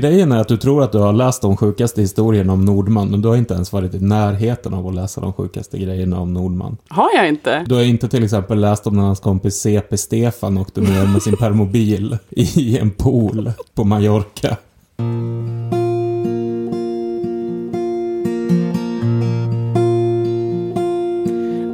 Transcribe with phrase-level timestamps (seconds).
[0.00, 3.22] grejen är att du tror att du har läst de sjukaste historierna om Nordman, men
[3.22, 6.76] du har inte ens varit i närheten av att läsa de sjukaste grejerna om Nordman.
[6.88, 7.64] Har jag inte?
[7.66, 11.22] Du har inte till exempel läst om när hans kompis CP Stefan åkte ner med
[11.22, 14.56] sin permobil i en pool på Mallorca.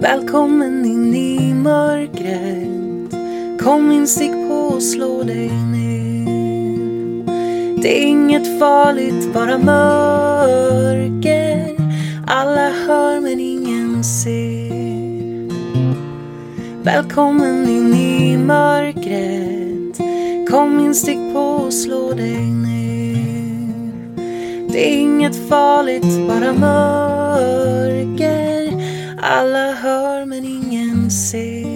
[0.01, 2.75] Välkommen in i mörkret
[3.65, 5.94] Kom in, stick på och slå dig ner
[7.85, 10.97] det är inget farligt, bara mörker.
[12.27, 15.51] Alla hör men ingen ser.
[16.83, 19.99] Välkommen in i mörkret.
[20.51, 23.73] Kom in, stick på och slå dig ner.
[24.73, 27.53] Det är inget farligt, bara mörker.
[29.23, 31.74] Alla hör men ingen ser.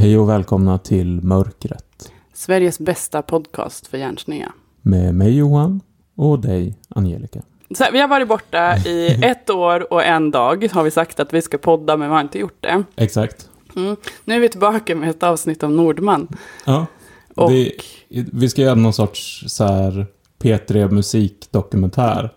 [0.00, 2.12] Hej och välkomna till Mörkret.
[2.34, 4.52] Sveriges bästa podcast för hjärnsneda.
[4.82, 5.80] Med mig Johan
[6.16, 7.42] och dig Angelica.
[7.74, 10.68] Så här, vi har varit borta i ett år och en dag.
[10.72, 12.82] Har vi sagt att vi ska podda, men vi har inte gjort det.
[12.96, 13.48] Exakt.
[13.76, 13.96] Mm.
[14.24, 16.28] Nu är vi tillbaka med ett avsnitt om Nordman.
[16.64, 16.86] Ja.
[17.36, 17.72] Och Det,
[18.08, 20.06] vi ska göra någon sorts så här
[20.38, 22.32] P3 musikdokumentär.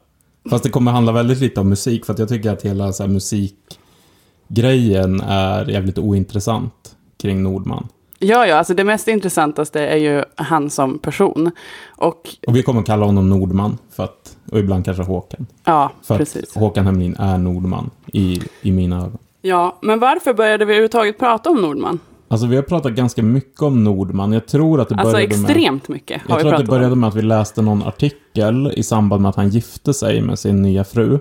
[0.49, 3.09] Fast det kommer handla väldigt lite om musik, för jag tycker att hela så här
[3.09, 6.93] musikgrejen är jävligt ointressant
[7.23, 7.88] kring Nordman.
[8.19, 11.52] ja, ja, alltså det mest intressantaste är ju han som person.
[11.97, 15.45] Och Och vi kommer kalla honom Nordman, för att, och ibland kanske Håkan.
[15.63, 16.44] ja, För precis.
[16.55, 19.17] att Håkan Hemlin är Nordman i, i mina ögon.
[19.41, 21.99] Ja, men varför började vi överhuvudtaget prata om Nordman?
[22.27, 24.33] Alltså vi har pratat ganska mycket om Nordman.
[24.33, 25.49] Jag tror att det Alltså började med...
[25.49, 28.83] extremt mycket har Jag tror att det började med att vi läste någon artikel i
[28.83, 31.19] samband med att han gifte sig med sin nya fru.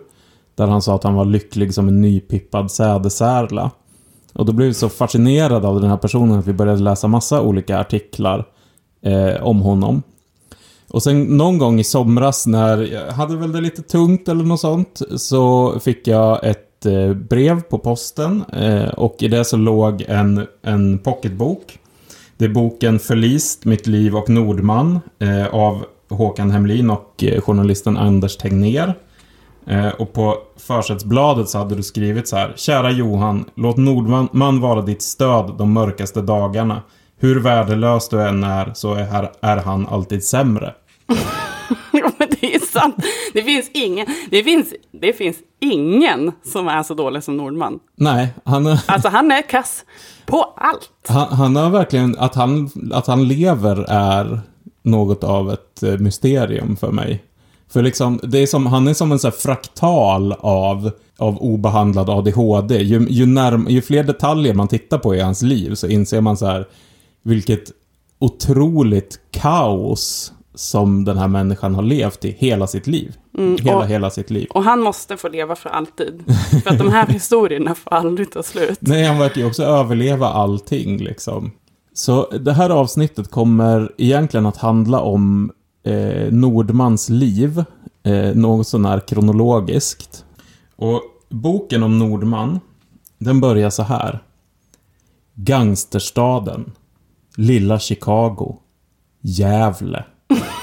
[0.55, 3.71] Där han sa att han var lycklig som en nypippad sädesärla.
[4.33, 7.43] Och då blev vi så fascinerade av den här personen att vi började läsa massa
[7.43, 8.45] olika artiklar
[9.03, 10.03] eh, om honom.
[10.89, 14.61] Och sen någon gång i somras när jag hade väl det lite tungt eller något
[14.61, 20.05] sånt så fick jag ett eh, brev på posten eh, och i det så låg
[20.09, 21.79] en, en pocketbok.
[22.37, 27.97] Det är boken Förlist, Mitt liv och Nordman eh, av Håkan Hemlin och eh, journalisten
[27.97, 28.95] Anders Tegnér.
[29.67, 32.53] Eh, och på försättsbladet så hade du skrivit så här.
[32.57, 36.83] Kära Johan, låt Nordman vara ditt stöd de mörkaste dagarna.
[37.19, 40.75] Hur värdelös du än är så är, här, är han alltid sämre.
[41.95, 42.97] Jo, men det är sant.
[43.33, 47.79] Det finns ingen, det finns, det finns ingen som är så dålig som Nordman.
[47.97, 49.85] Nej, han, är- Alltså han är kass
[50.27, 50.91] på allt.
[51.09, 54.41] han, han har verkligen, att han, att han lever är
[54.83, 57.23] något av ett eh, mysterium för mig.
[57.73, 62.11] För liksom, det är som, han är som en så här fraktal av, av obehandlad
[62.11, 62.79] ADHD.
[62.83, 66.37] Ju, ju, närm, ju fler detaljer man tittar på i hans liv så inser man
[66.37, 66.67] så här
[67.23, 67.63] vilket
[68.19, 73.17] otroligt kaos som den här människan har levt i hela sitt liv.
[73.61, 74.47] hela, och- hela sitt liv.
[74.51, 76.25] Och han måste få leva för alltid.
[76.65, 78.79] För att de här historierna får aldrig ta slut.
[78.81, 81.51] Nej, han verkar ju också överleva allting liksom.
[81.95, 85.51] Så det här avsnittet kommer egentligen att handla om
[85.85, 87.65] eh, Nordmans liv,
[88.03, 90.25] eh, något sånär kronologiskt.
[90.77, 92.61] Och boken om Nordman,
[93.19, 94.19] den börjar så här.
[95.35, 96.73] Gangsterstaden.
[97.37, 98.57] Lilla Chicago.
[99.21, 100.05] Gävle.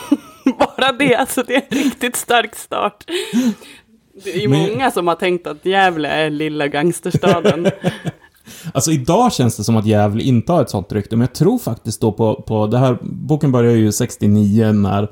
[0.60, 3.04] Bara det, alltså det är en riktigt stark start.
[4.24, 7.66] Det är ju Men- många som har tänkt att Gävle är lilla gangsterstaden.
[8.74, 11.58] Alltså idag känns det som att Gävle inte har ett sånt rykte, men jag tror
[11.58, 15.08] faktiskt då på, på det här, boken börjar ju 69 när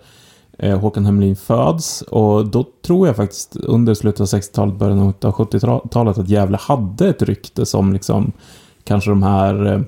[0.60, 5.34] eh, Håkan Hemlin föds, och då tror jag faktiskt under slutet av 60-talet, början av
[5.34, 8.32] 70-talet att Gävle hade ett rykte som liksom
[8.84, 9.86] kanske de här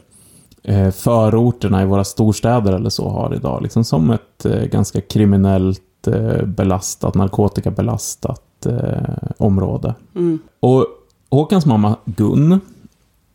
[0.63, 6.07] eh, förorterna i våra storstäder eller så har idag, liksom som ett eh, ganska kriminellt
[6.07, 9.95] eh, belastat, narkotikabelastat eh, område.
[10.15, 10.39] Mm.
[10.59, 10.85] Och
[11.31, 12.59] Håkans mamma Gun,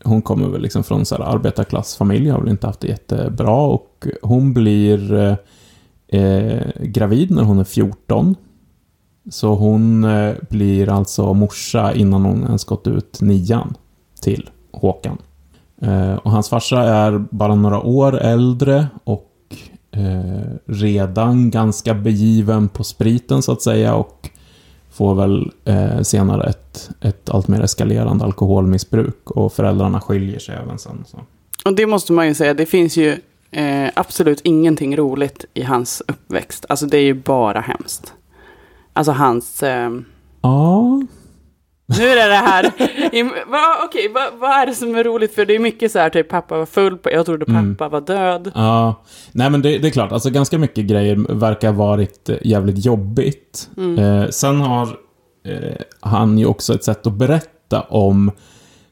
[0.04, 4.06] hon kommer väl liksom från så här arbetarklassfamilj, har väl inte haft det jättebra och
[4.22, 5.36] hon blir eh,
[6.21, 8.34] eh gravid när hon är 14.
[9.30, 13.74] Så hon eh, blir alltså morsa innan hon ens gått ut nian
[14.21, 15.18] till Håkan.
[15.80, 19.30] Eh, och hans farsa är bara några år äldre och
[19.91, 24.30] eh, redan ganska begiven på spriten så att säga och
[24.94, 30.78] får väl eh, senare ett, ett allt mer eskalerande alkoholmissbruk och föräldrarna skiljer sig även
[30.78, 31.04] sen.
[31.06, 31.18] Så.
[31.64, 33.16] Och det måste man ju säga, det finns ju
[33.50, 36.66] eh, absolut ingenting roligt i hans uppväxt.
[36.68, 38.12] Alltså det är ju bara hemskt.
[38.92, 39.62] Alltså hans...
[39.62, 39.91] Eh,
[40.41, 41.02] Ja,
[41.86, 42.63] Nu är det det här.
[43.51, 45.34] Va, Okej, va, vad är det som är roligt?
[45.34, 47.77] För det är mycket så här, typ pappa var full, på, jag trodde Mm.
[47.77, 48.53] pappa var död.
[48.54, 49.03] Ja,
[49.33, 52.84] nej men det, det är klart, alltså ganska mycket grejer verkar ha varit eh, jävligt
[52.84, 53.69] jobbigt.
[53.98, 54.89] Eh, sen har
[55.47, 58.30] eh, han ju också ett sätt att berätta om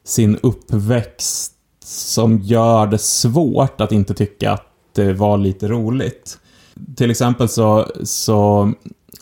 [0.05, 1.53] sin uppväxt
[1.85, 6.39] som gör det svårt att inte tycka att det var lite roligt.
[6.97, 8.73] Till exempel så, så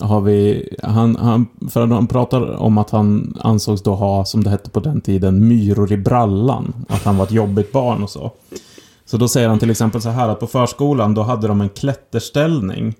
[0.00, 4.50] har vi, han, han, för han pratar om att han ansågs då ha, som det
[4.50, 6.84] hette på den tiden, myror i brallan.
[6.88, 8.32] Att han var ett jobbigt barn och så.
[9.04, 11.68] Så då säger han till exempel så här att på förskolan då hade de en
[11.68, 12.94] klätterställning.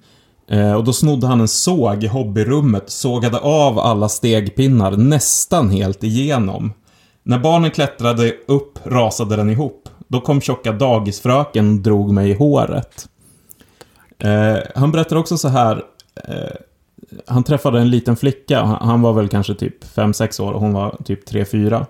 [0.49, 6.05] Eh, och då snodde han en såg i hobbyrummet, sågade av alla stegpinnar nästan helt
[6.05, 6.73] igenom.
[7.23, 9.89] När barnen klättrade upp rasade den ihop.
[10.09, 13.09] Då kom tjocka dagisfröken och drog mig i håret.
[14.19, 15.83] Eh, han berättar också så här.
[16.29, 16.57] Eh,
[17.27, 20.97] han träffade en liten flicka, han var väl kanske typ 5-6 år och hon var
[21.05, 21.87] typ 3-4.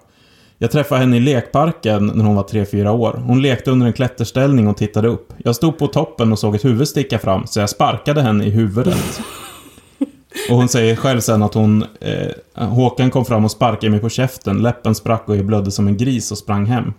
[0.58, 3.22] Jag träffade henne i lekparken när hon var 3-4 år.
[3.26, 5.32] Hon lekte under en klätterställning och tittade upp.
[5.38, 8.50] Jag stod på toppen och såg ett huvud sticka fram, så jag sparkade henne i
[8.50, 9.20] huvudet.
[10.50, 11.84] Och hon säger själv sen att hon...
[12.00, 15.88] Eh, Håkan kom fram och sparkade mig på käften, läppen sprack och jag blödde som
[15.88, 16.92] en gris och sprang hem.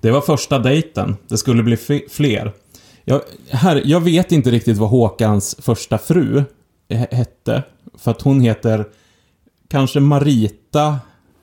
[0.00, 1.16] Det var första dejten.
[1.28, 1.76] Det skulle bli
[2.10, 2.52] fler.
[3.04, 6.44] Jag, här, jag vet inte riktigt vad Håkans första fru
[6.96, 7.62] hette.
[7.98, 8.84] För att hon heter
[9.68, 10.98] kanske Marita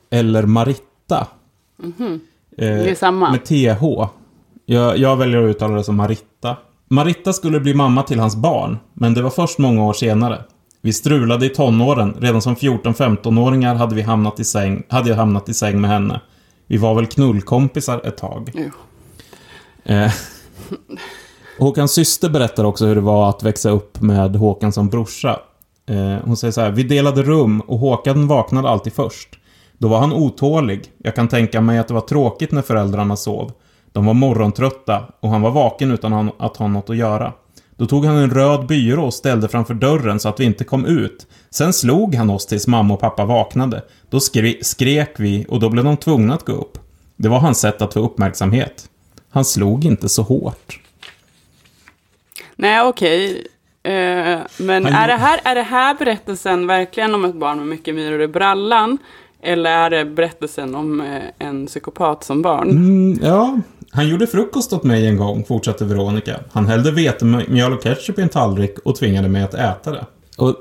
[0.10, 1.28] eller Maritta.
[1.84, 1.88] Eh,
[2.58, 3.32] Det är samma.
[3.32, 4.08] Med TH.
[4.66, 6.58] Jag, jag väljer att uttala det som Maritta.
[6.88, 10.44] Maritta skulle bli mamma till hans barn, men det var först många år senare.
[10.82, 12.16] Vi strulade i tonåren.
[12.20, 16.22] Redan som 14-15-åringar hade vi hamnat i säng, hade jag hamnat i säng med henne.
[16.68, 18.52] Vi var väl knullkompisar ett tag.
[18.54, 18.70] Jo.
[19.94, 20.12] Eh,
[21.60, 25.40] Håkans syster berättar också hur det var att växa upp med Håkan som brorsa.
[25.90, 29.30] Eh, hon säger så här, vi delade rum och Håkan vaknade alltid först.
[29.78, 30.84] Då var han otålig.
[30.98, 33.52] Jag kan tänka mig att det var tråkigt när föräldrarna sov.
[33.92, 37.34] De var morgontrötta och han var vaken utan att ha något att göra.
[37.76, 40.86] Då tog han en röd byrå och ställde framför dörren så att vi inte kom
[40.86, 41.28] ut.
[41.50, 43.84] Sen slog han oss tills mamma och pappa vaknade.
[44.10, 46.78] Då skre- skrek vi och då blev de tvungna att gå upp.
[47.18, 48.90] Det var hans sätt att få uppmärksamhet.
[49.30, 50.80] Han slog inte så hårt.
[52.60, 53.48] Nej, okej.
[53.84, 53.92] Eh,
[54.58, 57.96] men Han- är det, här, är det här berättelsen verkligen om ett barn med mycket
[57.96, 58.98] myror i brallan?
[59.44, 62.70] Eller är det berättelsen om eh, en psykopat som barn?
[62.70, 63.60] Mm, ja,
[63.92, 66.40] han gjorde frukost åt mig en gång, fortsatte Veronica.
[66.54, 70.06] Han hällde vetemjöl och ketchup i en tallrik och tvingade mig att äta det.
[70.38, 70.56] Och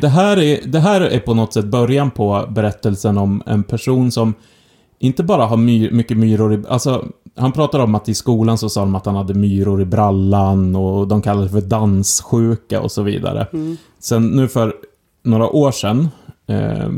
[0.00, 4.12] det här, är, det här är på något sätt början på berättelsen om en person
[4.12, 4.34] som
[5.02, 6.62] inte bara har my, mycket myror i...
[6.68, 7.04] Alltså,
[7.36, 10.76] han pratar om att i skolan så sa de att han hade myror i brallan
[10.76, 13.46] och de kallade det för danssjuka och så vidare.
[13.98, 14.74] Sen nu för
[15.22, 16.08] några år sedan,
[16.46, 16.90] eh,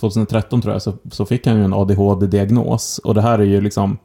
[0.00, 2.98] 2013 tror jag, så, så fick han ju en ADHD-diagnos.
[2.98, 3.98] Och det här är ju liksom...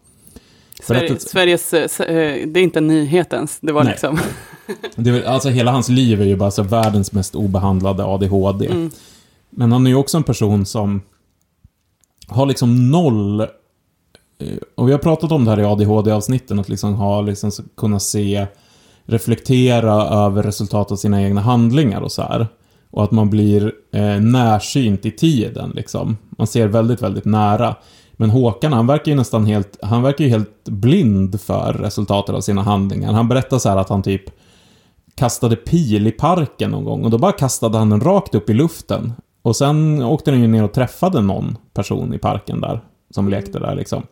[0.83, 3.91] Sverige, berättelse- Sveriges, eh, eh, det är inte nyhetens, det var Nej.
[3.91, 4.19] liksom...
[4.95, 8.65] Det är, alltså hela hans liv är ju bara så världens mest obehandlade ADHD.
[8.65, 8.89] Mm.
[9.49, 11.01] Men han är ju också en person som
[12.27, 13.41] har liksom noll...
[13.41, 17.99] Eh, och vi har pratat om det här i ADHD-avsnitten, att liksom ha, liksom kunna
[17.99, 18.47] se,
[19.05, 22.47] reflektera över resultat av sina egna handlingar och så här.
[22.91, 26.17] Och att man blir eh, närsynt i tiden liksom.
[26.29, 27.75] Man ser väldigt, väldigt nära.
[28.11, 32.41] Men Håkan, han verkar ju nästan helt, han verkar ju helt blind för resultatet av
[32.41, 33.13] sina handlingar.
[33.13, 34.23] Han berättar så här att han typ
[35.15, 38.53] kastade pil i parken någon gång och då bara kastade han den rakt upp i
[38.53, 39.13] luften.
[39.47, 42.79] Och sen åkte den ju ner och träffade någon person i parken där,
[43.11, 44.03] som lekte där liksom.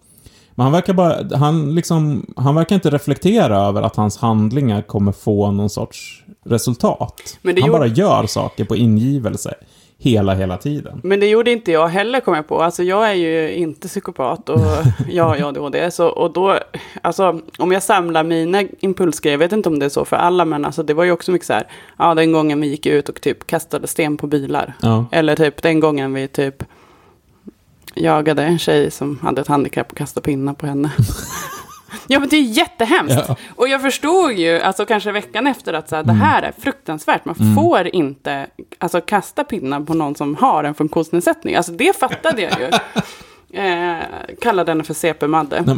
[0.56, 5.12] Men han verkar bara, han liksom, han verkar inte reflektera över att hans handlingar kommer
[5.12, 7.22] få någon sorts resultat.
[7.62, 9.54] Han gjorde- bara gör saker på ingivelse
[9.98, 11.02] hela, hela tiden.
[11.04, 12.62] Men det gjorde inte jag heller, kom jag på.
[12.62, 14.60] Alltså jag är ju inte psykopat och
[15.10, 15.92] jag har ADHD.
[15.92, 16.60] Så, och då,
[17.02, 20.46] alltså om jag samlar mina impulsgrejer, jag vet inte om det är så för alla,
[20.46, 23.10] men alltså det var ju också mycket så här, ja den gången vi gick ut
[23.10, 24.74] och typ kastade sten på bilar.
[24.82, 25.06] Ja.
[25.12, 26.64] Eller typ den gången vi typ
[27.96, 30.92] jagade en tjej som hade ett handikapp och kastade pinnar på henne.
[32.08, 33.24] ja men det är jättehemskt.
[33.28, 33.36] Ja.
[33.56, 37.26] Och jag förstod ju, alltså kanske veckan efter att så här, det här är fruktansvärt.
[37.26, 38.48] Man får inte
[38.78, 41.56] alltså, kasta pinnar på någon som har en funktionsnedsättning.
[41.56, 42.70] Alltså det fattade jag ju.
[43.54, 43.98] Eh,
[44.42, 45.64] kallade henne för CP-Madde.
[45.66, 45.74] Ja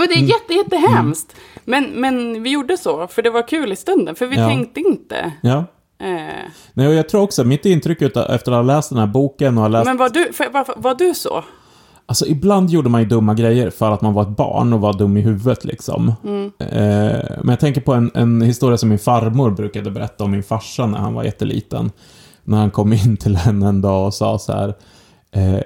[0.00, 1.36] men det är jätte, jättehemskt.
[1.64, 4.14] Men, men vi gjorde så, för det var kul i stunden.
[4.14, 4.48] För vi Ja.
[4.48, 5.32] tänkte inte.
[5.40, 5.64] ja.
[6.00, 6.34] Eh,
[6.72, 9.70] Nej, och jag tror också, mitt intryck efter att ha läst den här boken och
[9.70, 9.86] läst...
[9.86, 11.44] men var du, för, var, var du så?
[12.08, 14.92] Alltså ibland gjorde man ju dumma grejer för att man var ett barn och var
[14.92, 16.08] dum i huvudet liksom.
[16.58, 20.42] Eh, men jag tänker på en, en historia som min farmor brukade berätta om min
[20.42, 21.90] farsa när han var jätteliten.
[22.44, 24.74] När han kom in till henne en dag och sa så här.
[25.32, 25.60] Eh,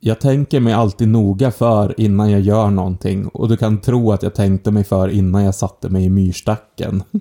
[0.00, 4.22] jag tänker mig alltid noga för innan jag gör någonting och du kan tro att
[4.22, 7.02] jag tänkte mig för innan jag satte mig i myrstacken.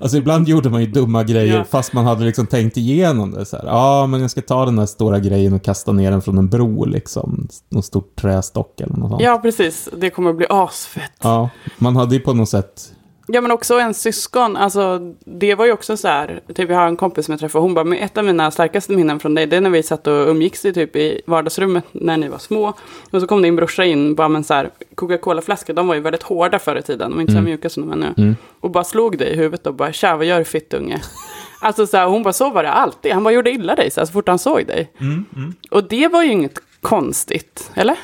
[0.00, 1.64] Alltså ibland gjorde man ju dumma grejer Ja.
[1.64, 3.64] fast man hade liksom tänkt igenom det så här.
[3.66, 6.48] Ja, men jag ska ta den där stora grejen och kasta ner den från en
[6.48, 7.48] bro liksom.
[7.68, 9.22] Någon stor trästock eller något sånt.
[9.22, 9.88] Ja, precis.
[9.96, 11.12] Det kommer bli asfett.
[11.22, 12.92] Ja, man hade ju på något sätt...
[13.32, 14.56] Ja, men också en syskon.
[14.56, 16.40] Alltså, det var ju också så här.
[16.54, 17.62] Typ, jag har en kompis som jag träffade.
[17.62, 20.06] Hon bara, men ett av mina starkaste minnen från dig, det är när vi satt
[20.06, 22.72] och umgicks i, typ, i vardagsrummet när ni var små.
[23.10, 25.72] Och så kom din brorsa in, bara med en så här Coca-Cola-flaska.
[25.72, 27.10] De var ju väldigt hårda förr i tiden.
[27.10, 28.14] De var inte så här mjuka som de är nu.
[28.22, 28.36] Mm.
[28.60, 31.00] Och bara slog dig i huvudet och bara, tja, vad gör du fittunge?
[31.62, 33.12] Alltså så här, hon bara, så var det alltid.
[33.12, 34.92] Han bara gjorde illa dig så, här, så fort han såg dig.
[35.00, 35.24] Mm,
[35.70, 37.96] Och det var ju inget konstigt, eller?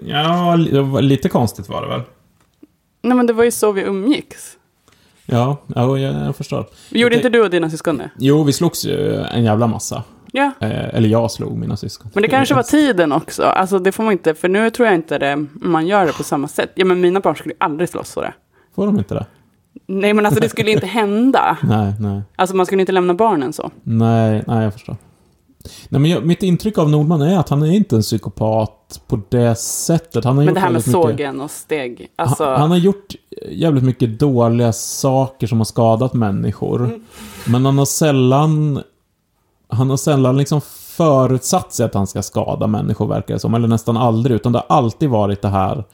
[0.00, 0.54] Ja,
[1.00, 2.00] lite konstigt var det väl?
[3.02, 4.56] Nej, men det var ju så vi umgicks.
[5.26, 6.66] Ja, ja jag, förstår.
[6.90, 8.10] Gjorde inte du och dina syskon det?
[8.18, 10.02] Jo, vi slogs ju en jävla massa.
[10.32, 10.52] Ja.
[10.60, 12.10] Eh, eller jag slog mina syskon.
[12.14, 13.42] Men det kanske var tiden också.
[13.42, 16.22] Alltså det får man inte, för nu tror jag inte det, man gör det på
[16.22, 16.72] samma sätt.
[16.74, 18.34] Ja men mina barn skulle aldrig slåss så det.
[18.74, 19.26] Får de inte det?
[19.86, 21.58] Nej men alltså det skulle inte hända.
[21.62, 22.22] Nej, nej.
[22.36, 23.70] Alltså man skulle inte lämna barnen så.
[23.82, 24.96] Nej, nej, jag förstår.
[25.88, 29.20] Nej, men jag, mitt intryck av Nordman är att han är inte en psykopat på
[29.28, 30.24] det sättet.
[30.24, 32.08] Han har Men gjort det här med mycket- sågen och steg.
[32.16, 33.14] Alltså, han, han har gjort
[33.50, 36.84] jävligt mycket dåliga saker som har skadat människor.
[36.84, 37.02] Mm.
[37.46, 38.82] Men han har sällan...
[39.68, 40.60] Han har sällan liksom
[40.96, 43.54] förutsatt sig att han ska skada människor, verkar det som.
[43.54, 44.36] Eller nästan aldrig.
[44.36, 45.84] Utan det har alltid varit det här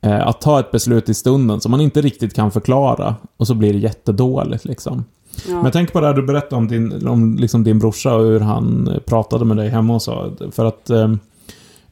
[0.00, 3.14] eh, att ta ett beslut i stunden som man inte riktigt kan förklara.
[3.36, 5.04] Och så blir det jättedåligt liksom
[5.48, 5.54] ja.
[5.54, 8.24] Men jag tänker på det här du berättade om din, om liksom din brorsa och
[8.24, 10.32] hur han eh, pratade med dig hemma och så.
[10.50, 11.08] För att eh,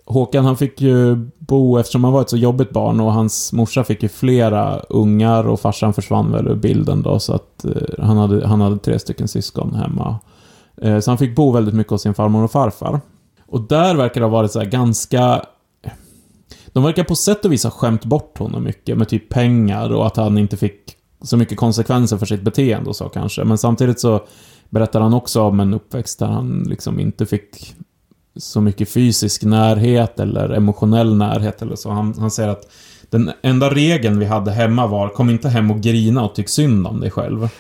[0.07, 3.85] Håkan han fick ju bo, eftersom han var ett så jobbigt barn och hans morsa
[3.85, 8.17] fick ju flera ungar och farsan försvann väl ur bilden då så att eh, han,
[8.17, 10.19] hade, han hade tre stycken syskon hemma.
[10.77, 13.01] Eh, så han fick bo väldigt mycket hos sin farmor och farfar.
[13.47, 15.45] Och där verkar det ha varit så här ganska...
[16.67, 20.07] De verkar på sätt och vis ha skämt bort honom mycket med typ pengar och
[20.07, 23.45] att han inte fick så mycket konsekvenser för sitt beteende och så kanske.
[23.45, 24.27] Men samtidigt så
[24.71, 27.75] berättar han också om en uppväxt där han liksom inte fick
[28.37, 31.91] så mycket fysisk närhet eller emotionell närhet eller så.
[31.91, 32.71] Han, han säger att
[33.11, 36.87] den enda regeln vi hade hemma var kom inte hem och grina och tyck synd
[36.87, 37.49] om dig själv.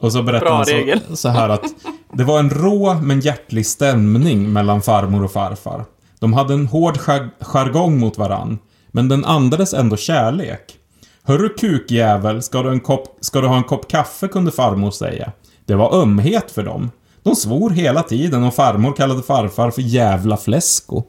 [0.00, 0.66] Och så berättar Bra han
[1.08, 1.64] så, så här att
[2.12, 5.84] det var en rå men hjärtlig stämning mellan farmor och farfar.
[6.18, 8.58] De hade en hård jar- jargong mot varann,
[8.90, 10.79] men den andades ändå kärlek.
[11.22, 15.32] Hörru kukjävel, ska du, en kopp, ska du ha en kopp kaffe kunde farmor säga.
[15.64, 16.90] Det var ömhet för dem.
[17.22, 21.02] De svor hela tiden och farmor kallade farfar för jävla fläsko.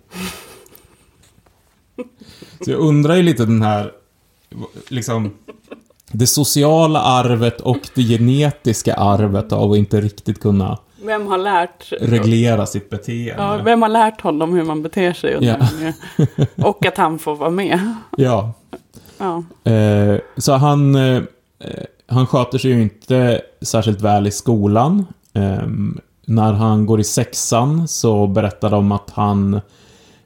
[2.65, 3.91] Så jag undrar ju lite den här,
[4.89, 5.33] liksom,
[6.11, 11.93] det sociala arvet och det genetiska arvet av att inte riktigt kunna Vem har lärt...
[12.01, 13.43] reglera sitt beteende.
[13.43, 15.37] Ja, vem har lärt honom hur man beter sig?
[15.37, 15.57] Och, Ja.
[16.57, 17.95] och att han får vara med.
[18.17, 18.53] Ja.
[19.21, 19.43] Ja.
[19.71, 21.17] Eh, så han, eh,
[21.59, 25.05] eh, han sköter sig ju inte särskilt väl i skolan.
[25.33, 25.67] Eh,
[26.25, 29.61] när han går i sexan så berättar de att han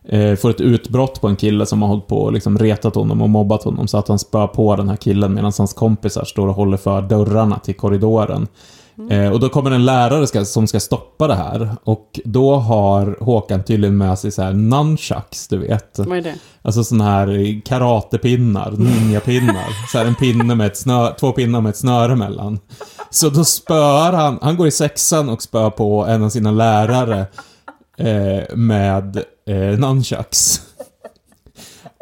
[0.03, 3.21] eh, får ett utbrott på en kille som har hållit på och liksom retat honom
[3.21, 6.47] och mobbat honom så att han spöar på den här killen medan hans kompisar står
[6.47, 8.47] och håller för dörrarna till korridoren.
[9.09, 13.17] Eh, och då kommer en lärare ska, som ska stoppa det här och då har
[13.19, 15.99] Håkan tydligen med sig så här nunchucks, du vet.
[15.99, 16.35] Vad är det?
[16.61, 19.87] Alltså såna här karatepinnar, ninjapinnar.
[19.91, 22.59] Så här en pinne med ett snö, två pinnar med ett snöre mellan.
[23.09, 27.25] Så då spöar han, han går i sexan och spöar på en av sina lärare
[27.97, 30.61] eh, med eh, nunchucks.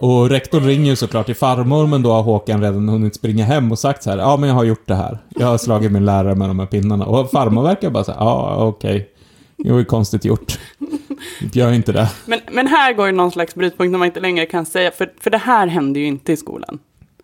[0.05, 3.72] Och rektorn ringer ju såklart till farmor, men då har Håkan redan hunnit springa hem
[3.72, 5.17] och sagt så här, ja men jag har gjort det här.
[5.29, 7.05] Jag har slagit min lärare med de här pinnarna.
[7.05, 9.10] Och farmor verkar bara säga, ja okej.
[9.57, 10.60] Det var ju konstigt gjort.
[11.53, 12.10] Gör inte det.
[12.25, 15.12] Men, men här går ju någon slags brytpunkt när man inte längre kan säga, för,
[15.22, 16.79] för det här hände ju inte i skolan.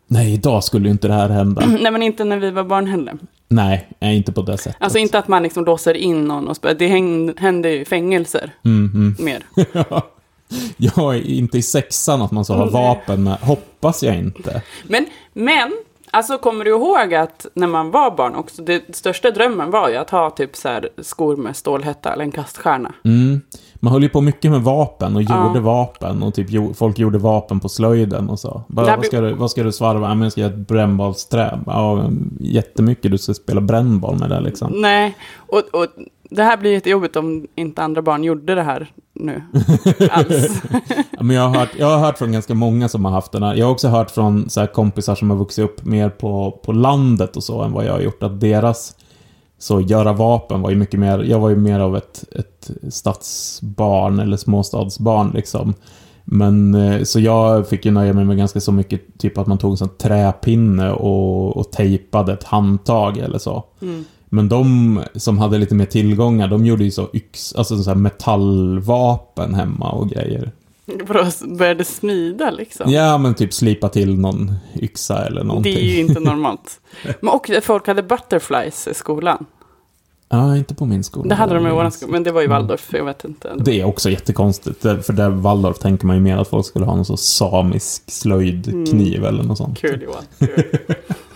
[0.08, 1.66] Nej, idag skulle ju inte det här hända.
[1.82, 3.14] Nej, men inte när vi var barn heller.
[3.48, 4.82] Nej, inte på det sättet.
[4.82, 7.86] Alltså inte att man liksom låser in någon och spö- Det häng- hände ju i
[7.86, 9.16] fängelser Mm, mm.
[9.20, 9.44] mer.
[10.78, 13.38] Jag är inte i sexan att man så har vapen med.
[13.42, 14.62] Hoppas jag inte.
[14.88, 15.72] Men, men,
[16.12, 19.96] alltså kommer du ihåg att när man var barn också, det största drömmen var ju
[19.96, 22.94] att ha typ så här skor med stålhätta eller en kaststjärna.
[23.06, 23.42] Mm.
[23.74, 25.48] Man höll ju på mycket med vapen och Ja.
[25.48, 28.62] gjorde vapen och typ folk gjorde vapen på slöjden och så.
[28.68, 30.08] Bara, vad, ska du, vad ska du svarva?
[30.08, 31.60] Ja, men jag ska göra ett brännbollsträ.
[31.66, 34.72] Ja, jättemycket du ska spela brännboll med det liksom.
[34.76, 35.88] Nej, och, och
[36.30, 39.44] det här blir jättejobbigt om inte andra barn gjorde det här nu.
[40.12, 40.62] Alls.
[41.20, 43.56] Men jag, har hört, jag har hört från ganska många som har haft den här.
[43.56, 46.72] Jag har också hört från så här, kompisar som har vuxit upp mer på, på
[46.72, 48.24] landet och så än vad jag har gjort.
[48.24, 48.96] Att deras
[49.58, 54.20] Så göra vapen var ju mycket mer, jag var ju mer av ett, ett stadsbarn
[54.20, 55.74] eller småstadsbarn liksom.
[56.24, 59.58] Men eh, så jag fick ju nöja mig med ganska så mycket, typ att man
[59.58, 63.64] tog en sån träpinne och, och tejpade ett handtag eller så.
[63.82, 64.06] Mm.
[64.30, 69.54] Men de som hade lite mer tillgångar, de gjorde ju så yx, alltså så metallvapen
[69.54, 70.52] hemma och grejer.
[70.86, 71.26] Vadå,
[71.58, 72.92] började smida liksom?
[72.92, 75.74] Ja, men typ slipa till någon yxa eller någonting.
[75.74, 76.80] Det är ju inte normalt.
[77.22, 79.46] Men och folk hade butterflies i skolan.
[80.30, 81.30] Ja, inte på min skola.
[81.30, 82.58] Det hade de i våran skola, men det var ju Mm.
[82.58, 83.56] Waldorf, jag vet inte.
[83.60, 84.82] Det är också jättekonstigt.
[84.82, 89.26] För där Waldorf tänker man ju mer att folk skulle ha någon så samisk slöjdkniv
[89.26, 89.80] eller något sånt.
[89.80, 90.24] Kul Johan.
[90.40, 90.64] Kul.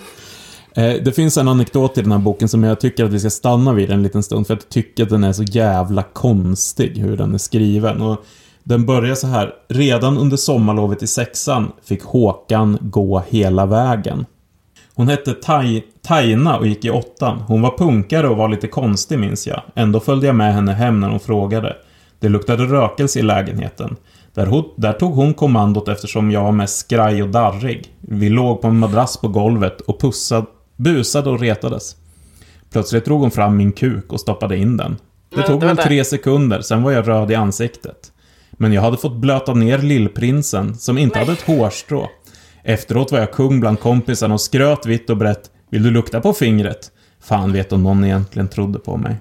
[0.75, 3.29] Eh, det finns en anekdot i den här boken som jag tycker att vi ska
[3.29, 4.47] stanna vid en liten stund.
[4.47, 8.01] För jag tycker att den är så jävla konstig hur den är skriven.
[8.01, 8.25] Och
[8.63, 9.53] den börjar så här.
[9.69, 14.25] Redan under sommarlovet i sexan fick Håkan gå hela vägen.
[14.95, 17.37] Hon hette Taj, Taina och gick i åttan.
[17.37, 19.61] Hon var punkare och var lite konstig minns jag.
[19.75, 21.75] Ändå följde jag med henne hem när hon frågade.
[22.19, 23.95] Det luktade rökelse i lägenheten.
[24.33, 27.93] Där, hon, där tog hon kommandot eftersom jag var mest skraj och darrig.
[28.01, 30.45] Vi låg på en madrass på golvet och pussade,
[30.83, 31.95] busade och retades.
[32.71, 34.97] Plötsligt drog hon fram min kuk och stoppade in den.
[35.35, 38.11] Det tog väl tre sekunder, sen var jag röd i ansiktet.
[38.51, 42.09] Men jag hade fått blöta ner lillprinsen, som inte hade ett hårstrå.
[42.63, 45.51] Efteråt var jag kung bland kompisarna och skröt vitt och brett.
[45.69, 46.91] Vill du lukta på fingret?
[47.19, 49.15] Fan vet om någon egentligen trodde på mig.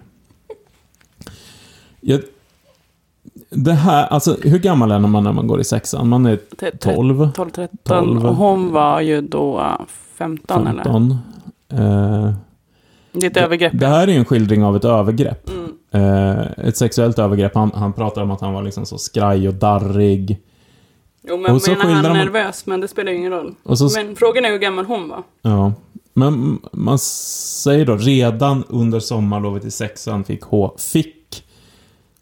[2.00, 2.20] Jag,
[3.50, 6.08] det här, alltså hur gammal är man när man går i sexan?
[6.08, 7.78] Man är T- t- 12, 12, 13.
[7.84, 8.26] 12.
[8.26, 9.76] Och hon var ju då
[10.18, 10.82] 15, eller?
[11.76, 12.24] 15.
[12.26, 12.32] Eh,
[13.12, 13.72] Det är ett övergrepp.
[13.74, 15.50] det här är en skildring av ett övergrepp.
[15.50, 15.68] Mm.
[15.90, 17.54] Eh, ett sexuellt övergrepp.
[17.54, 20.38] Han, han pratar om att han var liksom så skraj och darrig.
[21.28, 23.54] Jo, men Och så menar han man- nervös, men det spelar ju ingen roll.
[23.76, 25.22] Så, Men frågan är hur gammal hon var.
[25.42, 25.72] Ja.
[26.14, 31.44] Men man säger då, redan under sommarlovet i sexan fick, H fick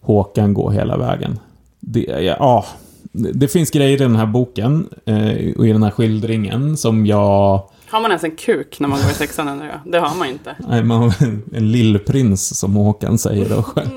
[0.00, 1.38] Håkan gå hela vägen.
[1.80, 2.64] Det, ja, ja,
[3.12, 7.62] det finns grejer i den här boken eh, och i den här skildringen som jag...
[7.90, 9.92] Har man ens en kuk när man går i sexan undrar jag?
[9.92, 10.56] Det har man inte.
[10.68, 13.88] Nej, man har en, en lillprins som Håkan säger då själv.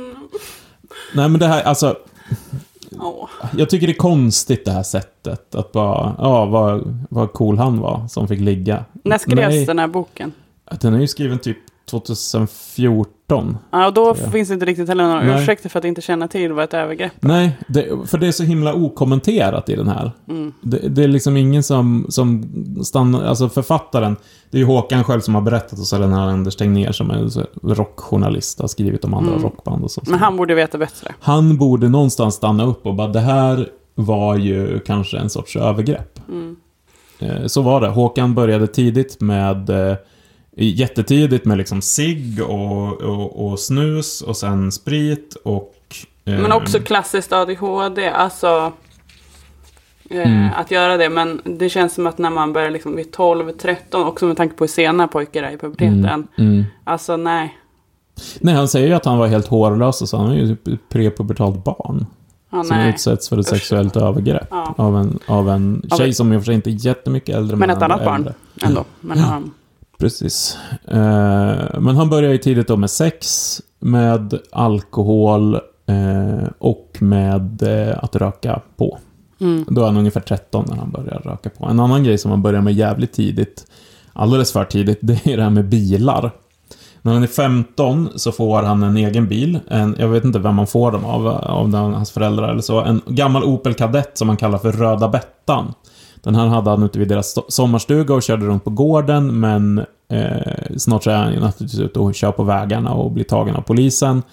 [1.16, 1.98] Nej, men det här, alltså...
[3.58, 5.56] Jag tycker det är konstigt det här sättet.
[5.56, 8.86] Att bara, ja, vad, vad cool han var som fick ligga.
[9.04, 10.32] När skrevs Nej, den här boken?
[10.82, 13.58] Den är ju skriven typ 2014.
[13.72, 15.42] Ja, och då finns det inte riktigt heller några Nej.
[15.44, 18.44] ursäkter för att inte känna till vad ett övergrepp Nej, det, för det är så
[18.44, 20.12] himla okommenterat i den här.
[20.30, 20.54] mm.
[20.62, 22.46] Det, det är liksom ingen som, som
[22.84, 24.16] stannar, alltså författaren,
[24.52, 26.92] det är ju Håkan själv som har berättat och så är den här Anders Tegnér
[26.92, 27.30] som är
[27.76, 29.44] rockjournalist, har skrivit om andra Mm.
[29.44, 30.02] rockband och så.
[30.08, 31.12] Men han borde veta bättre.
[31.20, 36.20] Han borde någonstans stanna upp och bara, det här var ju kanske en sorts övergrepp.
[36.30, 36.56] Mm.
[37.20, 37.88] Eh, Så var det.
[37.88, 39.96] Håkan började tidigt med eh,
[40.56, 45.74] Jättetidigt med liksom cigg och, och, och snus och sen sprit och...
[46.26, 48.72] eh, Men också klassiskt ADHD, alltså
[50.10, 50.50] eh, Mm.
[50.56, 51.10] att göra det.
[51.10, 54.56] Men det känns som att när man börjar liksom vid 12, 13, också med tanke
[54.56, 56.06] på hur sena pojkar är i puberteten.
[56.06, 56.64] mm, mm.
[56.84, 57.58] Alltså nej.
[58.40, 60.68] Nej, han säger ju att han var helt hårlös och så han är ju typ
[60.68, 62.06] ett prepubertalt barn.
[62.52, 62.90] Ja, som nej.
[62.90, 63.58] utsätts för ett Usch.
[63.58, 64.48] sexuellt övergrepp.
[64.52, 66.86] Ja, Av en, av en Av tjej ett- som i och för sig inte är
[66.86, 67.58] jättemycket äldre.
[67.58, 68.16] Men ett han är annat barn.
[68.16, 68.34] äldre.
[68.62, 68.84] ändå.
[69.02, 69.24] Men Ja.
[69.26, 69.52] han,
[69.98, 70.58] Precis.
[70.88, 78.04] Eh, men han börjar ju tidigt då med sex, med alkohol eh, och med eh,
[78.04, 78.98] att röka på.
[79.42, 79.66] mm.
[79.68, 81.66] Då är han ungefär 13 när han börjar röka på.
[81.66, 83.66] En annan grej som han börjar med jävligt tidigt,
[84.14, 86.32] alldeles för tidigt, det är det här med bilar.
[87.02, 89.60] När han är 15 så får han en egen bil.
[89.68, 92.82] En, jag vet inte vem man får dem av, av hans föräldrar eller så.
[92.82, 95.74] En gammal Opel Kadett som man kallar för Röda Bettan.
[96.24, 100.76] Den här hade han ute vid deras sommarstuga och körde runt på gården, men eh,
[100.78, 103.62] snart så är han ju naturligtvis ute och kör på vägarna och blir tagen av
[103.62, 104.24] polisen.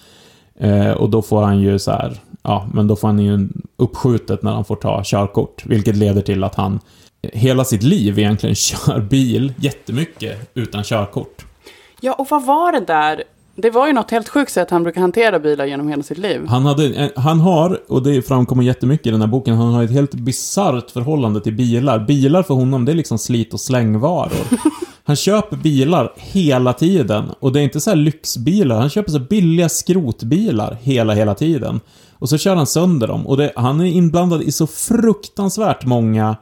[0.59, 4.43] Eh, och då får han ju så här, ja, men då får han ju uppskjutet
[4.43, 6.79] när han får ta körkort, vilket leder till att han
[7.21, 11.45] hela sitt liv egentligen kör bil jättemycket utan körkort.
[12.01, 13.23] Ja, och vad var det där?
[13.61, 16.47] Det var ju något helt sjukt sätt han brukar hantera bilar genom hela sitt liv.
[16.47, 19.83] Han, hade, eh, han har, och det framkommer jättemycket i den här boken, han har
[19.83, 21.99] ett helt bisarrt förhållande till bilar.
[21.99, 24.31] Bilar för honom, det är liksom slit och slängvaror.
[25.03, 27.31] Han köper bilar hela tiden.
[27.39, 31.79] Och det är inte så här lyxbilar, han köper så billiga skrotbilar hela, hela tiden.
[32.13, 33.27] Och så kör han sönder dem.
[33.27, 36.35] Och det, han är inblandad i så fruktansvärt många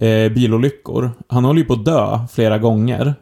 [0.00, 1.10] eh, bilolyckor.
[1.28, 3.14] Han håller ju på att dö flera gånger.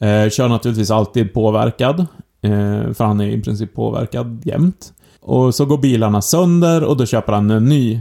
[0.00, 2.06] Eh, kör naturligtvis alltid påverkad.
[2.42, 4.92] Eh, för han är i princip påverkad jämt.
[5.20, 8.00] Och så går bilarna sönder och då köper han en ny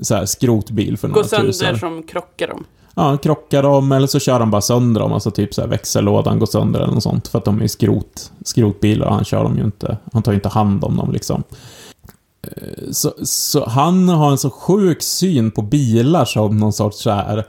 [0.00, 1.78] så här, skrotbil för några sönder tusen.
[1.78, 2.64] som krockar dem.
[2.94, 5.12] ja, krockar dem eller så kör han bara sönder dem.
[5.12, 7.28] Alltså typ så här växellådan går sönder eller något sånt.
[7.28, 9.96] För att de är skrot, skrotbilar och han kör dem ju inte.
[10.12, 11.42] Han tar ju inte hand om dem liksom.
[12.42, 17.10] Eh, Så, så han har en så sjuk syn på bilar som någon sorts så
[17.10, 17.44] här...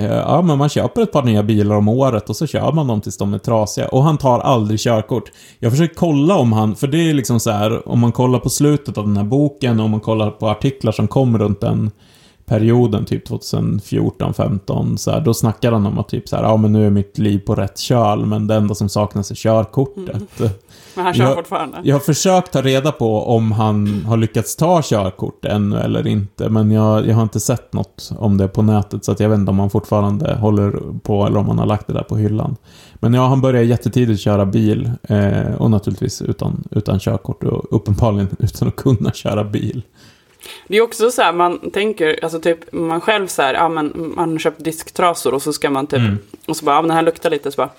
[0.00, 2.86] Eh, ja, men man köper ett par nya bilar om året och så kör man
[2.86, 3.88] dem tills de är trasiga.
[3.88, 5.32] Och han tar aldrig körkort.
[5.58, 8.50] Jag försöker kolla om han, för det är liksom så här, om man kollar på
[8.50, 11.90] slutet av den här boken och om man kollar på artiklar som kom runt den
[12.46, 16.56] perioden, typ 2014, 15 så här, då snackar han om att typ så här, ja
[16.56, 20.22] men nu är mitt liv på rätt köl, men det enda som saknas är körkortet.
[20.94, 21.80] Men han kör Jag- fortfarande.
[21.84, 26.48] Jag har försökt ta reda på om han har lyckats ta körkort ännu eller inte,
[26.48, 29.38] men jag, jag har inte sett något om det på nätet, så att jag vet
[29.38, 32.56] inte om han fortfarande håller på eller om han har lagt det där på hyllan.
[32.94, 38.28] Men ja, han började jättetidigt köra bil, eh, och naturligtvis utan, utan körkort och uppenbarligen
[38.38, 39.82] utan att kunna köra bil.
[40.68, 44.12] Det är också så här, man tänker, alltså typ man själv så här, ja men
[44.16, 46.18] man har köpt disktrasor och så ska man typ, Mm.
[46.48, 47.70] och så bara, ja men den här luktar lite, så bara,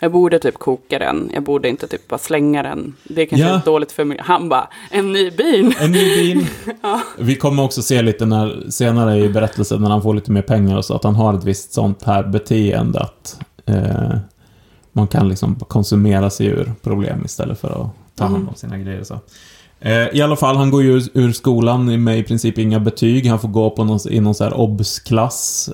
[0.00, 2.94] jag borde typ koka den, jag borde inte typ bara slänga den.
[3.04, 3.54] Det kanske Ja.
[3.54, 4.24] är dåligt för miljön.
[4.26, 5.74] Han bara, en ny bil.
[5.80, 6.46] En ny bil.
[7.18, 10.76] Vi kommer också se lite när, senare i berättelsen när han får lite mer pengar
[10.76, 14.18] och så, att han har ett visst sånt här beteende att eh,
[14.92, 19.00] man kan liksom konsumera sig ur problem istället för att ta hand om sina grejer
[19.00, 19.18] och så.
[19.80, 23.26] Eh, I alla fall, han går ju ur, skolan med i princip inga betyg.
[23.26, 25.70] Han får gå på någon, i någon så här obs-klass.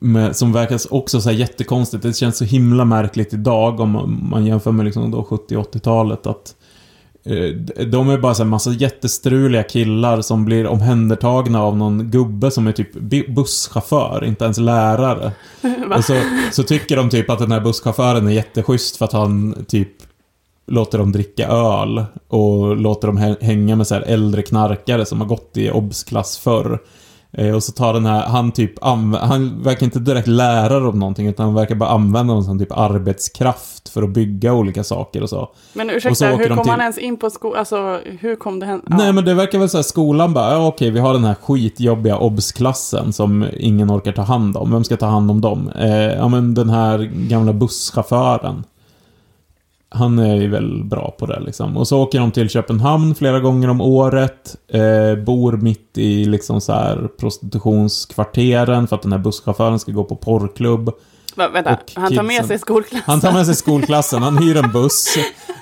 [0.00, 2.02] Med, som verkar också så här jättekonstigt.
[2.02, 6.26] Det känns så himla märkligt idag om man- jämför med liksom då 70-80-talet.
[6.26, 6.54] Att
[7.24, 12.50] Eh, De är bara så här massa jättestruliga killar som blir omhändertagna av någon gubbe
[12.50, 12.92] som är typ
[13.34, 15.32] busschaufför, inte ens lärare.
[15.96, 16.20] Och så,
[16.52, 19.88] så tycker de typ att den här busschauffören är jätteschysst för att han typ
[20.68, 25.28] låter dem dricka öl och låter dem hä- hänga med så äldre knarkare som har
[25.28, 26.78] gått i obsklass förr.
[27.32, 31.26] Eh, och så tar den här, han typ han verkar inte direkt lära dem någonting
[31.26, 35.28] utan han verkar bara använda dem som typ arbetskraft för att bygga olika saker och
[35.28, 35.48] så.
[35.72, 37.58] Men Och så ursäkta, hur kom till- han ens in på skolan?
[37.58, 38.84] Alltså, hur kom det hända?
[38.96, 41.34] Nej men det verkar väl så här, skolan bara, ja okej vi har den här
[41.34, 44.72] skitjobbiga obs-klassen som ingen orkar ta hand om.
[44.72, 45.70] Vem ska ta hand om dem?
[45.78, 48.64] Eh, ja men den här gamla busschauffören.
[49.90, 51.76] Han är ju väl bra på det liksom.
[51.76, 54.56] Och så åker de till Köpenhamn flera gånger om året.
[54.68, 60.04] Eh, bor mitt i liksom så här prostitutionskvarteren för att den här busschauffören ska gå
[60.04, 60.90] på porrklubb.
[61.36, 62.48] Va, vänta, och han tar med kidsen.
[62.48, 63.02] sig skolklassen?
[63.06, 65.18] Han tar med sig skolklassen, han hyr en buss,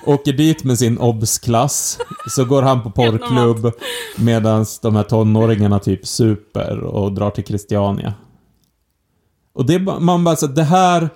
[0.06, 3.72] åker dit med sin obs-klass, så går han på porrklubb
[4.16, 8.14] medan de här tonåringarna typ super och drar till Christiania.
[9.54, 11.08] Och det man bara så det här,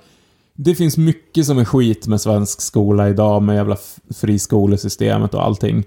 [0.64, 3.76] det finns mycket som är skit med svensk skola idag med jävla
[4.14, 5.84] friskolesystemet och allting.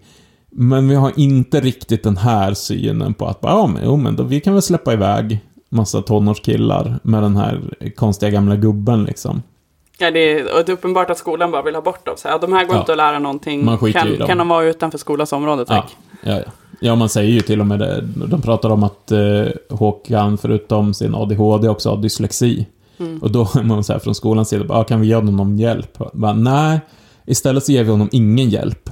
[0.52, 4.16] Men vi har inte riktigt den här synen på att bara, ja men, jo, men
[4.16, 7.62] då, vi kan väl släppa iväg massa tonårskillar med den här
[7.96, 9.44] konstiga gamla gubben liksom.
[10.00, 12.16] Ja, det är, och det är uppenbart att skolan bara vill ha bort dem.
[12.18, 12.80] Så här, de här går Ja.
[12.80, 13.66] inte att lära någonting.
[13.66, 14.28] Man skiter i kan, dem.
[14.28, 15.96] kan de vara utanför skolans område, Ja, tack?
[16.24, 16.52] ja, ja.
[16.80, 18.02] ja, man säger ju till och med det.
[18.28, 19.20] De pratar om att eh,
[19.70, 22.66] Håkan, förutom sin ADHD, också har dyslexi.
[23.22, 25.38] Och då är man så här från skolans sida, bara, ah, kan vi ge honom
[25.38, 25.98] någon hjälp?
[26.14, 26.80] Bara, Nej,
[27.26, 28.90] istället så ger vi honom ingen hjälp.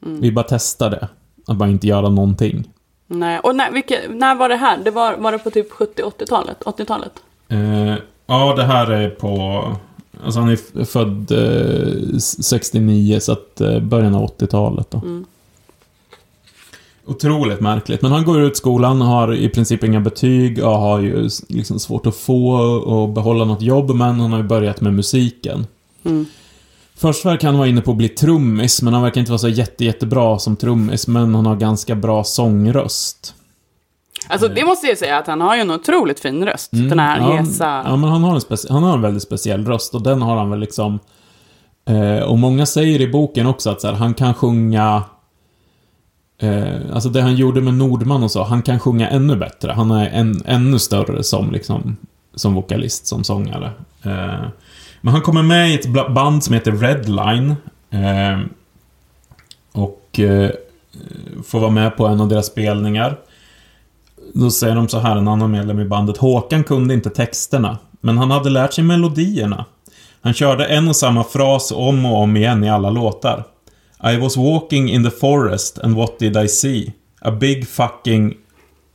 [0.00, 1.08] Vi bara testar det.
[1.46, 2.68] Att bara inte göra någonting.
[3.06, 4.78] Nej, och när, vilket, när var det här?
[4.84, 6.56] Det var, var det på typ 70-80-talet?
[6.64, 7.12] 80-talet?
[7.48, 7.94] Eh,
[8.26, 9.64] ja, det här är på...
[10.24, 15.02] Alltså han är född eh, 69, så att eh, början av 80-talet då.
[17.06, 18.02] Otroligt märkligt.
[18.02, 22.06] Men han går ut skolan, har i princip inga betyg och har ju liksom svårt
[22.06, 25.66] att få och behålla något jobb, men han har ju börjat med musiken.
[26.04, 26.26] Mm.
[26.96, 29.48] Först verkar han vara inne på att bli trummis, men han verkar inte vara så
[29.48, 33.34] jätte, jättebra som trummis, men han har ganska bra sångröst.
[34.28, 36.70] Alltså det måste jag säga att han har ju en otroligt fin röst.
[36.72, 37.30] Den här Mm.
[37.30, 37.82] ja, hesa...
[37.86, 40.36] Ja, men han har, en speci- han har en väldigt speciell röst och den har
[40.36, 40.98] han väl liksom...
[41.88, 45.02] Eh, och många säger i boken också att så här, han kan sjunga...
[46.42, 49.72] Eh, alltså det han gjorde med Nordman och så, han kan sjunga ännu bättre.
[49.72, 51.96] Han är en, ännu större som liksom...
[52.34, 53.70] Som vokalist, som sångare.
[54.02, 54.44] Eh,
[55.00, 57.54] men han kommer med i ett band som heter Redline.
[57.90, 58.40] Eh,
[59.72, 60.50] och eh,
[61.46, 63.18] får vara med på en av deras spelningar.
[64.34, 66.16] Då säger de så här, en annan medlem i bandet.
[66.16, 69.64] Håkan kunde inte texterna, men han hade lärt sig melodierna.
[70.20, 73.44] Han körde en och samma fras om och om igen i alla låtar.
[74.04, 76.92] I was walking in the forest and what did I see?
[77.20, 78.34] A big fucking...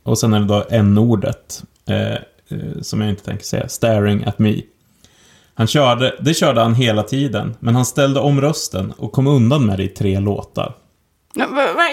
[0.02, 1.62] Och sen är det då n-ordet.
[1.88, 3.68] Eh, eh, som jag inte tänker säga.
[3.68, 4.62] Staring at me.
[5.54, 9.66] Han körde, det körde han hela tiden, men han ställde om rösten och kom undan
[9.66, 10.74] med det i tre låtar.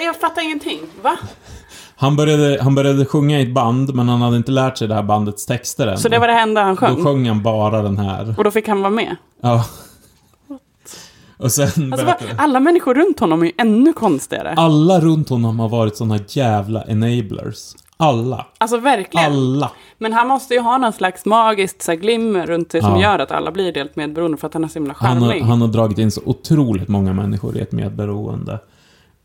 [0.04, 0.78] Jag fattar ingenting.
[1.02, 1.16] Va?
[1.98, 4.94] Han började, han började sjunga i ett band, men han hade inte lärt sig det
[4.94, 5.98] här bandets texter än.
[5.98, 7.04] Så det var det enda han Då sjöng?
[7.04, 8.34] sjöng han bara den här.
[8.38, 9.16] Och då fick han vara med?
[9.42, 9.64] Ja.
[11.38, 14.54] Och sen Alltså, vad- alla människor runt honom är ju ännu konstigare.
[14.56, 17.74] Alla runt honom har varit såna jävla enablers.
[17.96, 18.46] Alla.
[18.58, 19.32] Alltså verkligen.
[19.32, 19.70] Alla.
[19.98, 23.02] Men han måste ju ha någon slags magiskt så här, glimmer runt sig som Ja.
[23.02, 25.42] gör att alla blir helt medberoende för att han är så himla Han har, charmig.
[25.44, 28.58] han har dragit in så otroligt många människor i ett medberoende.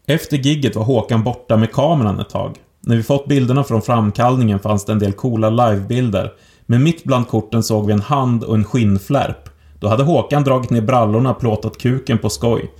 [0.08, 2.56] Efter gigget var Håkan borta med kameran ett tag.
[2.80, 6.32] När vi fått bilderna från framkallningen fanns det en del coola livebilder.
[6.66, 9.41] Men mitt bland korten såg vi en hand och en skinnflärp.
[9.82, 12.72] Då hade Håkan dragit ner brallorna och plåtat kuken på skoj.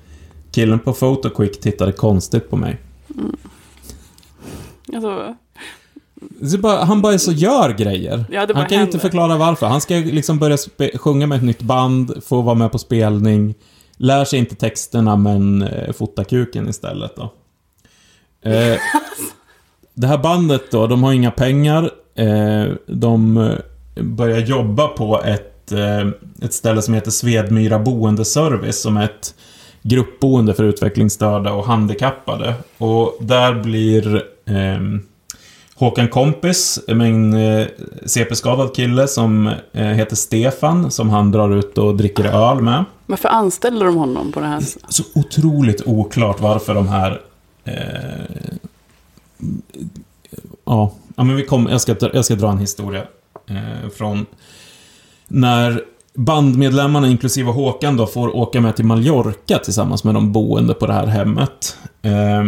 [0.52, 2.78] Killen på Photoquick tittade konstigt på mig.
[4.96, 5.36] Alltså,
[6.52, 8.26] Så bara, han bara så gör grejer.
[8.32, 9.68] Ja, bara han kan ju inte förklara varför.
[9.68, 10.58] Han ska liksom börja
[10.98, 13.56] sjunga med ett nytt band, få vara med på spelning.
[13.98, 17.34] Lär sig inte texterna men eh, fota kuken istället då.
[18.50, 18.78] Eh,
[19.94, 21.92] det här bandet då, de har inga pengar.
[22.16, 26.08] Eh, de eh, börjar jobba på ett, eh,
[26.42, 29.36] ett ställe som heter Svedmyra boendeservice som är ett
[29.82, 32.54] gruppboende för utvecklingsstörda och handikappade.
[32.78, 35.02] Och där blir ehm,
[35.82, 37.68] Håkan kompis med en eh,
[38.06, 42.86] CP-skadad kille som eh, heter Stefan, som han drar ut och dricker öl med.
[43.06, 44.64] varför anställer de honom på det här?
[44.90, 47.22] Så otroligt oklart varför de här...
[47.64, 47.74] Eh,
[50.66, 51.72] ja, men vi kommer...
[51.72, 53.04] Jag ska, jag ska dra en historia
[53.50, 54.26] eh, från
[55.34, 55.82] när
[56.14, 60.94] bandmedlemmarna, inklusive Håkan, då, får åka med till Mallorca tillsammans med de boende på det
[60.94, 61.78] här hemmet.
[62.02, 62.44] Eh,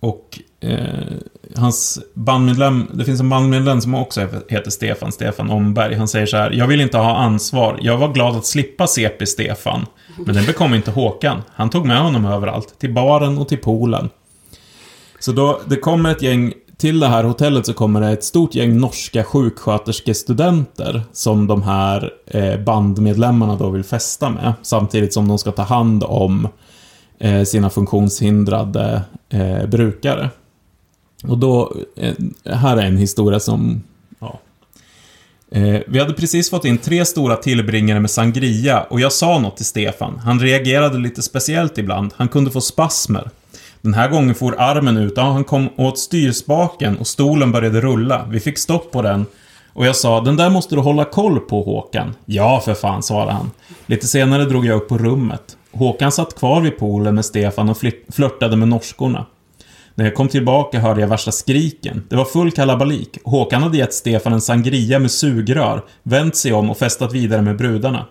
[0.00, 1.04] och eh,
[1.56, 5.94] hans bandmedlem, det finns en bandmedlem som också heter Stefan, Stefan Omberg.
[5.94, 7.78] Han säger så här, jag vill inte ha ansvar.
[7.82, 9.86] Jag var glad att slippa CP Stefan.
[10.26, 11.42] Men det bekom inte Håkan.
[11.52, 12.78] Han tog med honom överallt.
[12.78, 14.08] Till baren och till poolen.
[15.18, 18.54] Så då, det kommer ett gäng, till det här hotellet så kommer det ett stort
[18.54, 24.52] gäng norska sjuksköterskestudenter som de här eh, bandmedlemmarna då vill festa med.
[24.62, 26.48] Samtidigt som de ska ta hand om
[27.18, 30.30] eh, sina funktionshindrade eh, brukare.
[31.28, 32.14] Och då, eh,
[32.44, 33.82] här är en historia som,
[34.18, 34.40] ja.
[35.52, 39.56] Eh, vi hade precis fått in tre stora tillbringare med sangria och jag sa något
[39.56, 40.18] till Stefan.
[40.18, 42.12] Han reagerade lite speciellt ibland.
[42.16, 43.30] Han kunde få spasmer.
[43.82, 48.26] Den här gången for armen ut och han kom åt styrspaken och stolen började rulla.
[48.30, 49.26] Vi fick stopp på den.
[49.72, 52.14] Och jag sa, den där måste du hålla koll på Håkan.
[52.24, 53.50] Ja, för fan, svarade han.
[53.86, 55.56] Lite senare drog jag upp på rummet.
[55.72, 57.78] Håkan satt kvar vid poolen med Stefan och
[58.12, 59.26] flörtade med norskorna.
[59.94, 62.06] När jag kom tillbaka hörde jag värsta skriken.
[62.08, 63.18] Det var full kalabalik.
[63.24, 67.56] Håkan hade gett Stefan en sangria med sugrör, vänt sig om och festat vidare med
[67.56, 68.06] brudarna.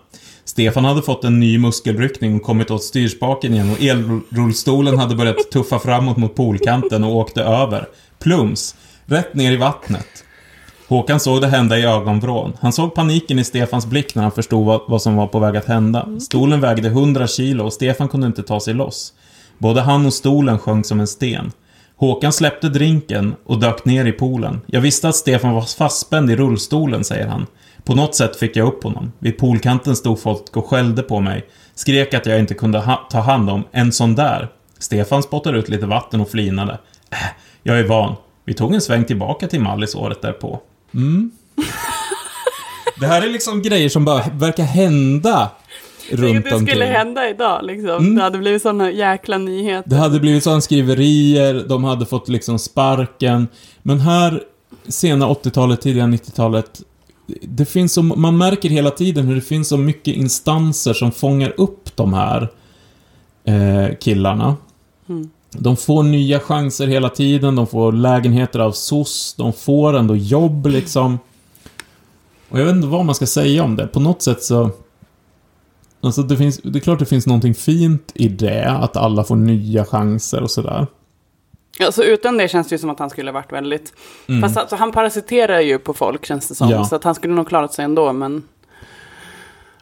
[0.50, 5.50] Stefan hade fått en ny muskelryckning och kommit åt styrspaken igen och elrullstolen hade börjat
[5.52, 7.88] tuffa framåt mot poolkanten och åkte över.
[8.18, 8.74] Plums!
[9.06, 10.24] Rätt ner i vattnet.
[10.88, 12.52] Håkan såg det hända i ögonvrån.
[12.60, 15.56] Han såg paniken i Stefans blick när han förstod vad, vad som var på väg
[15.56, 16.08] att hända.
[16.20, 19.12] Stolen vägde 100 kilo och Stefan kunde inte ta sig loss.
[19.58, 21.52] Både han och stolen sjönk som en sten.
[21.96, 24.60] Håkan släppte drinken och dök ner i poolen.
[24.66, 27.46] Jag visste att Stefan var fastspänd i rullstolen, säger han.
[27.90, 29.12] På något sätt fick jag upp honom.
[29.18, 31.46] Vid poolkanten stod folk och skällde på mig.
[31.74, 34.48] Skrek att jag inte kunde ha ta hand om en sån där.
[34.78, 36.72] Stefan spottade ut lite vatten och flinade.
[37.10, 37.18] Äh,
[37.62, 38.14] jag är van.
[38.44, 40.60] Vi tog en sväng tillbaka till Mallis året därpå.
[40.94, 41.30] Mm.
[43.00, 45.50] Det här är liksom grejer som bara verkar hända
[46.10, 47.96] runt det skulle hända idag liksom.
[47.96, 48.14] Mm.
[48.14, 49.90] Det hade blivit sådana jäkla nyheter.
[49.90, 53.48] Det hade blivit sådana skriverier, de hade fått liksom sparken.
[53.82, 54.42] Men här,
[54.88, 56.80] sena 80-talet, tidiga 90-talet,
[57.42, 61.54] det finns så, man märker hela tiden hur det finns så mycket instanser som fångar
[61.56, 62.48] upp de här
[63.44, 64.56] eh, killarna.
[65.08, 65.30] Mm.
[65.52, 70.66] De får nya chanser hela tiden, de får lägenheter av SOS, de får ändå jobb
[70.66, 71.18] liksom.
[72.48, 73.86] Och jag vet inte vad man ska säga om det.
[73.86, 74.70] På något sätt så...
[76.02, 79.36] Alltså det, finns, det är klart det finns någonting fint i det, att alla får
[79.36, 80.86] nya chanser och sådär.
[81.86, 83.92] Alltså utan det känns det ju som att han skulle varit väldigt...
[84.28, 84.42] Mm.
[84.42, 86.70] Fast alltså, han parasiterar ju på folk känns det som.
[86.70, 86.84] Ja.
[86.84, 88.42] Så att han skulle nog klarat sig ändå men...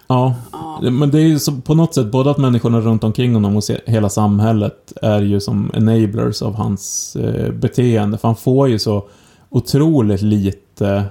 [0.07, 0.91] Ja, Ja.
[0.91, 3.63] men det är ju så, på något sätt både att människorna runt omkring honom och
[3.87, 8.19] hela samhället är ju som enablers av hans eh, beteende.
[8.19, 9.09] För han får ju så
[9.51, 11.05] otroligt lite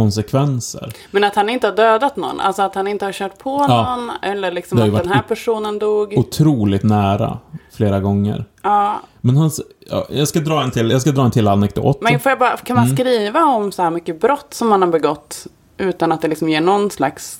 [0.00, 0.92] konsekvenser.
[1.10, 2.40] Men att han inte har dödat någon.
[2.40, 3.96] Alltså att han inte har kört på Ja.
[3.96, 4.10] någon.
[4.22, 6.14] Eller liksom att den här personen dog.
[6.18, 7.38] Otroligt nära
[7.72, 8.44] flera gånger.
[8.62, 9.00] Ja.
[9.20, 9.60] Men hans...
[9.90, 11.98] Ja, jag, ska dra en till, jag ska dra en till anekdot.
[12.00, 12.96] Men får jag bara, kan man Mm.
[12.96, 15.46] skriva om så här mycket brott som man har begått
[15.78, 17.38] utan att det liksom ger någon slags...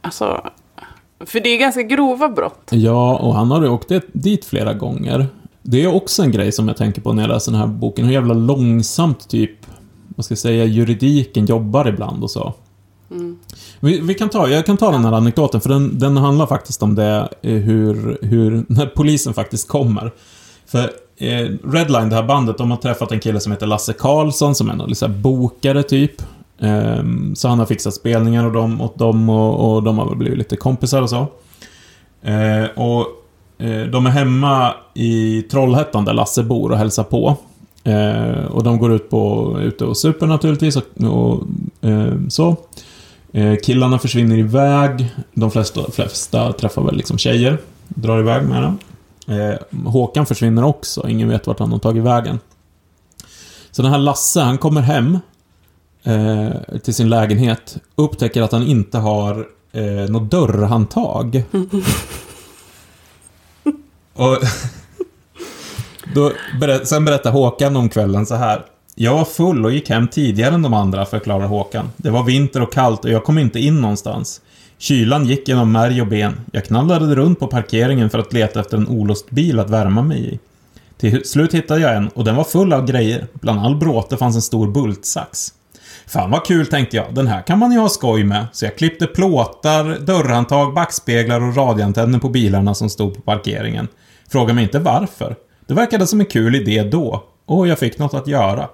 [0.00, 0.46] Alltså...
[1.26, 2.68] För det är ganska grova brott.
[2.70, 5.26] Ja, och han har ju åkt dit flera gånger.
[5.62, 8.04] Det är också en grej som jag tänker på när jag läser den här boken.
[8.04, 9.66] Hur jävla långsamt typ,
[10.16, 12.54] vad ska jag säga, juridiken jobbar ibland och så.
[13.80, 16.82] Vi, vi kan ta, jag kan ta den här anekdoten, för den, den handlar faktiskt
[16.82, 20.12] om det, eh, hur, hur, när polisen faktiskt kommer.
[20.66, 24.54] För eh, Redline, det här bandet, de har träffat en kille som heter Lasse Karlsson,
[24.54, 26.22] som är någon liksom bokare typ.
[26.58, 27.02] Eh,
[27.34, 30.38] så han har fixat spelningar och dem, åt dem och, och de har väl blivit
[30.38, 31.26] lite kompisar och så.
[32.22, 33.06] Eh, och
[33.58, 37.36] eh, de är hemma i Trollhättan där Lasse bor och hälsar på.
[37.84, 41.42] Eh, och de går ut på, ute och super naturligtvis och, och
[41.88, 42.56] eh, så.
[43.32, 45.14] Eh, killarna försvinner iväg.
[45.34, 47.58] De flesta, flesta träffar väl liksom tjejer.
[47.88, 48.78] Drar iväg med dem.
[49.28, 49.54] Eh,
[49.90, 51.08] Håkan försvinner också.
[51.08, 52.38] Ingen vet vart han har tagit vägen.
[53.70, 55.18] Så den här Lasse, han kommer hem
[56.02, 57.76] eh, till sin lägenhet.
[57.94, 61.44] Upptäcker att han inte har eh, något dörrhandtag.
[64.14, 64.38] Och
[66.14, 68.64] då berä- sen berättar Håkan om kvällen så här.
[68.94, 71.90] Jag var full och gick hem tidigare än de andra, förklarar Håkan.
[71.96, 74.40] Det var vinter och kallt och jag kom inte in någonstans.
[74.78, 76.40] Kylan gick genom märg och ben.
[76.52, 80.34] Jag knallade runt på parkeringen för att leta efter en olåst bil att värma mig
[80.34, 80.38] i.
[80.98, 83.26] Till slut hittade jag en och den var full av grejer.
[83.32, 85.52] Bland all bråte fanns en stor bultsax.
[86.06, 88.46] Fan vad kul tänkte jag, den här kan man ju ha skoj med.
[88.52, 93.88] Så jag klippte plåtar, dörrhandtag, backspeglar och radioantenner på bilarna som stod på parkeringen.
[94.28, 95.36] Fråga mig inte varför.
[95.72, 97.24] Det verkade som en kul idé då.
[97.46, 98.68] Och jag fick något att göra.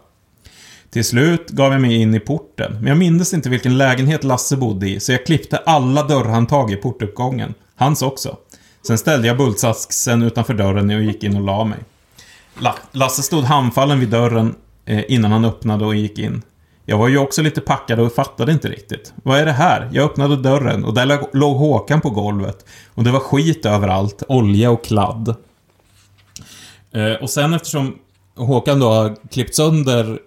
[0.90, 4.56] Till slut gav jag mig in i porten, men jag mindes inte vilken lägenhet Lasse
[4.56, 7.54] bodde i, så jag klippte alla dörrhandtag i portuppgången.
[7.76, 8.36] Hans också.
[8.86, 11.78] Sen ställde jag bultsaxen utanför dörren och gick in och la mig.
[12.92, 16.42] Lasse stod handfallen vid dörren eh, innan han öppnade och gick in.
[16.84, 19.12] Jag var ju också lite packad och fattade inte riktigt.
[19.22, 19.90] Vad är det här?
[19.92, 22.64] Jag öppnade dörren och där låg Håkan på golvet.
[22.94, 25.36] Och det var skit överallt, olja och kladd.
[26.92, 27.98] Eh, och sen eftersom
[28.36, 30.18] Håkan då har klippt sönder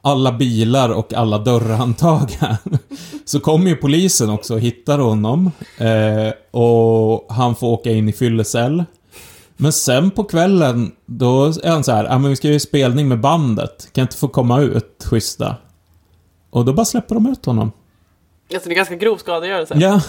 [0.00, 2.56] alla bilar och alla dörrhandtag här,
[3.24, 5.50] så kommer ju polisen också och hittar honom.
[5.78, 8.84] Eh, och han får åka in i fyllecell.
[9.56, 13.08] Men sen på kvällen, då är han så här, ja men vi ska ju spelning
[13.08, 13.88] med bandet.
[13.92, 15.56] Kan jag inte få komma ut, schyssta?
[16.50, 17.72] Och då bara släpper de ut honom.
[18.54, 19.74] Alltså det är ganska grov skadegörelse.
[19.78, 20.00] Ja.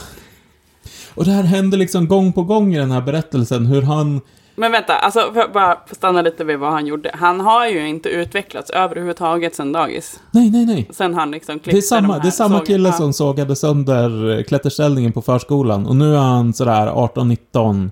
[1.13, 4.21] Och det här händer liksom gång på gång i den här berättelsen, hur han...
[4.57, 7.11] Men vänta, alltså för att bara stanna lite vid vad han gjorde.
[7.13, 10.19] Han har ju inte utvecklats överhuvudtaget sen dagis.
[10.31, 10.87] Nej, nej, nej.
[10.91, 12.65] Sen han liksom klippte Det är samma, de det är samma sågen.
[12.65, 15.85] kille som sågade sönder klätterställningen på förskolan.
[15.85, 17.89] Och nu är han sådär 18-19.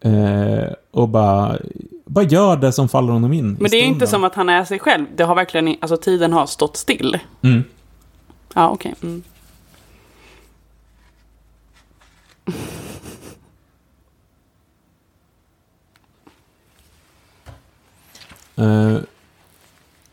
[0.00, 1.56] Eh, och bara,
[2.06, 3.56] bara gör det som faller honom in.
[3.60, 5.06] Men det är inte som att han är sig själv.
[5.16, 7.18] Det har verkligen, alltså tiden har stått still.
[7.42, 7.64] Mm.
[8.54, 8.94] Ja, okej.
[9.02, 9.22] Mm.
[18.56, 18.96] Eh,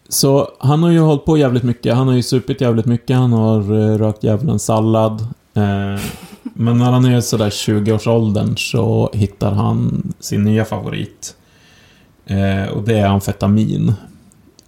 [0.10, 1.96] så han har ju hållit på jävligt mycket.
[1.96, 3.18] Han har ju supit jävligt mycket.
[3.18, 5.22] Han har eh, rökt djävulens sallad.
[5.54, 6.02] Eh,
[6.44, 11.36] men när han är sådär 20-årsåldern så hittar han sin nya favorit.
[12.26, 13.94] Eh, och det är amfetamin.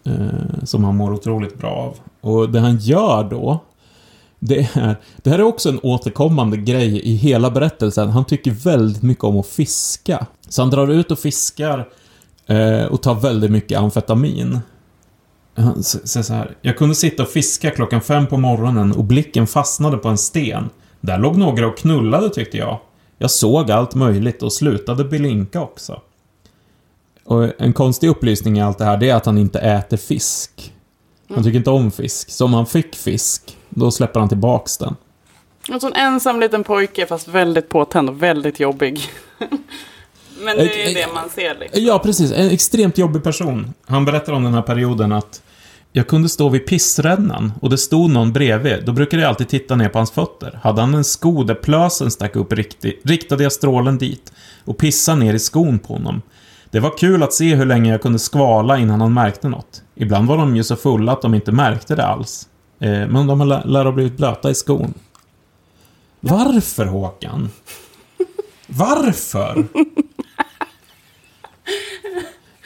[0.03, 1.95] Eh, som han mår otroligt bra av.
[2.21, 3.59] Och det han gör då,
[4.39, 4.95] det är...
[5.17, 8.09] Det här är också en återkommande grej i hela berättelsen.
[8.09, 10.25] Han tycker väldigt mycket om att fiska.
[10.49, 11.85] Så han drar ut och fiskar eh,
[12.89, 14.59] och tar väldigt mycket amfetamin.
[15.55, 16.57] Han säger så här.
[16.61, 20.69] Jag kunde sitta och fiska klockan fem på morgonen och blicken fastnade på en sten.
[21.01, 22.79] Där låg några och knullade tyckte jag.
[23.17, 26.01] Jag såg allt möjligt och slutade blinka också.
[27.23, 30.73] Och en konstig upplysning i allt det här, det är att han inte äter fisk.
[31.29, 32.29] Han tycker inte om fisk.
[32.29, 34.95] Så om han fick fisk, då släpper han tillbaks den.
[35.69, 39.01] En sån ensam liten pojke, fast väldigt påtänd och väldigt jobbig.
[40.39, 41.83] Men det är Eh, det man ser liksom.
[41.83, 42.31] Ja, precis.
[42.31, 43.73] En extremt jobbig person.
[43.87, 45.41] Han berättar om den här perioden att
[45.91, 48.85] jag kunde stå vid pissrännan och det stod någon bredvid.
[48.85, 50.59] Då brukade jag alltid titta ner på hans fötter.
[50.63, 54.33] Hade han en sko där plösen stack upp riktigt, riktade jag strålen dit
[54.65, 56.21] och pissade ner i skon på honom.
[56.71, 59.83] Det var kul att se hur länge jag kunde skvala innan han märkte något.
[59.95, 62.47] Ibland var de ju så fulla att de inte märkte det alls.
[62.79, 64.93] Eh, men de lär lär ha blivit blöta i skon.
[66.19, 67.49] Varför, Håkan?
[68.67, 69.65] Varför?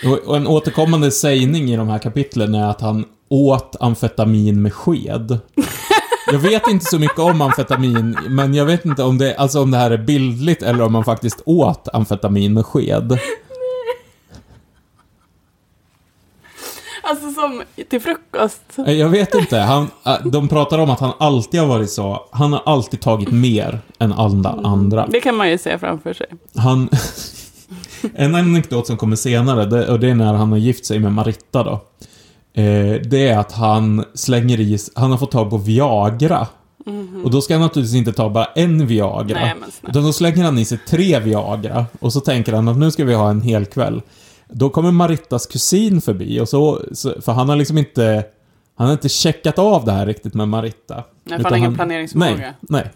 [0.05, 5.39] Och, en återkommande sägning i de här kapitlen är att han åt amfetamin med sked.
[6.31, 9.71] Jag vet inte så mycket om amfetamin, men jag vet inte om det, alltså om
[9.71, 13.19] det här är bildligt eller om man faktiskt åt amfetamin med sked.
[17.03, 18.61] Alltså som till frukost.
[18.75, 19.57] Jag vet inte.
[19.57, 22.27] Han, äh, de pratar om att han alltid har varit så.
[22.31, 25.07] Han har alltid tagit mer än alla andra.
[25.07, 26.27] Det kan man ju se framför sig.
[26.55, 26.89] Han...
[28.15, 31.13] En anekdot som kommer senare, det, och det är när han har gift sig med
[31.13, 31.71] Maritta då.
[32.61, 36.47] Eh, det är att han slänger i, han har fått tag på Viagra.
[37.23, 39.39] Och då ska han naturligtvis inte ta bara en Viagra.
[39.39, 39.53] Nej,
[39.87, 41.85] utan då slänger han i sig tre Viagra.
[41.99, 44.01] Och så tänker han att nu ska vi ha en hel kväll.
[44.47, 48.23] Då kommer Marittas kusin förbi och så, så för han har liksom inte,
[48.75, 51.03] han har inte checkat av det här riktigt med Maritta.
[51.23, 52.37] Nej, för han har ingen planeringsförmåga.
[52.37, 52.91] Nej, nej.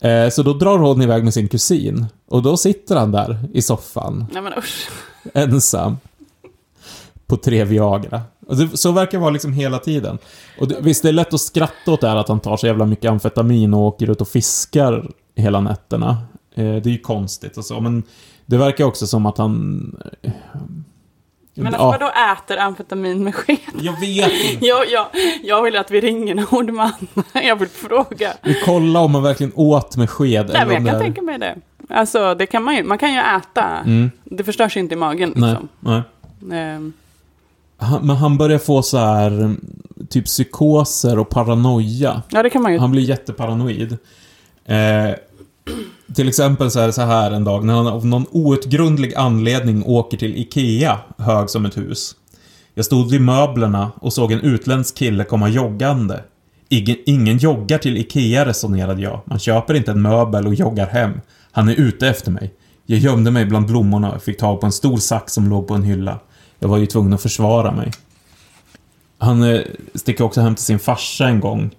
[0.00, 2.06] Eh, så då drar hon iväg med sin kusin.
[2.28, 4.88] Och då sitter han där i soffan, Nej men usch.
[5.34, 5.96] ensam.
[7.26, 8.22] På tre Viagra.
[8.40, 10.18] Det, så verkar det vara liksom hela tiden.
[10.60, 12.66] Och det, visst, det är lätt att skratta åt det här att han tar så
[12.66, 16.10] jävla mycket amfetamin och åker ut och fiskar hela nätterna.
[16.54, 18.02] Eh, det är ju konstigt och så, men
[18.46, 19.96] det verkar också som att han...
[20.22, 20.32] eh,
[21.58, 23.58] Men alltså, vadå äter amfetamin med sked?
[23.80, 24.66] Jag vet inte.
[24.66, 25.06] Jag, jag,
[25.42, 26.92] jag vill att vi ringer Nordman.
[27.32, 28.32] Jag vill fråga.
[28.42, 30.46] Vi kollar om man verkligen åt med sked.
[30.46, 31.56] Nej, eller men jag kan tänka mig det.
[31.88, 32.82] Alltså, det kan man ju.
[32.82, 33.64] Man kan ju äta.
[33.64, 34.10] Mm.
[34.24, 35.68] Det förstörs inte i magen Nej, liksom.
[35.80, 36.02] nej.
[36.60, 36.92] Ehm,
[37.78, 39.54] Han, men han börjar få så här
[40.08, 42.22] typ psykoser och paranoia.
[42.28, 42.78] Ja, det kan man ju.
[42.78, 43.98] Han blir jätteparanoid.
[44.64, 45.10] Eh,
[46.14, 49.84] till exempel så är det så här en dag när han av någon outgrundlig anledning
[49.86, 52.16] åker till IKEA, hög som ett hus.
[52.74, 56.24] Jag stod vid möblerna och såg en utländsk kille komma joggande.
[56.68, 59.20] Ingen, ingen joggar till IKEA resonerade jag.
[59.24, 61.20] Man köper inte en möbel och joggar hem.
[61.52, 62.54] Han är ute efter mig.
[62.86, 65.74] Jag gömde mig bland blommorna och fick tag på en stor sax som låg på
[65.74, 66.18] en hylla.
[66.58, 67.90] Jag var ju tvungen att försvara mig.
[69.18, 69.60] Han eh,
[69.94, 71.70] sticker också hem till sin farsa en gång.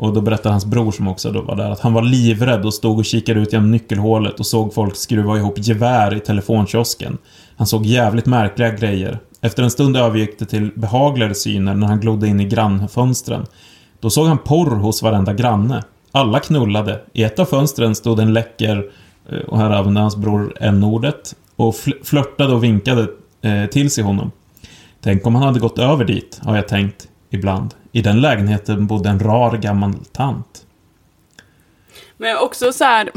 [0.00, 2.74] Och då berättar hans bror som också då var där att han var livrädd och
[2.74, 7.18] stod och kikade ut genom nyckelhålet och såg folk skruva ihop gevär i telefonkiosken.
[7.56, 9.18] Han såg jävligt märkliga grejer.
[9.40, 13.46] Efter en stund övergick det till behagligare syner när han glodde in i grannfönstren.
[14.00, 15.84] Då såg han porr hos varenda granne.
[16.12, 17.00] Alla knullade.
[17.12, 18.84] I ett av fönstren stod en läcker,
[19.32, 23.06] eh, och här använde hans bror n-ordet, och fl- flörtade och vinkade
[23.42, 24.30] eh, till sig honom.
[25.00, 27.74] Tänk om han hade gått över dit, har jag tänkt ibland.
[27.92, 30.66] I den lägenheten bodde en rar gammal tant.
[32.16, 33.10] Men också så här,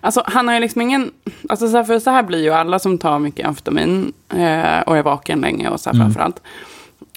[0.00, 1.10] alltså han har ju liksom ingen,
[1.48, 4.96] alltså så här, för så här blir ju alla som tar mycket amfetamin eh, och
[4.96, 6.06] är vaken länge och så här Mm.
[6.06, 6.42] framförallt.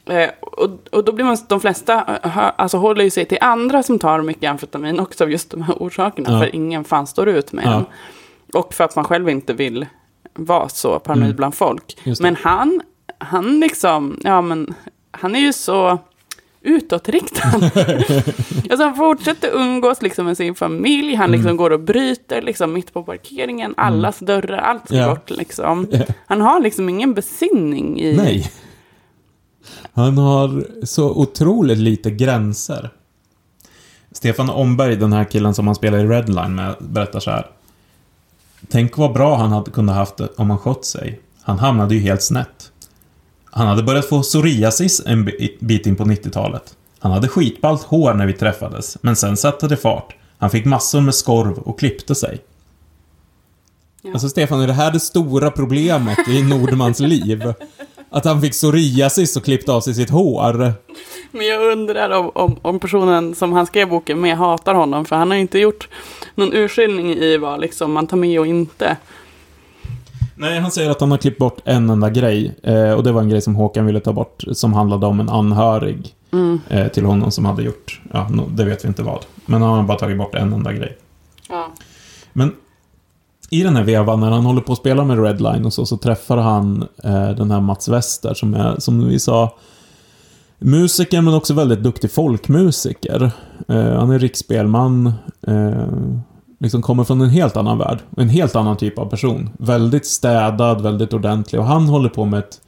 [0.05, 3.37] Eh, och, och då blir man, de flesta eh, hö- alltså håller ju sig till
[3.41, 6.31] andra som tar mycket amfetamin också av just de här orsakerna.
[6.31, 6.39] Ja.
[6.39, 7.73] För ingen fan står ut med Ja.
[7.73, 7.85] en.
[8.53, 9.85] Och för att man själv inte vill
[10.33, 11.35] vara så paranoid Mm.
[11.37, 11.97] bland folk.
[12.19, 12.81] Men han,
[13.17, 14.73] han liksom, ja men,
[15.11, 15.97] han är ju så
[16.67, 17.49] utåtriktad.
[18.69, 21.57] alltså han fortsätter umgås liksom med sin familj, han liksom Mm.
[21.57, 25.09] går och bryter liksom mitt på parkeringen, allas dörrar, allt ska Ja.
[25.09, 25.87] bort liksom.
[25.91, 25.99] Ja.
[26.27, 28.17] Han har liksom ingen besinning i...
[28.17, 28.51] Nej.
[29.93, 32.89] Han har så otroligt lite gränser.
[34.11, 37.47] Stefan Omberg, den här killen som han spelar i Redline med, berättar så här.
[38.69, 41.19] Tänk vad bra han hade kunnat haft det om han skött sig.
[41.41, 42.71] Han hamnade ju helt snett.
[43.57, 46.75] Han hade börjat få psoriasis en bi- bit in på 90-talet.
[46.99, 50.15] Han hade skitballt hår när vi träffades, men sen satte det fart.
[50.37, 52.39] Han fick massor med skorv och klippte sig.
[54.01, 54.11] Ja.
[54.13, 57.53] Alltså Stefan, är det här det stora problemet i Nordmans liv?
[58.09, 60.73] Att han fick psoriasis och klippte av sig sitt hår?
[61.31, 65.15] Men jag undrar om, om, om personen som han skrev boken med hatar honom, för
[65.15, 65.89] han har inte gjort
[66.35, 68.97] någon urskiljning i vad liksom man tar med och inte.
[70.39, 72.55] Nej, han säger att han har klippt bort en enda grej.
[72.63, 75.29] Eh, och det var en grej som Håkan ville ta bort, som handlade om en
[75.29, 76.59] anhörig Mm.
[76.69, 79.25] eh, till honom som hade gjort, ja, no, det vet vi inte vad.
[79.45, 80.97] Men han har bara tagit bort en enda grej.
[81.49, 81.67] Ja.
[82.33, 82.51] Men
[83.49, 85.97] i den här vevan, när han håller på att spela med Redline och så, så
[85.97, 89.55] träffar han eh, den här Mats Wester som är, som vi sa,
[90.59, 93.31] musiker men också väldigt duktig folkmusiker.
[93.67, 95.13] Han är riksspelman,
[96.59, 97.99] liksom kommer från en helt annan värld.
[98.17, 99.49] En helt annan typ av person.
[99.57, 102.61] Väldigt städad, väldigt ordentlig och han håller på med ett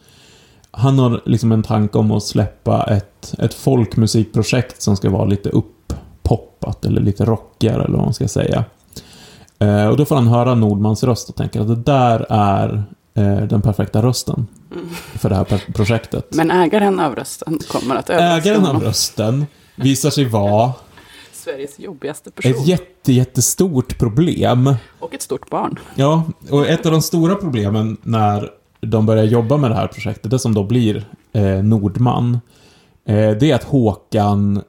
[0.72, 5.50] han har liksom en tanke om att släppa ett, ett folkmusikprojekt som ska vara lite
[5.50, 8.64] upppoppat eller lite rockigare eller vad man ska säga.
[9.60, 12.84] Eh, och då får han höra Nordmans röst och tänker att det där är
[13.14, 14.48] eh, den perfekta rösten
[15.14, 16.26] för det här projektet.
[16.30, 20.74] Men ägaren av rösten kommer att överraska Ägaren av rösten visar sig vara
[21.40, 22.52] Sveriges jobbigaste person.
[22.52, 24.76] ett jätte, jättestort problem.
[25.00, 25.80] Och ett stort barn.
[25.96, 28.50] Ja, och ett av de stora problemen när
[28.82, 32.40] de börjar jobba med det här projektet, det som då blir eh, Nordman,
[33.06, 34.62] eh, det är att Håkan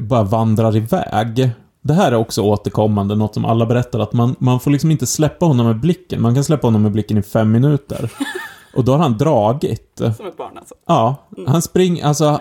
[0.00, 1.50] bara vandrar iväg.
[1.82, 5.06] Det här är också återkommande, något som alla berättar, att man, man får liksom inte
[5.06, 6.22] släppa honom med blicken.
[6.22, 8.10] Man kan släppa honom med blicken i fem minuter.
[8.74, 9.92] Och då har han dragit.
[9.96, 10.74] Som ett barn alltså.
[10.86, 12.40] Ja, han springer, alltså...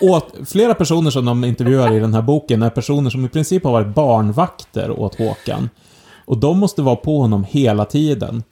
[0.00, 3.64] Åt, flera personer som de intervjuar i den här boken är personer som i princip
[3.64, 5.70] har varit barnvakter åt Håkan.
[6.24, 8.42] Och de måste vara på honom hela tiden.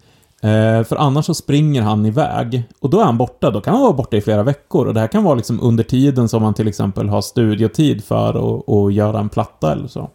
[0.42, 2.62] Eh, för annars så springer han iväg.
[2.80, 3.50] Och då är han borta.
[3.50, 4.86] Då kan han vara borta i flera veckor.
[4.86, 8.58] Och det här kan vara liksom under tiden som man till exempel har studiotid för
[8.86, 10.10] att göra en platta eller så.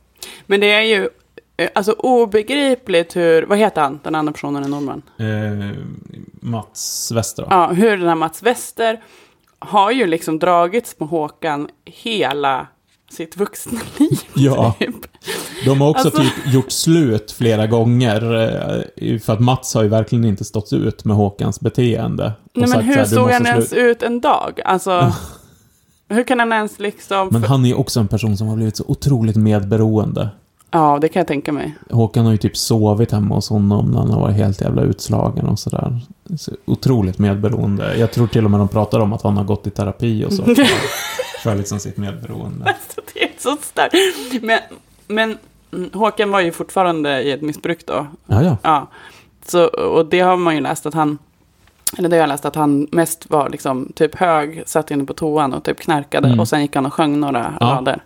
[0.45, 1.09] Men det är ju
[1.57, 5.01] eh, alltså obegripligt hur, vad heter han, den andra personen i Norman?
[5.17, 5.77] Eh,
[6.41, 7.47] Mats Wester?
[7.49, 9.01] Ja, hur den här Mats Wester
[9.67, 12.67] har ju liksom dragits med Håkan hela
[13.11, 14.19] sitt vuxna liv.
[14.35, 14.75] Ja.
[14.79, 14.95] typ.
[15.65, 18.33] De har också Alltså- typ gjort slut flera gånger.
[19.03, 22.31] eh, För att Mats har ju verkligen inte stått ut med Håkans beteende.
[22.53, 24.61] Nej, men hur här, "Du såg han ens sluta." ut en dag?
[24.65, 25.13] Alltså,
[26.09, 27.27] hur kan han ens liksom...
[27.31, 30.29] Men han är ju också en person som har blivit så otroligt medberoende.
[30.73, 31.75] Ja, det kan jag tänka mig.
[31.89, 35.45] Håkan har ju typ sovit hemma hos honom när han har varit helt jävla utslagen
[35.47, 35.99] och sådär.
[36.37, 37.97] Så otroligt medberoende.
[37.97, 40.33] Jag tror till och med de pratar om att han har gått i terapi och
[40.33, 40.43] så.
[41.43, 42.65] För, för liksom sitt medberoende.
[42.65, 43.95] Alltså, det är så starkt.
[44.43, 44.59] Men,
[45.07, 45.37] men
[45.73, 48.05] mm, Håkan var ju fortfarande i ett missbruk då.
[48.25, 48.57] Ja, ja.
[48.61, 48.87] Ja.
[49.47, 51.17] Så, och det har man ju läst att han,
[51.97, 55.13] eller det har jag läst att han mest var liksom typ hög, satt inne på
[55.13, 56.39] toan och typ knarkade Mm.
[56.39, 57.65] och sen gick han och sjöng några Ja.
[57.65, 58.03] rader.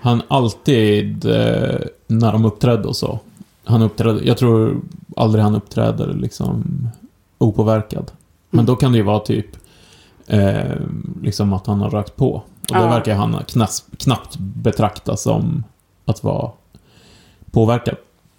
[0.00, 3.18] Han alltid, eh, när de uppträdde och så.
[3.64, 4.80] Han uppträdde, jag tror
[5.16, 6.64] aldrig han uppträder liksom
[7.38, 8.10] opåverkad.
[8.50, 9.46] Men då kan det ju vara typ
[10.26, 10.76] eh,
[11.22, 12.32] liksom att han har rökt på.
[12.34, 12.42] Och
[12.76, 12.88] det Ja.
[12.90, 15.64] verkar han knas, knappt betrakta som
[16.04, 16.50] att vara
[17.50, 17.96] påverkad.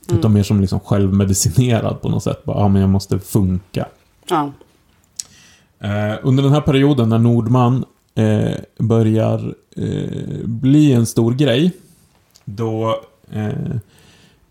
[0.10, 0.20] Mm.
[0.20, 2.44] Utan mer som liksom självmedicinerad på något sätt.
[2.44, 3.86] Bara, ja men jag måste funka.
[4.30, 4.52] Ja.
[5.80, 7.86] Eh, under den här perioden när Nordman
[8.22, 11.72] eh, börjar eh, bli en stor grej,
[12.46, 13.02] då,
[13.32, 13.76] eh,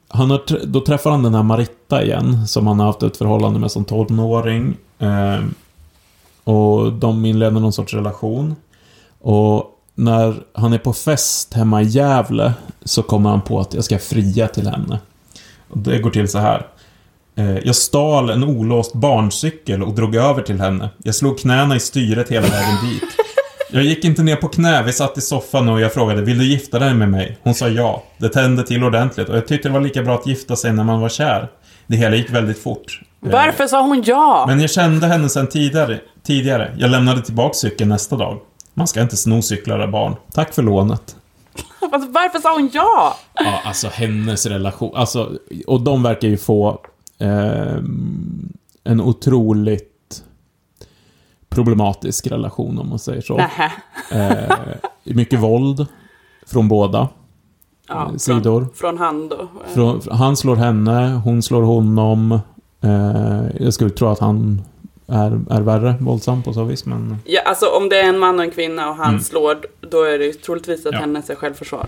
[0.09, 3.61] han har, då träffar han den här Maritta igen, som han har haft ett förhållande
[3.61, 4.77] med som tonåring.
[4.99, 5.41] Eh,
[6.45, 8.57] och de inleder någon sorts relation.
[9.21, 12.53] Och när han är på fest hemma i Gävle
[12.85, 14.99] så kommer han på att jag ska fria till henne.
[15.69, 16.67] Och det går till så här.
[17.35, 20.91] Eh, jag stal en olåst barncykel och drog över till henne.
[20.99, 23.20] Jag slog knäna i styret hela vägen dit.
[23.73, 26.45] Jag gick inte ner på knä, vi satt i soffan och jag frågade Vill du
[26.45, 27.39] gifta dig med mig?
[27.43, 28.03] Hon sa ja.
[28.19, 30.85] Det tände till ordentligt och jag tyckte det var lika bra att gifta sig när
[30.85, 31.49] man var kär.
[31.87, 33.01] Det hela gick väldigt fort.
[33.27, 34.45] Eh, Varför sa hon ja?
[34.49, 36.01] Men jag kände henne sedan tidigare.
[36.23, 36.75] tidigare.
[36.79, 38.39] Jag lämnade tillbaka cykeln nästa dag.
[38.75, 40.17] Man ska inte sno cyklar av barn.
[40.33, 41.17] Tack för lånet.
[41.93, 43.17] Alltså, varför sa hon ja?
[43.35, 44.97] Ja, alltså hennes relation.
[44.97, 45.33] Alltså,
[45.67, 46.81] och de verkar ju få
[47.19, 48.53] ehm,
[48.85, 49.90] en otroligt
[51.51, 53.39] problematisk relation om man säger så.
[54.11, 54.57] Eh,
[55.05, 55.87] mycket våld
[56.47, 57.09] från båda
[57.89, 58.61] Ja, eh, sidor.
[58.61, 59.49] Från, från han då.
[59.75, 62.33] Från, han slår henne, hon slår honom.
[62.81, 64.63] Eh, jag skulle tro att han
[65.07, 67.17] är, är värre våldsam på så vis, men...
[67.25, 69.21] Ja, alltså om det är en man och en kvinna och han Mm.
[69.21, 70.99] slår, då är det troligtvis att Ja.
[71.01, 71.87] hennes är självförsvar.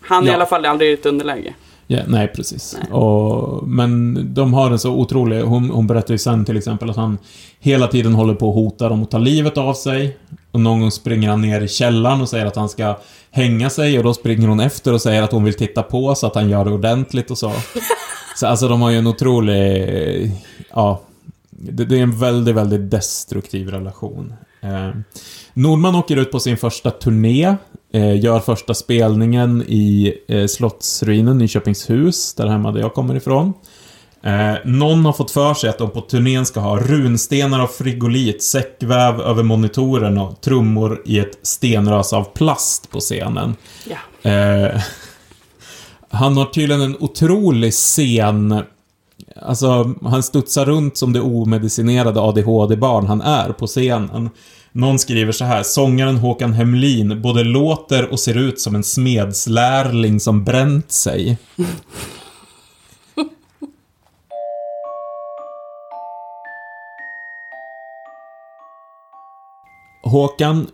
[0.00, 0.32] Han är Ja.
[0.32, 1.54] i alla fall aldrig i ett underläge.
[1.92, 2.76] Ja, nej, precis.
[2.82, 2.92] Nej.
[2.92, 5.42] Och, men de har en så otrolig...
[5.42, 7.18] Hon, hon berättar ju sen till exempel att han
[7.60, 10.16] hela tiden håller på och hotar dem att ta livet av sig.
[10.50, 12.98] Och någon gång springer han ner i källaren och säger att han ska
[13.30, 16.26] hänga sig och då springer hon efter och säger att hon vill titta på så
[16.26, 17.52] att han gör det ordentligt och så.
[18.36, 20.32] Så alltså de har ju en otrolig...
[20.70, 21.00] Ja.
[21.50, 24.34] Det, det är en väldigt, väldigt destruktiv relation.
[24.60, 24.90] Eh,
[25.52, 27.56] Nordman åker ut på sin första turné.
[27.92, 33.52] Eh, gör första spelningen i eh, Slottsruinen i Köpingshus, där hemma där jag kommer ifrån.
[34.22, 38.42] Eh, någon har fått för sig att de på turnén ska ha runstenar av frigolit,
[38.42, 43.56] säckväv över monitoren och trummor i ett stenrös av plast på scenen.
[43.84, 44.30] Ja.
[44.30, 44.80] Eh,
[46.10, 48.62] han har tydligen en otrolig scen...
[49.36, 54.30] Alltså, han studsar runt som det omedicinerade ADHD-barn han är på scenen.
[54.72, 60.20] Någon skriver så här, sångaren Håkan Hemlin både låter och ser ut som en smedslärling
[60.20, 61.38] som bränt sig.
[70.02, 70.66] Håkan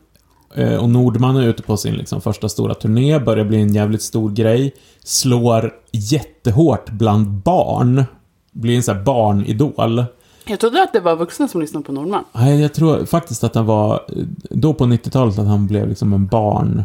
[0.54, 4.02] eh, och Nordman är ute på sin liksom första stora turné, börjar bli en jävligt
[4.02, 4.74] stor grej.
[5.04, 8.04] Slår jättehårt bland barn.
[8.52, 10.04] Blir en sån här barnidol.
[10.48, 12.24] Jag trodde att det var vuxna som lyssnade på Nordman.
[12.32, 16.12] Nej, jag tror faktiskt att han var, eh, då på 90-talet, att han blev liksom
[16.12, 16.84] en barn.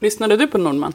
[0.00, 0.92] Lyssnade du på Nordman?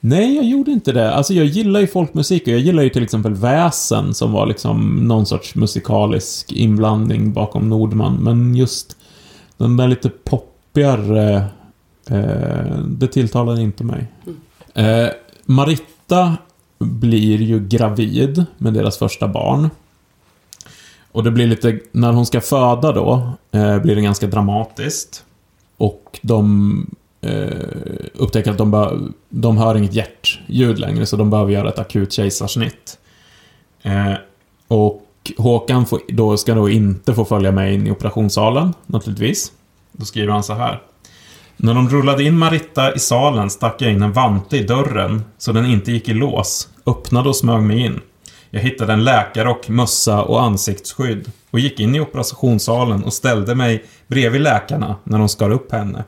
[0.00, 1.14] Nej, jag gjorde inte det.
[1.14, 5.08] Alltså jag gillar ju folkmusik och jag gillar ju till exempel Väsen som var liksom
[5.08, 8.16] någon sorts musikalisk inblandning bakom Nordman.
[8.16, 8.96] Men just
[9.56, 11.36] den där lite poppigare,
[12.10, 14.06] eh, det tilltalade inte mig.
[14.74, 15.08] Eh,
[15.44, 16.36] Maritta
[16.78, 19.70] blir ju gravid med deras första barn.
[21.18, 25.24] Och det blir lite, när hon ska föda då, eh, blir det ganska dramatiskt.
[25.76, 26.90] Och de
[27.20, 27.48] eh,
[28.14, 28.98] upptäcker att de, bör,
[29.28, 32.98] de hör inget hjärtljud längre, så de behöver göra ett akut kejsarsnitt.
[33.82, 34.14] Eh,
[34.68, 39.52] och Och Håkan får, då ska då inte få följa med in i operationssalen, naturligtvis.
[39.92, 40.82] Då skriver han så här.
[41.56, 45.52] När de rullade in Maritta i salen stack jag in en vante i dörren så
[45.52, 48.00] den inte gick i lås, öppnade och smög mig in.
[48.50, 53.84] Jag hittade en läkarrock, mössa och ansiktsskydd och gick in i operationssalen och ställde mig
[54.06, 56.04] bredvid läkarna när de skar upp henne.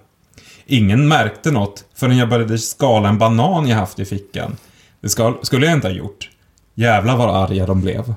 [0.66, 4.56] Ingen märkte något förrän jag började skala en banan jag haft i fickan.
[5.00, 6.30] Det ska, skulle jag inte ha gjort.
[6.74, 8.14] Jävlar vad arga de blev.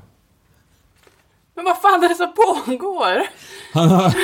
[1.56, 3.24] Men vad fan är det som pågår?
[3.74, 4.14] Han har...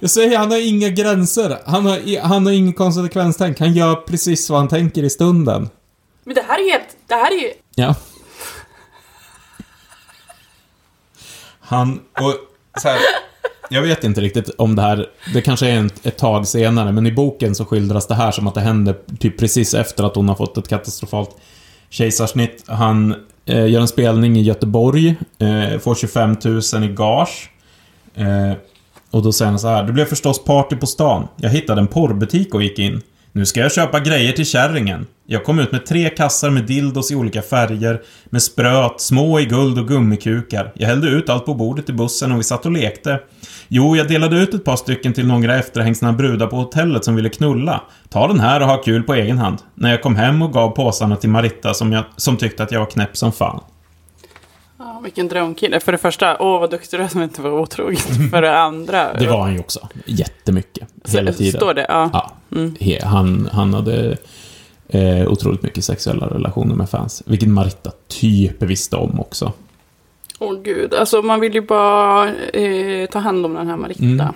[0.00, 1.58] Jag säger, han har inga gränser.
[1.66, 3.60] Han har, han har ingen konsekvenstänk.
[3.60, 5.68] Han gör precis vad han tänker i stunden.
[6.24, 6.96] Men det här är helt...
[7.06, 7.52] Det här är ju...
[7.74, 7.94] Ja.
[11.70, 12.34] Han, och
[12.80, 12.98] så här,
[13.68, 17.06] jag vet inte riktigt om det här, det kanske är ett, ett tag senare, men
[17.06, 20.28] i boken så skildras det här som att det hände typ precis efter att hon
[20.28, 21.30] har fått ett katastrofalt
[21.90, 22.64] kejsarsnitt.
[22.66, 23.14] Han
[23.46, 27.50] eh, gör en spelning i Göteborg, eh, får 25 000 i gage.
[28.14, 28.52] Eh,
[29.10, 31.28] och då säger han så här, det blev förstås party på stan.
[31.36, 33.02] Jag hittade en porrbutik och gick in.
[33.32, 35.06] Nu ska jag köpa grejer till kärringen.
[35.26, 39.44] Jag kom ut med tre kassar med dildos i olika färger, med spröt, små i
[39.44, 40.72] guld och gummikukar.
[40.74, 43.20] Jag hällde ut allt på bordet i bussen och vi satt och lekte.
[43.68, 47.28] Jo, jag delade ut ett par stycken till några efterhängsna brudar på hotellet som ville
[47.28, 47.82] knulla.
[48.08, 49.58] Ta den här och ha kul på egen hand.
[49.74, 52.80] När jag kom hem och gav påsarna till Maritta som, jag, som tyckte att jag
[52.80, 53.60] var knäpp som fan.
[54.80, 55.80] Ja, vilken drömkille.
[55.80, 57.96] För det första, åh vad duktig du är som inte var otrogen.
[58.30, 59.12] För det andra...
[59.12, 59.88] Det var han ju också.
[60.06, 60.88] Jättemycket.
[61.08, 61.60] Hela tiden.
[61.60, 61.86] Står det?
[61.88, 62.10] Ja.
[62.12, 62.32] Ja.
[62.56, 62.74] Mm.
[63.04, 64.16] Han, han hade
[64.88, 67.22] eh, otroligt mycket sexuella relationer med fans.
[67.26, 69.52] Vilket Maritta typ visste om också.
[70.38, 74.04] Åh gud, alltså man vill ju bara eh, ta hand om den här Maritta.
[74.04, 74.34] Mm.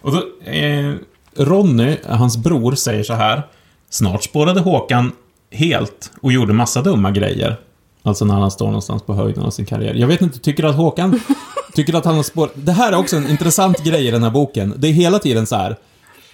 [0.00, 0.94] Och då, eh,
[1.36, 3.42] Ronny, hans bror, säger så här.
[3.90, 5.12] Snart spårade Håkan
[5.50, 7.56] helt och gjorde massa dumma grejer.
[8.02, 9.94] Alltså när han står någonstans på höjden av sin karriär.
[9.94, 11.20] Jag vet inte, tycker du att Håkan...
[11.74, 12.50] tycker att han har spår...
[12.54, 14.74] Det här är också en intressant grej i den här boken.
[14.76, 15.76] Det är hela tiden så här.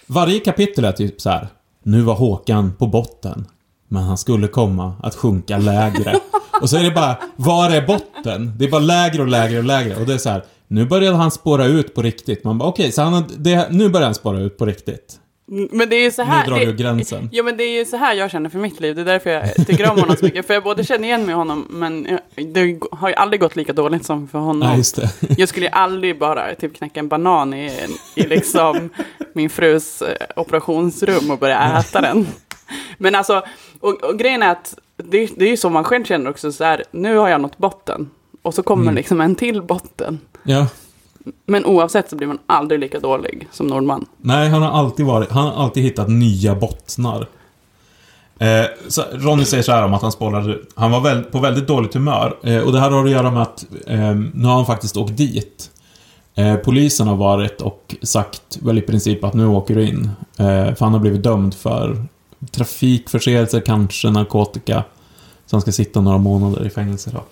[0.07, 1.49] Varje kapitel är typ så här.
[1.83, 3.47] Nu var Håkan på botten.
[3.89, 6.15] Men han skulle komma att sjunka lägre.
[6.63, 8.53] Och så är det bara, var är botten?
[8.59, 9.97] Det är bara lägre och lägre och lägre.
[9.97, 10.45] Och det är så här.
[10.69, 12.45] Nu började han spåra ut på riktigt.
[12.45, 15.21] Man bara, okej, så han det, nu börjar han spåra ut på riktigt.
[15.49, 16.45] Men det är ju så här...
[16.45, 17.29] Nu drar det, du gränsen.
[17.33, 18.95] Ja, men det är så här jag känner för mitt liv.
[18.95, 20.47] Det är därför jag tycker om honom så mycket.
[20.47, 23.73] För jag både känner igen mig i honom, men det har ju aldrig gått lika
[23.73, 24.69] dåligt som för honom.
[24.69, 25.11] Nej, just det.
[25.39, 27.73] Jag skulle ju aldrig bara typ knäcka en banan i,
[28.15, 28.91] i liksom
[29.33, 32.27] min frus eh, operationsrum och börja äta den.
[32.99, 33.43] Men alltså,
[33.81, 36.65] och, och grejen är att det, det är ju så man själv känner också så
[36.65, 38.11] här, nu har jag nått botten.
[38.43, 38.95] Och så kommer Mm.
[38.95, 40.21] liksom en till botten.
[40.43, 40.67] Ja.
[41.47, 44.07] Men oavsett så blir man aldrig lika dålig som Nordman.
[44.17, 47.27] Nej, han har alltid varit, han har alltid hittat nya bottnar.
[48.39, 50.59] Eh, så Ronny säger så här om att han spolade.
[50.75, 52.37] Han var väl, på väldigt dåligt humör.
[52.43, 55.17] Eh, och det här har att göra med att eh, nu har han faktiskt åkt
[55.17, 55.71] dit.
[56.35, 60.11] Eh, polisen har varit och sagt väl i princip att nu åker du in.
[60.37, 62.05] Eh, för han har blivit dömd för
[62.51, 64.85] trafikförseelser, kanske narkotika.
[65.47, 67.23] Så han ska sitta några månader i fängelse då.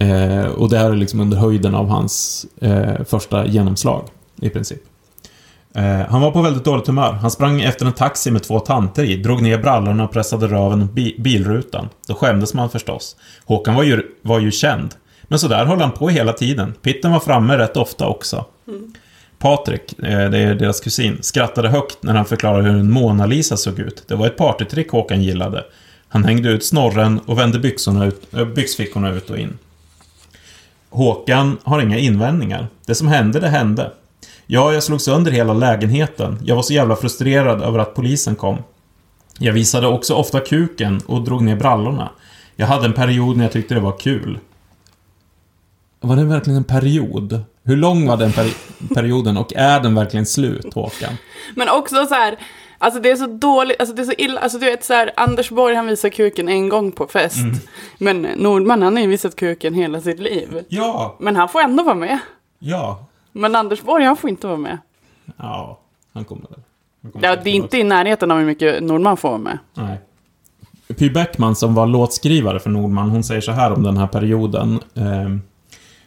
[0.00, 4.04] Eh, och det här är liksom under höjden av hans eh, första genomslag,
[4.42, 4.82] i princip.
[5.74, 7.12] Eh, han var på väldigt dåligt humör.
[7.12, 10.88] Han sprang efter en taxi med två tanter i, drog ner brallorna och pressade röven
[10.94, 11.88] bi bilrutan.
[12.08, 13.16] Då skämdes man förstås.
[13.44, 14.94] Håkan var ju, var ju känd.
[15.22, 16.74] Men så där höll han på hela tiden.
[16.82, 18.44] Pitten var framme rätt ofta också.
[19.38, 23.56] Patrik, eh, det är deras kusin, skrattade högt när han förklarade hur en Mona Lisa
[23.56, 24.04] såg ut.
[24.08, 25.64] Det var ett partytrick Håkan gillade.
[26.08, 29.58] Han hängde ut snorren och vände byxorna ut, äh, byxfickorna ut och in.
[30.90, 32.68] Håkan har inga invändningar.
[32.86, 33.92] Det som hände, det hände.
[34.46, 36.38] Ja, jag slog sönder hela lägenheten.
[36.44, 38.58] Jag var så jävla frustrerad över att polisen kom.
[39.38, 42.10] Jag visade också ofta kuken och drog ner brallorna.
[42.56, 44.38] Jag hade en period när jag tyckte det var kul.
[46.00, 47.44] Var det verkligen en period?
[47.64, 51.12] Hur lång var den peri- perioden och är den verkligen slut, Håkan?
[51.56, 52.36] Men också så här,
[52.80, 55.10] alltså det är så dåligt, alltså det är så illa, alltså du vet så här,
[55.16, 57.36] Anders Borg han visar kuken en gång på fest.
[57.36, 57.56] Mm.
[57.98, 60.64] Men Nordman han har ju visat kuken hela sitt liv.
[60.68, 62.18] Ja, Men han får ändå vara med.
[62.58, 63.06] ja.
[63.32, 64.78] Men Anders Borg han får inte vara med.
[65.36, 65.78] Ja,
[66.12, 66.60] han kommer väl.
[67.22, 69.58] Ja, det är inte i närheten av hur mycket Nordman får vara med.
[69.74, 70.00] Nej.
[70.98, 74.80] Py Bäckman som var låtskrivare för Nordman, hon säger så här om den här perioden.
[74.94, 75.28] Eh,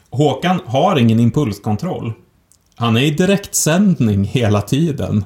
[0.10, 2.14] Håkan har ingen impulskontroll.
[2.76, 5.26] Han är i direktsändning hela tiden.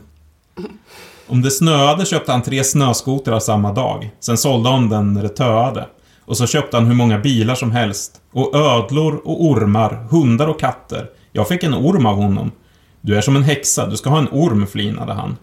[1.29, 4.09] Om det snöade köpte han tre snöskotrar samma dag.
[4.19, 5.87] Sen sålde han den när det töade.
[6.25, 8.21] Och så köpte han hur många bilar som helst.
[8.31, 11.09] Och ödlor och ormar, hundar och katter.
[11.31, 12.51] Jag fick en orm av honom.
[13.01, 15.37] Du är som en häxa, du ska ha en orm, flinade han.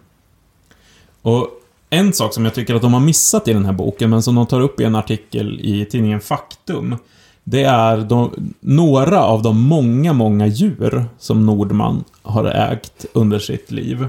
[1.23, 1.49] Och
[1.91, 4.35] en sak som jag tycker att de har missat i den här boken, men som
[4.35, 6.97] de tar upp i en artikel i tidningen Faktum,
[7.45, 13.71] Det är de, några av de många, många djur som Nordman har ägt under sitt
[13.71, 14.07] liv.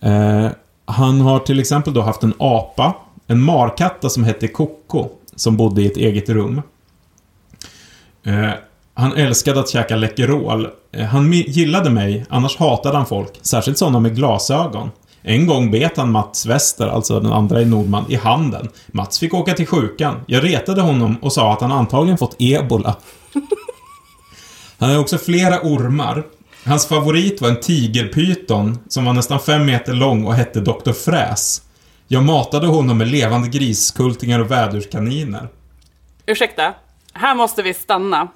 [0.00, 0.48] Eh,
[0.86, 2.94] han har till exempel då haft en apa,
[3.26, 6.62] en markatta som hette Koko, som bodde i ett eget rum.
[8.26, 8.50] Eh,
[8.94, 10.68] han älskade att käka Läkerol.
[10.92, 14.90] Eh, han gillade mig, annars hatade han folk, särskilt sådana med glasögon.
[15.22, 18.68] En gång bet han Mats Wester, alltså den andra i Nordman, i handen.
[18.86, 20.20] Mats fick åka till sjukan.
[20.26, 22.96] Jag retade honom och sa att han antagligen fått ebola.
[24.78, 26.24] Han har också flera ormar.
[26.66, 30.92] Hans favorit var en tigerpyton som var nästan fem meter lång och hette Dr.
[30.92, 31.62] Fräs.
[32.08, 35.48] Jag matade honom med levande griskultingar och vädurskaniner.
[36.26, 36.74] Ursäkta,
[37.18, 38.28] här måste vi stanna.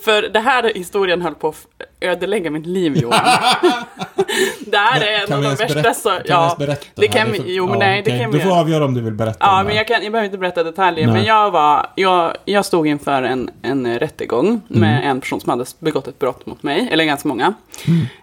[0.00, 1.66] För det här historien höll på att
[2.00, 3.20] ödelägga mitt liv, Johan.
[4.66, 6.08] det här är en av de värsta berätta, så...
[6.10, 7.38] kan vi Ja, ens berätta det kan vi...
[7.38, 8.20] får- Jo, ja, nej, det okej.
[8.20, 8.60] kan vi Du får göra.
[8.60, 9.64] avgöra om du vill berätta Ja, det.
[9.64, 11.06] men jag, kan, jag behöver inte berätta detaljer.
[11.06, 11.14] Nej.
[11.14, 11.86] Men jag var...
[11.94, 15.10] Jag, jag stod inför en, en rättegång med Mm.
[15.10, 16.88] en person som hade begått ett brott mot mig.
[16.90, 17.54] Eller ganska många.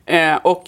[0.05, 0.33] Mm.
[0.35, 0.63] Eh, och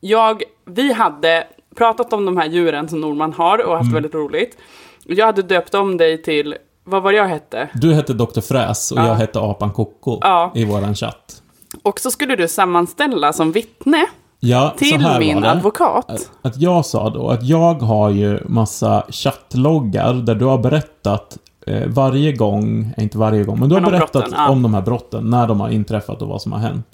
[0.00, 0.42] jag...
[0.64, 1.44] Vi hade
[1.76, 3.94] pratat om de här djuren som Norman har och haft Mm.
[3.94, 4.58] väldigt roligt.
[5.06, 6.56] Jag hade döpt om dig till...
[6.84, 7.68] Vad var jag hette?
[7.74, 8.40] Du hette Dr.
[8.40, 9.06] Fräs och Ja.
[9.06, 10.52] jag hette Apan Koko Ja.
[10.54, 11.42] i våran chatt.
[11.82, 14.06] Och så skulle du sammanställa som vittne
[14.40, 16.10] Ja, till min advokat.
[16.10, 21.38] Att, att jag sa då att jag har ju massa chattloggar där du har berättat
[21.66, 24.62] eh, varje gång, eh, inte varje gång, men du har Men om berättat brotten, om
[24.62, 26.86] de här brotten, när de har inträffat och vad som har hänt.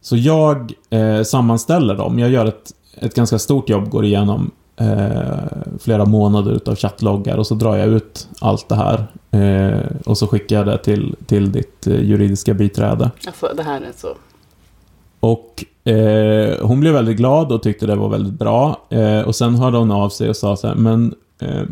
[0.00, 2.18] Så jag eh, sammanställer dem.
[2.18, 7.46] Jag gör ett, ett ganska stort jobb, går igenom eh, flera månader utav chattloggar och
[7.46, 9.06] så drar jag ut allt det här.
[9.30, 13.10] Eh, och så skickar jag det till, till ditt eh, juridiska biträde.
[13.26, 14.08] Alltså, det här är så...
[15.20, 18.86] Och eh, hon blev väldigt glad och tyckte det var väldigt bra.
[18.90, 21.62] Eh, och sen hörde hon av sig och sa så här, men eh,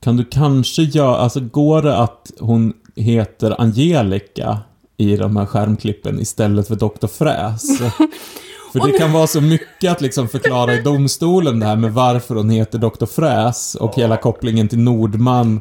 [0.00, 4.58] kan du kanske göra, alltså går det att hon heter Angelica
[4.96, 7.06] i de här skärmklippen istället för Dr.
[7.06, 7.62] Fräs?
[8.72, 12.34] För det kan vara så mycket att liksom förklara i domstolen det här med varför
[12.34, 13.06] hon heter Dr.
[13.06, 15.60] Fräs och hela kopplingen till Nordman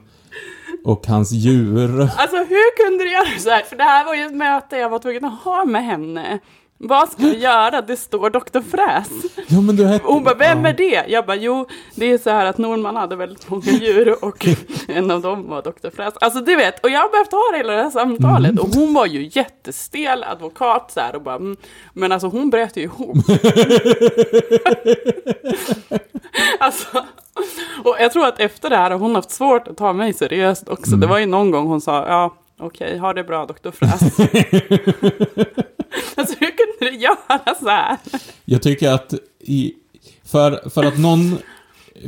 [0.84, 2.01] och hans djur.
[2.01, 3.62] Alltså hur kunde du göra så här?
[3.62, 6.39] För det här var ju ett möte jag var tvungen att ha med henne.
[6.84, 7.82] Vad ska vi göra?
[7.82, 8.60] Det står Dr.
[8.72, 9.10] Fräs.
[9.48, 10.06] Ja, men du hette...
[10.08, 11.06] Hon bara, vem är det?
[11.08, 14.48] Jag bara, jo, det är så här att Norman hade väldigt många djur och
[14.88, 15.90] en av dem var Dr.
[15.96, 16.14] Fräs.
[16.22, 18.60] Alltså du vet, och jag har behövt ha hela det här samtalet.
[18.60, 21.58] Och hon var ju jättestel advokat så här och bara, mm.
[21.94, 23.18] men alltså hon bröt ju ihop.
[26.60, 26.88] alltså,
[27.84, 30.70] och jag tror att efter det här har hon haft svårt att ta mig seriöst
[30.70, 30.96] också.
[30.96, 33.72] Det var ju någon gång hon sa, ja, okej, ha det bra Dr.
[33.72, 34.01] Fräs.
[36.16, 37.97] alltså hur kunde du göra så här?
[38.45, 39.74] Jag tycker att i,
[40.26, 41.38] för, för att någon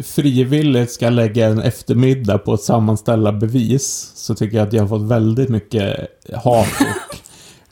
[0.04, 4.88] frivilligt ska lägga en eftermiddag på att sammanställa bevis så tycker jag att jag har
[4.88, 5.98] fått väldigt mycket
[6.44, 6.68] hat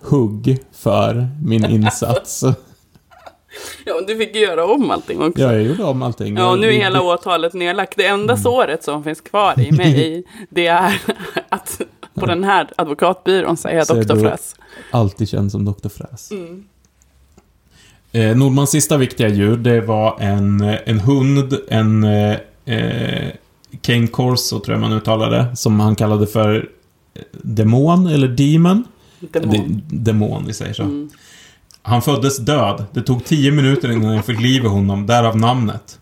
[0.01, 2.43] och hugg för min insats.
[3.85, 5.41] Ja, du fick göra om allting också.
[5.41, 6.37] Ja, jag gjorde om allting.
[6.37, 7.97] Ja, och nu är hela åtalet nedlagt.
[7.97, 8.43] Det enda Mm.
[8.43, 11.01] såret som finns kvar i mig, det är
[11.49, 11.81] att
[12.13, 14.13] på den här advokatbyrån säger jag Så är Dr.
[14.15, 14.55] du- Fräs.
[14.91, 15.89] Alltid känd som Dr.
[15.89, 16.31] Fräs.
[16.31, 16.63] Mm.
[18.11, 23.31] Eh, Nordmans sista viktiga djur, det var en, en hund, en eh, eh,
[23.81, 26.69] Cane Corso tror jag man uttalade, som han kallade för
[27.13, 28.83] eh, demon eller demon.
[29.19, 29.49] Demon.
[29.51, 30.83] De, demon, vi säger så.
[30.83, 31.09] Mm.
[31.81, 32.85] Han föddes död.
[32.91, 35.99] Det tog tio minuter innan jag fick liv i honom, därav namnet.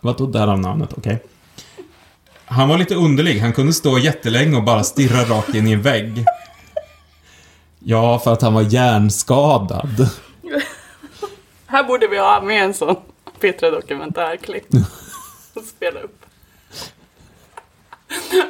[0.00, 0.92] Vadå därav namnet?
[0.96, 1.22] Okej.
[2.46, 3.40] Han var lite underlig.
[3.40, 6.24] Han kunde stå jättelänge och bara stirra rakt in i en vägg.
[7.78, 10.08] Ja, för att han var hjärnskadad.
[11.66, 12.96] Här borde vi ha med en sån
[13.40, 14.66] Petra-dokumentärklipp.
[15.54, 16.20] Och spela upp.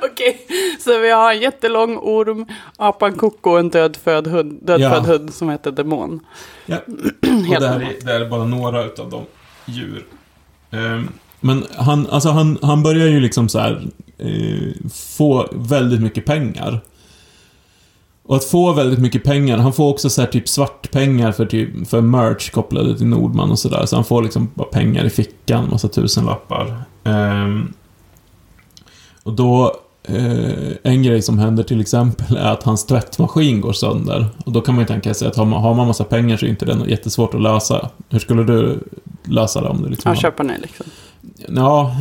[0.02, 0.46] Okej,
[0.80, 5.12] så vi har en jättelång orm, apan Koko och en dödfödd hund, dödfödd Ja.
[5.12, 6.20] hund som heter Demon.
[6.66, 6.76] Ja.
[6.86, 9.26] Och det här, är, det här är bara några utav de
[9.64, 10.06] djur.
[10.70, 11.08] Ehm,
[11.44, 13.82] men han, alltså han, han börjar ju liksom så här
[14.18, 16.80] eh, få väldigt mycket pengar.
[18.22, 21.88] Och att få väldigt mycket pengar, han får också så här typ svartpengar för, typ,
[21.88, 23.86] för merch kopplade till Nordman och sådär.
[23.86, 26.82] Så han får liksom bara pengar i fickan, massa tusenlappar.
[27.04, 27.64] Eh,
[29.22, 34.26] och då, eh, en grej som händer till exempel är att hans tvättmaskin går sönder.
[34.46, 36.46] Och då kan man ju tänka sig att har man, har man massa pengar så
[36.46, 37.90] är inte det jättesvårt att lösa.
[38.08, 38.80] Hur skulle du
[39.24, 40.86] lösa det om du liksom Ja, köpa ny liksom.
[41.48, 41.96] Ja,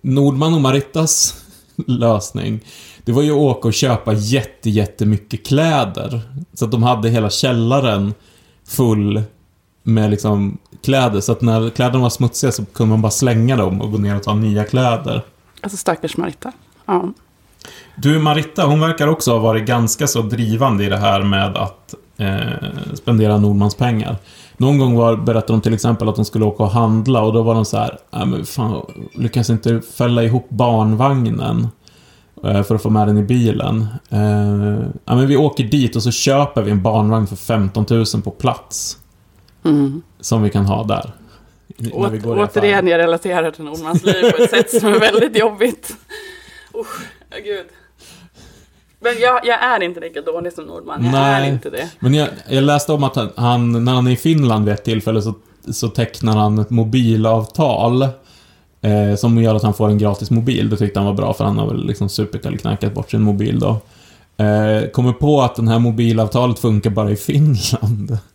[0.00, 1.44] Nordman och Marittas
[1.86, 2.60] lösning,
[3.04, 6.20] det var ju att åka och köpa jätte, jättemycket kläder.
[6.54, 8.14] Så att de hade hela källaren
[8.68, 9.22] full
[9.82, 11.20] med liksom kläder.
[11.20, 14.16] Så att när kläderna var smutsiga så kunde man bara slänga dem och gå ner
[14.16, 15.22] och ta nya kläder.
[15.60, 16.52] Alltså stackars Marita.
[16.86, 17.12] Ja.
[17.96, 21.94] Du, Maritta, hon verkar också ha varit ganska så drivande i det här med att
[22.16, 24.16] eh, spendera Nordmans pengar.
[24.56, 27.42] Någon gång var, berättade de till exempel att de skulle åka och handla och då
[27.42, 31.68] var de så här, äh, men fan, lyckas inte fälla ihop barnvagnen
[32.44, 33.86] eh, för att få med den i bilen.
[34.10, 38.04] Eh, ja, men vi åker dit och så köper vi en barnvagn för 15 000
[38.24, 38.98] på plats.
[39.64, 40.02] Mm.
[40.20, 41.12] Som vi kan ha där.
[41.66, 45.38] När vi Åt, återigen, jag relaterar till Nordmans liv på ett sätt som är väldigt
[45.38, 45.96] jobbigt.
[46.72, 47.66] Ja, gud.
[49.00, 51.04] Men jag, jag är inte lika dålig som Nordman.
[51.04, 51.48] Jag Nej.
[51.48, 51.90] är inte det.
[51.98, 55.22] Men jag, jag läste om att han- när han är i Finland vid ett tillfälle
[55.22, 55.34] så,
[55.72, 60.70] så tecknar han ett mobilavtal eh, som gör att han får en gratis mobil.
[60.70, 63.68] Det tyckte han var bra för han har väl liksom superknackat bort sin mobil då.
[64.44, 68.18] Eh, kommer på att det här mobilavtalet funkar bara i Finland.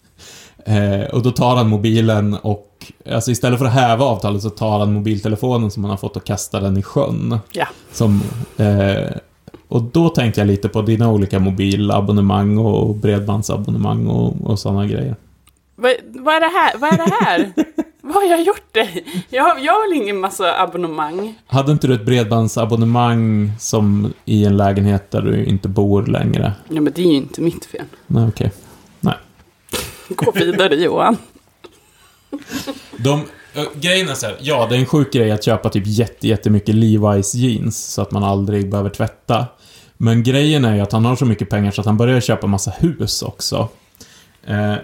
[0.65, 4.79] Eh, och då tar han mobilen och, alltså istället för att häva avtalet så tar
[4.79, 7.39] han mobiltelefonen som han har fått och kastar den i sjön.
[7.51, 7.67] Ja.
[7.93, 8.21] Som,
[8.57, 9.11] eh,
[9.71, 15.15] och då tänkte jag lite på dina olika mobilabonnemang och bredbandsabonnemang och, och sådana grejer.
[15.75, 16.77] Vad, vad är det här?
[16.77, 17.51] Vad är det här?
[18.01, 19.05] vad har jag gjort dig?
[19.29, 21.35] Jag, har- jag har väl ingen massa abonnemang?
[21.47, 26.53] Hade inte du ett bredbandsabonnemang som i en lägenhet där du inte bor längre?
[26.69, 27.85] Ja, men det är ju inte mitt fel.
[28.07, 28.51] Nej, okej.
[28.99, 29.15] Nej.
[30.09, 31.17] Gå vidare Johan.
[32.97, 33.21] De,
[33.75, 36.75] grejen är så här, ja, det är en sjuk grej att köpa typ jätte, jättemycket
[36.75, 39.45] Levi's jeans så att man aldrig behöver tvätta.
[39.97, 42.47] Men grejen är ju att han har så mycket pengar så att han börjar köpa
[42.47, 43.69] massa hus också.
[44.47, 44.75] Eh,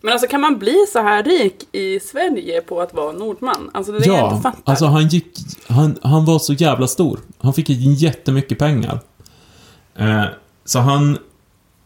[0.00, 3.70] Men alltså kan man bli så här rik i Sverige på att vara Nordman?
[3.74, 4.62] Alltså det är det jag Ja, inte fattar.
[4.72, 5.26] alltså han gick...
[5.66, 7.20] Han, han var så jävla stor.
[7.38, 9.00] Han fick jättemycket pengar.
[9.96, 10.24] Eh,
[10.64, 11.18] så han...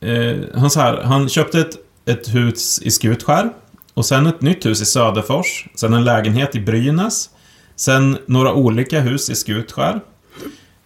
[0.01, 3.51] Eh, han, så här, han köpte ett, ett hus i Skutskär.
[3.95, 5.67] Och sen ett nytt hus i Söderfors.
[5.75, 7.31] Sen en lägenhet i Brynäs.
[7.77, 10.01] Sen några olika hus i Skutskär.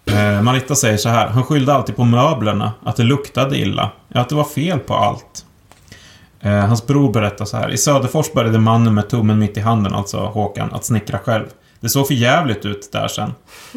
[0.04, 1.26] Eh, Marita säger så här.
[1.26, 2.72] Han skyllde alltid på möblerna.
[2.84, 3.90] Att det luktade illa.
[4.09, 5.44] Ja, att det var fel på allt.
[6.40, 7.70] Eh, hans bror berättar så här.
[7.70, 11.44] I Söderfors började mannen med tummen mitt i handen, alltså Håkan, att snickra själv.
[11.80, 13.34] Det såg för jävligt ut där sen.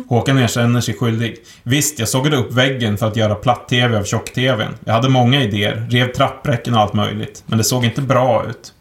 [0.09, 1.36] Håkan erkänner sig skyldig.
[1.63, 4.75] Visst, jag sågade upp väggen för att göra platt-tv av tjock-tvn.
[4.86, 7.43] Jag hade många idéer, rev trappräcken och allt möjligt.
[7.45, 8.73] Men det såg inte bra ut.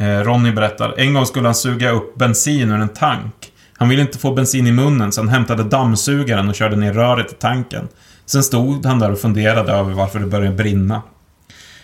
[0.00, 0.94] Eh, Ronny berättar.
[0.98, 3.52] En gång skulle han suga upp bensin ur en tank.
[3.76, 7.32] Han ville inte få bensin i munnen så han hämtade dammsugaren och körde ner röret
[7.32, 7.88] i tanken.
[8.26, 11.02] Sen stod han där och funderade över varför det började brinna.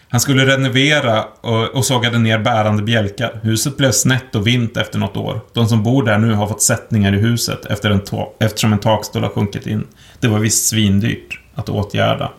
[0.09, 3.41] Han skulle renovera och, och sågade ner bärande bjälkar.
[3.43, 5.41] Huset blev snett och vint efter något år.
[5.53, 8.01] De som bor där nu har fått sättningar i huset efter en
[8.41, 9.87] eftersom en takstol har sjunkit in.
[10.21, 12.33] Det var visst svindyrt att åtgärda.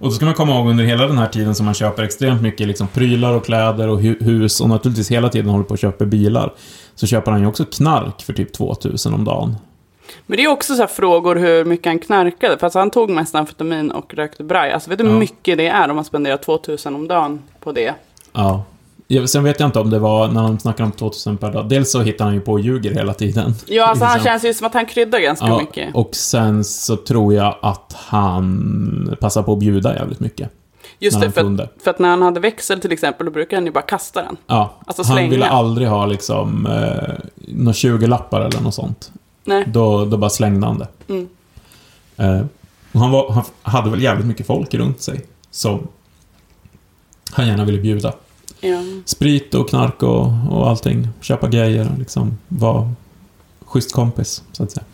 [0.00, 2.42] Och då ska man komma ihåg under hela den här tiden som man köper extremt
[2.42, 5.80] mycket liksom prylar och kläder och hu- hus och naturligtvis hela tiden håller på att
[5.80, 6.52] köpa bilar.
[6.94, 9.56] Så köper han ju också knark för typ 2000 om dagen.
[10.26, 12.58] Men det är också så frågor hur mycket han knarkade.
[12.58, 14.72] För alltså han tog mest amfetamin och rökte braj.
[14.72, 15.18] Alltså vet du hur Ja.
[15.18, 17.94] mycket det är om man spenderar 2000 om dagen på det?
[18.32, 18.64] Ja.
[19.26, 21.68] Sen vet jag inte om det var när de snackar om 2000 per dag.
[21.68, 23.54] Dels så hittar han ju på och ljuger hela tiden.
[23.66, 24.30] Ja, alltså han Liksom.
[24.30, 25.94] känns ju som att han kryddar ganska Ja, mycket.
[25.94, 30.50] och sen så tror jag att han passar på att bjuda jävligt mycket.
[30.98, 33.56] Just det, han för att, för att när han hade växel till exempel, då brukade
[33.56, 34.36] han ju bara kasta den.
[34.46, 35.30] Ja, Alltså han slänga.
[35.30, 39.12] ville aldrig ha liksom eh, några 20-lappar eller något sånt.
[39.44, 39.64] Nej.
[39.66, 40.88] Då, då bara slängde han det.
[41.08, 41.28] Mm.
[42.16, 42.40] Eh,
[42.92, 45.20] och han, var, han hade väl jävligt mycket folk runt sig.
[45.50, 45.86] Som
[47.32, 48.12] han gärna ville bjuda.
[48.60, 48.82] Ja.
[49.04, 51.08] Sprit och knark och, och allting.
[51.20, 52.92] Köpa grejer och liksom vara
[53.64, 54.84] schysst kompis, så att säga.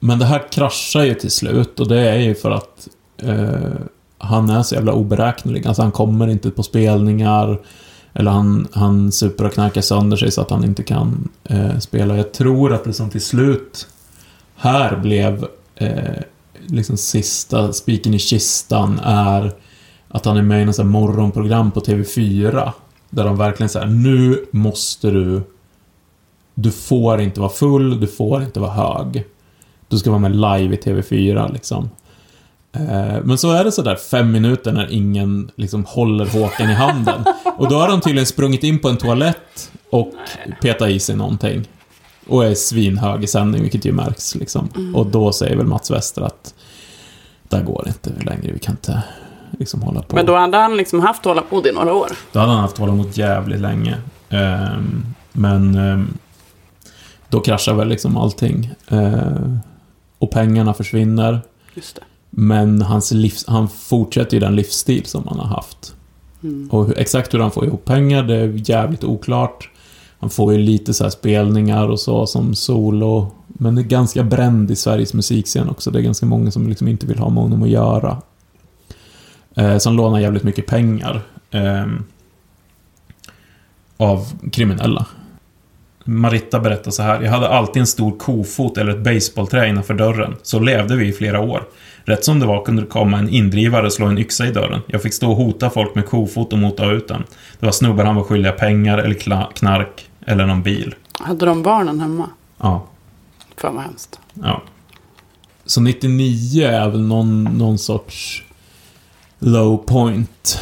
[0.00, 3.80] Men det här kraschar ju till slut och det är ju för att eh,
[4.18, 5.66] han är så jävla oberäknelig.
[5.66, 7.60] Alltså han kommer inte på spelningar.
[8.12, 12.16] Eller han, han super och knarkar sönder sig så att han inte kan eh, spela.
[12.16, 13.88] Jag tror att det som till slut
[14.56, 16.22] här blev eh,
[16.66, 19.52] liksom sista spiken i kistan är
[20.08, 22.72] att han är med i något morgonprogram på TV4.
[23.10, 25.42] Där de verkligen säger nu måste du...
[26.54, 29.24] Du får inte vara full, du får inte vara hög.
[29.88, 31.90] Du ska vara med live i TV4 liksom.
[32.72, 37.24] Eh, men så är det sådär fem minuter när ingen liksom håller Håkan i handen.
[37.56, 40.12] Och då har de tydligen sprungit in på en toalett och
[40.62, 41.68] petat i sig någonting.
[42.26, 44.92] Och är svinhög i sändning, vilket ju märks liksom.
[44.94, 46.54] Och då säger väl Mats Wester att
[47.48, 49.02] där går det inte längre, vi kan inte
[49.58, 50.16] liksom hålla på.
[50.16, 52.08] Men då hade han liksom haft tålamod i några år.
[52.32, 53.96] Då hade han haft tålamod jävligt länge.
[54.28, 56.08] Ehm, men ehm,
[57.28, 58.70] då kraschar väl liksom allting.
[58.88, 59.58] Ehm,
[60.18, 61.40] och pengarna försvinner.
[61.74, 62.02] Just det.
[62.30, 65.94] Men hans livs, han fortsätter ju den livsstil som han har haft.
[66.42, 66.68] Mm.
[66.72, 69.70] Och hur, exakt hur han får ihop pengar, det är jävligt oklart.
[70.20, 73.30] Han får ju lite så här spelningar och så som solo
[73.60, 75.90] men det är ganska bränd i Sveriges musikscen också.
[75.90, 78.22] Det är ganska många som liksom inte vill ha med honom att göra.
[79.58, 81.20] Eh, som lånar jävligt mycket pengar.
[81.50, 81.86] Eh,
[83.96, 85.06] av kriminella.
[86.04, 87.20] Maritta berättar så här.
[87.22, 90.36] Jag hade alltid en stor kofot eller ett baseballträ innanför dörren.
[90.42, 91.62] Så levde vi i flera år.
[92.04, 94.80] Rätt som det var kunde det komma en indrivare och slå en yxa i dörren.
[94.86, 97.24] Jag fick stå och hota folk med kofot och mota ut den.
[97.60, 99.14] Det var snubbar han var skyldiga pengar eller
[99.54, 100.94] knark eller någon bil.
[101.12, 102.30] Hade de barnen hemma?
[102.60, 102.86] Ja,
[103.56, 104.18] Fan vad hemskt.
[104.34, 104.62] ja.
[105.66, 108.44] Så 99 är väl någon, någon sorts
[109.38, 110.60] low point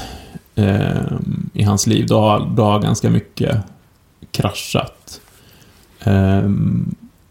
[0.54, 1.12] eh,
[1.52, 2.06] i hans liv.
[2.06, 3.58] Då har, då har ganska mycket
[4.30, 5.20] kraschat.
[6.04, 6.50] Eh,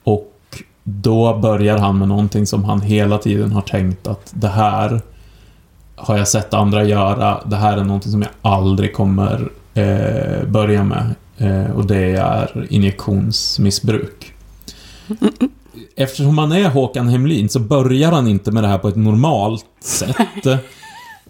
[0.03, 5.01] och då börjar han med någonting som han hela tiden har tänkt att det här
[5.95, 7.41] har jag sett andra göra.
[7.45, 11.15] Det här är någonting som jag aldrig kommer eh, börja med.
[11.37, 14.33] Eh, och det är injektionsmissbruk.
[15.95, 19.65] Eftersom han är Håkan Hemlin så börjar han inte med det här på ett normalt
[19.79, 20.15] sätt.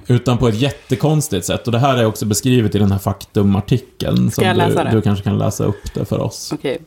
[0.07, 1.65] Utan på ett jättekonstigt sätt.
[1.65, 4.31] Och det här är också beskrivet i den här faktumartikeln.
[4.31, 4.95] Ska jag läsa du, det?
[4.95, 6.51] du kanske kan läsa upp det för oss.
[6.53, 6.81] Okej.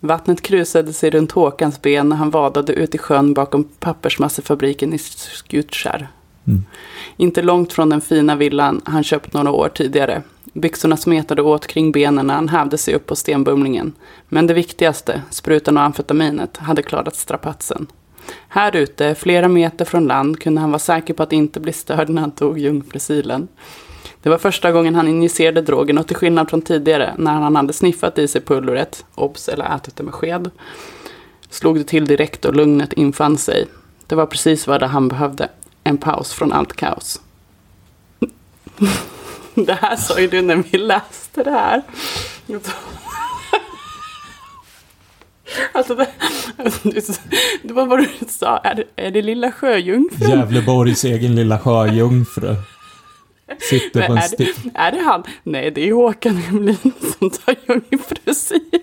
[0.00, 4.98] Vattnet krusade sig runt Håkans ben när han vadade ut i sjön bakom pappersmassefabriken i
[4.98, 6.08] Skutskär.
[6.46, 6.64] Mm.
[7.16, 10.22] Inte långt från den fina villan han köpt några år tidigare.
[10.52, 13.92] Byxorna smetade åt kring benen när han hävde sig upp på stenbumlingen.
[14.28, 17.86] Men det viktigaste, sprutan och amfetaminet, hade klarat strapatsen.
[18.48, 22.08] Här ute, flera meter från land, kunde han vara säker på att inte bli störd
[22.08, 23.48] när han tog jungfrusilen.
[24.22, 27.72] Det var första gången han injicerade drogen och till skillnad från tidigare när han hade
[27.72, 30.50] sniffat i sig pulvret, obs eller ätit det med sked,
[31.50, 33.66] slog det till direkt och lugnet infann sig.
[34.06, 35.48] Det var precis vad han behövde.
[35.84, 37.20] En paus från allt kaos.
[39.54, 41.82] Det här sa ju du när vi läste det här.
[45.74, 46.08] Alltså det,
[47.62, 50.30] det var vad du sa, är det, är det lilla sjöjungfrun?
[50.30, 52.56] Gävleborgs egen lilla sjöjungfru.
[53.70, 55.22] Sitter på en är, det, är det han?
[55.42, 56.76] Nej, det är Håkan Hemlin
[57.18, 58.80] som tar jungfrusil.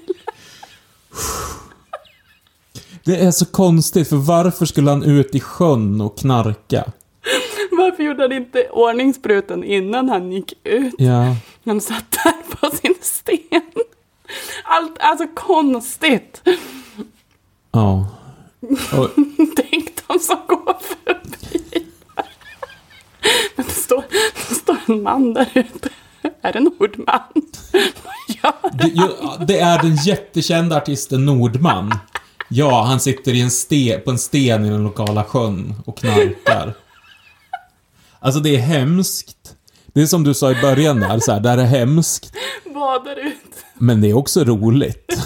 [3.04, 6.92] Det är så konstigt, för varför skulle han ut i sjön och knarka?
[7.72, 10.96] Varför gjorde han inte ordningspruten innan han gick ut?
[10.98, 11.36] Ja,
[11.66, 13.62] Han satt där på sin sten.
[14.64, 16.42] Allt, alltså konstigt.
[17.72, 18.08] Ja.
[18.98, 19.10] Och,
[19.56, 21.86] Tänk de som går förbi.
[23.56, 24.04] Men det står,
[24.50, 25.90] det står en man där ute.
[26.42, 27.22] Är det Nordman?
[28.04, 29.08] Vad gör det, ju,
[29.46, 31.94] det är den jättekända artisten Nordman.
[32.50, 36.74] Ja, han sitter i en ste, på en sten i den lokala sjön och knarkar.
[38.20, 39.56] Alltså det är hemskt.
[39.94, 42.34] Det är som du sa i början där, så här, det här är hemskt.
[42.74, 43.66] Badar ut.
[43.74, 45.18] Men det är också roligt.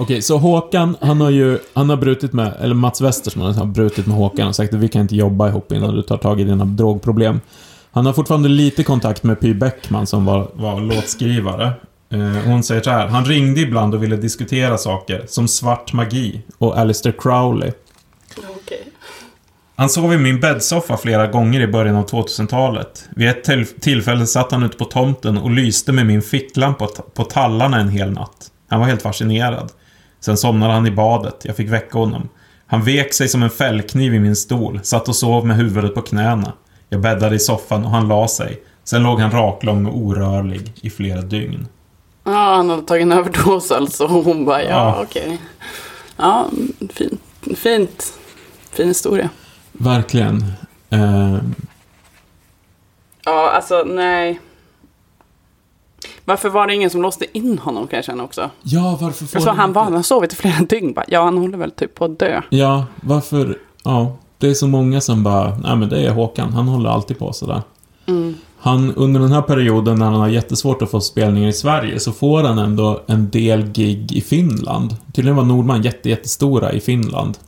[0.00, 4.06] Okej, så Håkan, han har ju, han har brutit med, eller Mats Westerson har brutit
[4.06, 6.44] med Håkan och sagt att vi kan inte jobba ihop innan du tar tag i
[6.44, 7.40] dina drogproblem.
[7.90, 11.72] Han har fortfarande lite kontakt med Py Bäckman som var, var låtskrivare.
[12.12, 16.42] Eh, hon säger så här, han ringde ibland och ville diskutera saker, som svart magi
[16.58, 17.72] och Alistair Crowley.
[18.38, 18.86] Okej.
[19.76, 23.08] Han sov i min bäddsoffa flera gånger i början av 2000-talet.
[23.16, 27.02] Vid ett till tillfälle satt han ute på tomten och lyste med min ficklampa på,
[27.02, 28.50] på tallarna en hel natt.
[28.68, 29.72] Han var helt fascinerad.
[30.20, 31.36] Sen somnade han i badet.
[31.42, 32.28] Jag fick väcka honom.
[32.66, 36.02] Han vek sig som en fällkniv i min stol, satt och sov med huvudet på
[36.02, 36.52] knäna.
[36.88, 38.62] Jag bäddade i soffan och han la sig.
[38.84, 41.68] Sen låg han raklång och orörlig i flera dygn.
[42.24, 44.04] Ja, han hade tagit en överdos alltså.
[44.04, 45.02] Och hon bara, ja, Ja.
[45.02, 45.38] okej.
[46.16, 46.46] Ja,
[46.94, 47.20] fint.
[47.58, 48.12] Fint.
[48.72, 49.28] Fin historia.
[49.72, 50.44] Verkligen.
[50.90, 51.36] Eh,
[53.24, 54.40] Ja, alltså nej.
[56.30, 58.50] Varför var det ingen som låste in honom kan jag känna också?
[58.62, 61.04] ja, varför får Alltså han han inte- var, han har sovit i flera dygn bara.
[61.08, 62.42] Ja, han håller väl typ på att dö.
[62.50, 63.58] Ja, varför...
[63.84, 67.18] Ja, det är så många som bara, nej men det är Håkan, han håller alltid
[67.18, 67.62] på sådär.
[68.06, 68.34] Mm.
[68.58, 72.12] Han, under den här perioden när han har jättesvårt att få spelningar i Sverige så
[72.12, 74.96] får han ändå en del gig i Finland.
[75.14, 77.38] Tydligen var Nordman jätte, jättestora i Finland.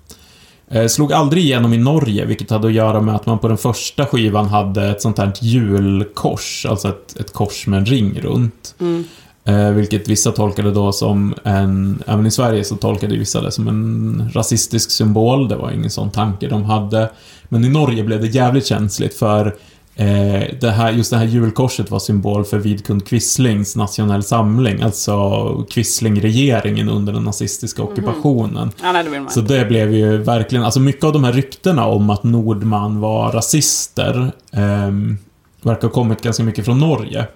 [0.73, 3.59] Eh, slog aldrig igenom i Norge, vilket hade att göra med att man på den
[3.59, 8.75] första skivan hade ett sånt här julkors, alltså ett, ett kors med en ring runt.
[8.81, 9.05] Mm.
[9.45, 13.69] Eh, vilket vissa tolkade då som en, även i Sverige så tolkade vissa det som
[13.69, 15.49] en rasistisk symbol.
[15.49, 17.11] Det var ingen sån tanke de hade.
[17.49, 19.57] Men i Norge blev det jävligt känsligt för
[19.95, 25.67] eh, det här, just det här julkorset var symbol för Vidkun Quislings nationell samling, alltså
[25.71, 28.73] Quisling-regeringen under den nazistiska ockupationen.
[28.83, 31.33] Ja, nej, det vill man Så det blev ju verkligen, alltså mycket av de här
[31.33, 35.19] ryktena om att Nordman var rasister ehm,
[35.63, 37.27] verkar ha kommit ganska mycket från Norge.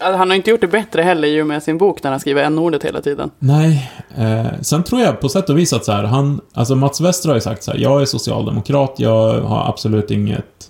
[0.00, 2.20] Alltså, han har inte gjort det bättre heller i och med sin bok när han
[2.20, 3.30] skriver n-ordet hela tiden.
[3.38, 7.00] Nej, eh, sen tror jag på sätt och vis att så här, han, alltså Mats
[7.00, 10.69] Wester har ju sagt så här, jag är socialdemokrat, jag har absolut inget,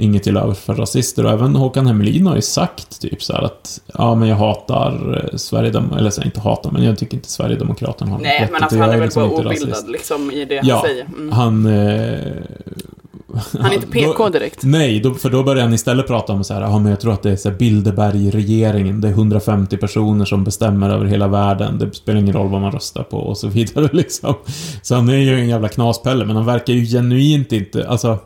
[0.00, 3.42] inget till övers för rasister och även Håkan Hemmelin har ju sagt typ så här
[3.42, 7.30] att, ja men jag hatar eh, Sverigedem, eller så inte hatar, men jag tycker inte
[7.30, 10.56] Sverigedemokraterna har något Nej, men alltså han är väl liksom bara obildad liksom i det
[10.56, 11.04] han Ja, säger.
[11.04, 11.32] Mm.
[11.32, 11.66] han...
[11.66, 12.18] Eh,
[13.52, 14.62] Han är inte PK direkt.
[14.62, 17.12] Nej, då, för då börjar han istället prata om så här, ja men jag tror
[17.12, 21.78] att det är så här Bilderberg-regeringen, det är 150 personer som bestämmer över hela världen,
[21.78, 24.34] det spelar ingen roll vad man röstar på och så vidare liksom.
[24.82, 28.18] Så han är ju en jävla knaspelle, men han verkar ju genuint inte, alltså...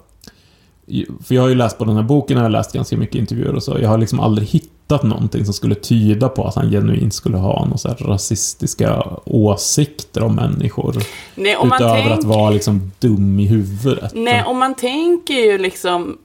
[1.24, 3.54] För jag har ju läst på den här boken, jag har läst ganska mycket intervjuer
[3.54, 7.14] och så, jag har liksom aldrig hittat någonting som skulle tyda på att han genuint
[7.14, 10.96] skulle ha några så här rasistiska åsikter om människor.
[11.34, 12.28] Nej, om man utöver att tänker...
[12.28, 14.12] vara liksom dum i huvudet.
[14.14, 16.18] Nej, om man tänker ju liksom...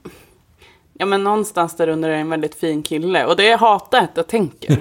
[1.01, 3.25] Ja, men någonstans där under är en väldigt fin kille.
[3.25, 4.77] Och det är hatat jag tänker.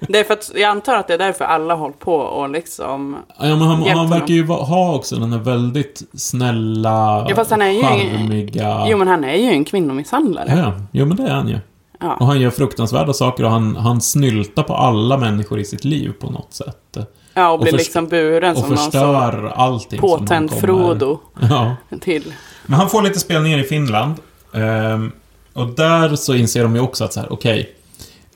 [0.08, 3.16] det är för att, jag antar att det är därför alla håller på och liksom...
[3.38, 7.62] Ja, men han, han verkar ju ha också den här väldigt snälla, Ja, fast han
[7.62, 8.86] är ju charmiga...
[8.88, 10.54] Jo, men han är ju en kvinnomisshandlare.
[10.56, 11.54] Ja, jo men det är han ju.
[11.54, 11.60] Och
[12.00, 12.16] Ja.
[12.20, 16.30] han gör fruktansvärda saker och han, han snyltar på alla människor i sitt liv på
[16.30, 16.96] något sätt.
[17.34, 21.18] ja, och blir först- liksom buren Och som någon förstör allting påtänd Frodo
[21.50, 21.76] Ja.
[22.00, 22.34] till.
[22.66, 24.14] Men han får lite spelningar i Finland.
[24.54, 25.12] Ehm,
[25.58, 27.74] och där så inser de ju också att så här, okej.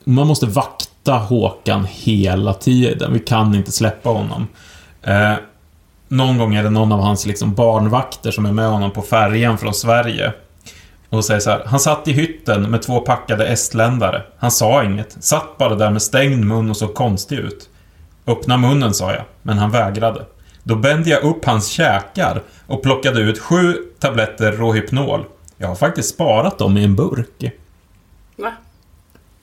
[0.05, 3.12] man måste vakta Håkan hela tiden.
[3.12, 4.49] Vi kan inte släppa honom.
[5.03, 5.35] Eh,
[6.09, 9.59] någon gång är det någon av hans liksom barnvakter som är med honom på färjan
[9.59, 10.33] från Sverige.
[11.09, 14.23] Och säger så här, han satt i hytten med två packade estländare.
[14.39, 17.68] Han sa inget, satt bara där med stängd mun och såg konstig ut.
[18.27, 20.25] Öppna munnen, sa jag, men han vägrade.
[20.62, 25.25] Då bände jag upp hans käkar och plockade ut sju tabletter Rohypnol.
[25.63, 27.45] Jag har faktiskt sparat dem i en burk.
[28.37, 28.53] Va?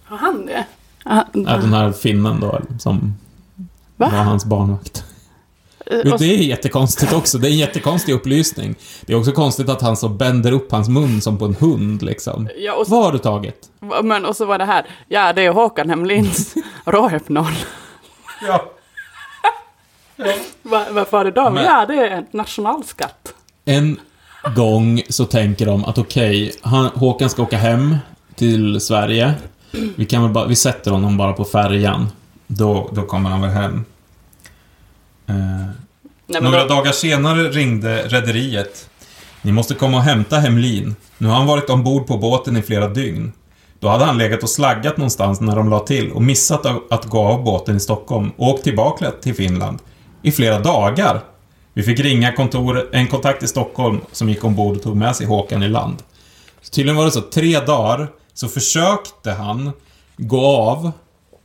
[0.03, 0.65] Har han det?
[1.05, 3.13] Ah, Ja, den här finnen då, som
[3.97, 4.09] Va?
[4.09, 5.03] var hans barnvakt.
[5.86, 7.38] eh, och- Det är jättekonstigt också.
[7.38, 8.76] Det är en jättekonstig upplysning.
[9.01, 12.01] Det är också konstigt att han så bänder upp hans mun som på en hund,
[12.01, 12.49] liksom.
[12.57, 13.70] Ja, så, Vad har du tagit?
[14.03, 14.86] men, och så var det här.
[15.07, 16.55] Ja, det är Håkan Hemlins
[16.86, 17.51] Rohypnol.
[18.47, 18.72] Ja.
[20.61, 21.49] Va, varför har då?
[21.49, 23.34] Men- Ja, det är en nationalskatt.
[23.65, 23.99] En
[24.55, 27.97] gång så tänker de att okej, han- Håkan ska åka hem
[28.35, 29.33] till Sverige.
[29.95, 32.07] Vi, kan väl bara, vi sätter honom bara på färjan.
[32.47, 33.85] Då, då kommer han väl hem.
[35.27, 38.89] Eh, Nej, men Några då, dagar senare ringde rederiet.
[39.41, 40.95] Ni måste komma och hämta Hemlin.
[41.17, 43.31] Nu har han varit ombord på båten i flera dygn.
[43.79, 47.19] Då hade han legat och slaggat någonstans när de la till och missat att gå
[47.19, 49.79] av båten i Stockholm och åkt tillbaka till Finland.
[50.21, 51.21] I flera dagar.
[51.74, 55.28] Vi fick ringa kontor, en kontakt i Stockholm som gick ombord och tog med sig
[55.28, 56.03] Håkan i land.
[56.61, 59.72] Så tydligen var det så, tre dagar så försökte han
[60.17, 60.91] gå av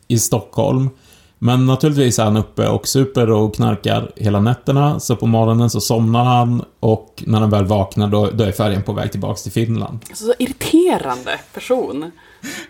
[0.09, 0.91] i Stockholm.
[1.39, 5.81] Men naturligtvis är han uppe och super och knarkar hela nätterna, så på morgonen så
[5.81, 9.53] somnar han och när han väl vaknar då, då är färjan på väg tillbaks till
[9.53, 9.99] Finland.
[10.09, 12.11] alltså, så irriterande person.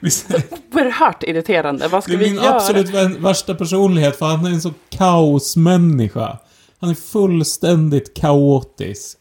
[0.01, 0.35] Visst,
[0.73, 1.89] Oerhört irriterande.
[1.89, 2.55] Vad ska det är vi min göra?
[2.55, 6.39] absolut värsta personlighet, för han är en så kaosmänniska.
[6.85, 9.18] Han är fullständigt kaotisk.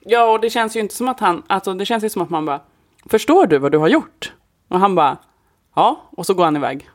[0.00, 2.30] Ja, och det känns ju inte som att han, alltså det känns ju som att
[2.30, 2.60] man bara,
[3.06, 4.32] förstår du vad du har gjort?
[4.68, 5.16] Och han bara,
[5.76, 6.88] ja, och så går han iväg.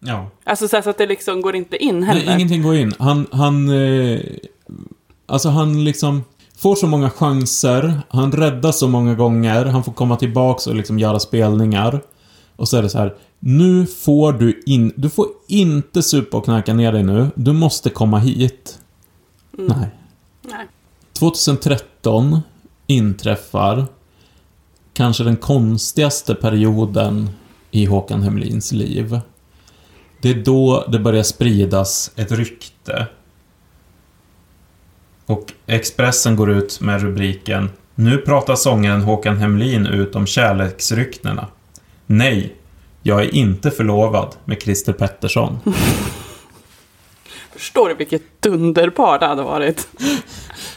[0.00, 0.26] Ja.
[0.44, 2.26] Alltså så, att det liksom går inte in heller.
[2.26, 2.92] Nej, ingenting går in.
[2.98, 3.68] Han, han...
[3.68, 4.20] Eh,
[5.26, 6.24] alltså han liksom
[6.58, 10.98] får så många chanser, han räddas så många gånger, han får komma tillbaks och liksom
[10.98, 12.00] göra spelningar.
[12.56, 14.92] Och så är det så här, nu får du in...
[14.96, 18.78] Du får inte supa och knarka ner dig nu, du måste komma hit.
[19.56, 19.88] Nej.
[20.42, 20.66] Nej.
[21.12, 22.40] 2013
[22.86, 23.86] inträffar
[24.92, 27.30] kanske den konstigaste perioden
[27.70, 29.20] i Håkan Hemlins liv.
[30.20, 33.06] Det är då det börjar spridas ett rykte.
[35.26, 41.46] Och Expressen går ut med rubriken Nu pratar sångaren Håkan Hemlin ut om kärleksryktena.
[42.06, 42.56] Nej,
[43.02, 45.58] jag är inte förlovad med Christer Pettersson.
[47.56, 49.88] Förstår du vilket dunderpar det hade varit?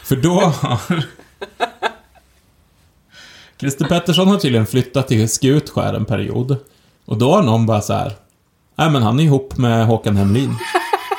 [0.02, 1.04] För då har...
[3.60, 6.56] Christer Pettersson har tydligen flyttat till Skutskär en period.
[7.04, 8.12] Och då har någon bara så här.
[8.76, 10.56] Nej men han är ihop med Håkan Hemlin.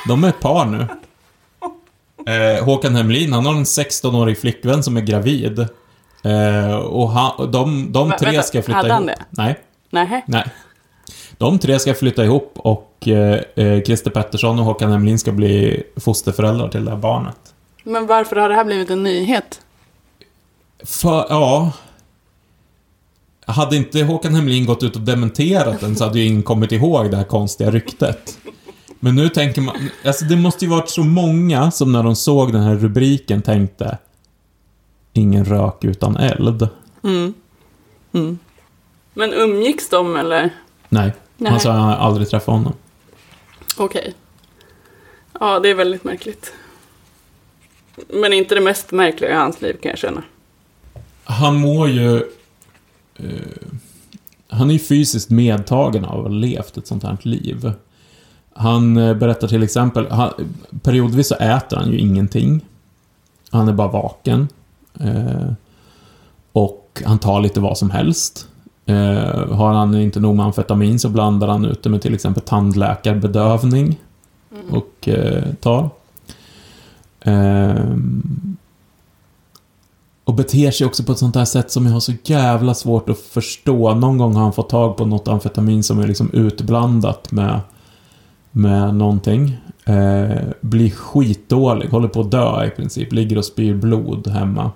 [0.08, 0.86] De är ett par nu.
[2.32, 5.58] Eh, Håkan Hemlin, han har en 16-årig flickvän som är gravid.
[6.24, 9.18] Eh, och han, de, de tre ska flytta hade han ihop.
[9.18, 9.42] det?
[9.42, 9.58] Nej,
[9.90, 10.24] Nej.
[10.26, 10.44] nej.
[11.38, 15.82] De tre ska flytta ihop och eh, eh, Christer Pettersson och Håkan Hemlin ska bli
[15.96, 17.36] fosterföräldrar till det här barnet.
[17.84, 19.60] Men varför har det här blivit en nyhet?
[20.84, 21.72] För, ja...
[23.46, 27.10] Hade inte Håkan Hemlin gått ut och dementerat den så hade ju ingen kommit ihåg
[27.10, 28.38] det här konstiga ryktet.
[29.00, 29.76] Men nu tänker man...
[30.04, 33.98] Alltså det måste ju varit så många som när de såg den här rubriken tänkte
[35.12, 36.68] Ingen rök utan eld.
[37.02, 37.34] Mm.
[38.12, 38.38] Mm.
[39.14, 40.50] Men umgicks de eller?
[40.92, 41.12] Nej.
[41.36, 41.50] Nej.
[41.50, 42.72] Han sa att han aldrig träffat honom.
[43.76, 44.14] Okej.
[45.40, 46.52] Ja, det är väldigt märkligt.
[48.08, 50.22] Men inte det mest märkliga i hans liv kan jag känna.
[51.24, 52.16] Han mår ju...
[53.16, 53.24] Eh,
[54.48, 57.72] han är ju fysiskt medtagen av att ha levt ett sånt här liv.
[58.52, 60.32] Han eh, berättar till exempel, han,
[60.82, 62.64] periodvis så äter han ju ingenting.
[63.50, 64.48] Han är bara vaken.
[65.00, 65.52] Eh,
[66.52, 68.48] och han tar lite vad som helst.
[68.86, 72.42] Eh, har han inte nog med amfetamin så blandar han ut det med till exempel
[72.42, 73.98] tandläkarbedövning.
[74.70, 75.90] Och eh, tar.
[77.20, 78.56] Ehm,
[80.24, 83.08] och beter sig också på ett sånt här sätt som jag har så jävla svårt
[83.08, 83.94] att förstå.
[83.94, 87.60] Någon gång har han fått tag på något amfetamin som är liksom utblandat med,
[88.50, 89.56] med någonting.
[89.84, 93.12] Eh, blir skitdålig, håller på att dö i princip.
[93.12, 94.70] Ligger och spyr blod hemma.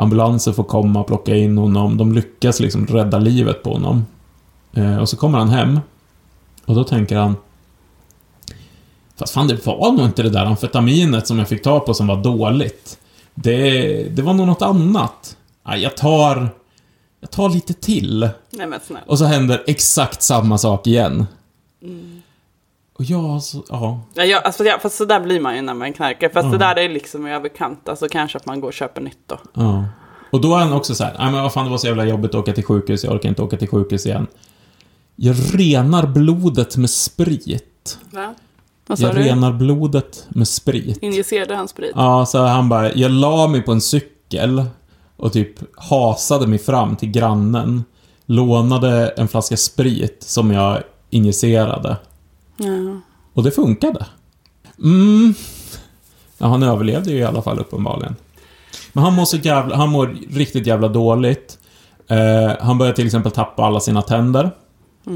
[0.00, 1.96] Ambulanser får komma och plocka in honom.
[1.96, 4.06] De lyckas liksom rädda livet på honom.
[4.72, 5.80] Eh, och så kommer han hem.
[6.66, 7.36] Och då tänker han
[9.16, 12.06] Fast fan, det var nog inte det där amfetaminet som jag fick ta på som
[12.06, 12.98] var dåligt.
[13.34, 15.36] Det, det var nog något annat.
[15.64, 16.48] Ja, jag tar...
[17.20, 18.28] Jag tar lite till.
[18.50, 19.04] Nej men snälla.
[19.06, 21.26] Och så händer exakt samma sak igen.
[23.00, 24.00] Och jag, så, ja.
[24.14, 26.28] Ja, jag, alltså, ja, fast så där blir man ju när man knarkar.
[26.28, 26.52] Fast Ja.
[26.52, 27.88] det där är liksom överkant.
[27.88, 29.38] Alltså kanske att man går och köper nytt då.
[29.54, 29.84] ja.
[30.32, 32.04] Och då är han också så här, nej men vad fan det var så jävla
[32.04, 34.26] jobbigt att åka till sjukhus, jag orkar inte åka till sjukhus igen.
[35.16, 37.98] Jag renar blodet med sprit.
[38.10, 38.34] Va?
[38.86, 39.22] Vad sa Jag du?
[39.22, 40.98] renar blodet med sprit.
[41.02, 41.92] Injicerade han sprit?
[41.94, 44.64] Ja, så han bara, jag la mig på en cykel
[45.16, 47.84] och typ hasade mig fram till grannen.
[48.26, 51.96] Lånade en flaska sprit som jag injicerade.
[52.60, 53.00] Ja.
[53.34, 54.06] Och det funkade.
[54.78, 55.34] Mm.
[56.38, 58.16] Ja, han överlevde ju i alla fall uppenbarligen.
[58.92, 61.58] Men han mår så jävla, han mår riktigt jävla dåligt.
[62.08, 64.50] Eh, han börjar till exempel tappa alla sina tänder.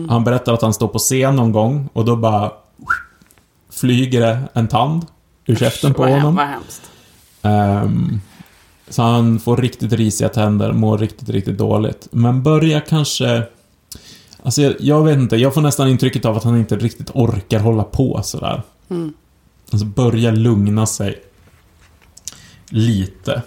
[0.09, 2.53] Han berättar att han står på scen någon gång och då bara
[3.71, 5.07] flyger det en tand
[5.47, 6.37] ur käften på honom.
[6.37, 6.91] Vad hemskt.
[7.43, 8.21] Ehm,
[8.89, 12.09] så han får riktigt risiga tänder, mår riktigt, riktigt dåligt.
[12.11, 13.43] Men börjar kanske...
[14.45, 17.61] Alltså, jag, jag vet inte, jag får nästan intrycket av att han inte riktigt orkar
[17.61, 18.63] hålla på sådär.
[18.91, 19.13] Mm.
[19.71, 21.23] Alltså börjar lugna sig
[22.71, 23.43] lite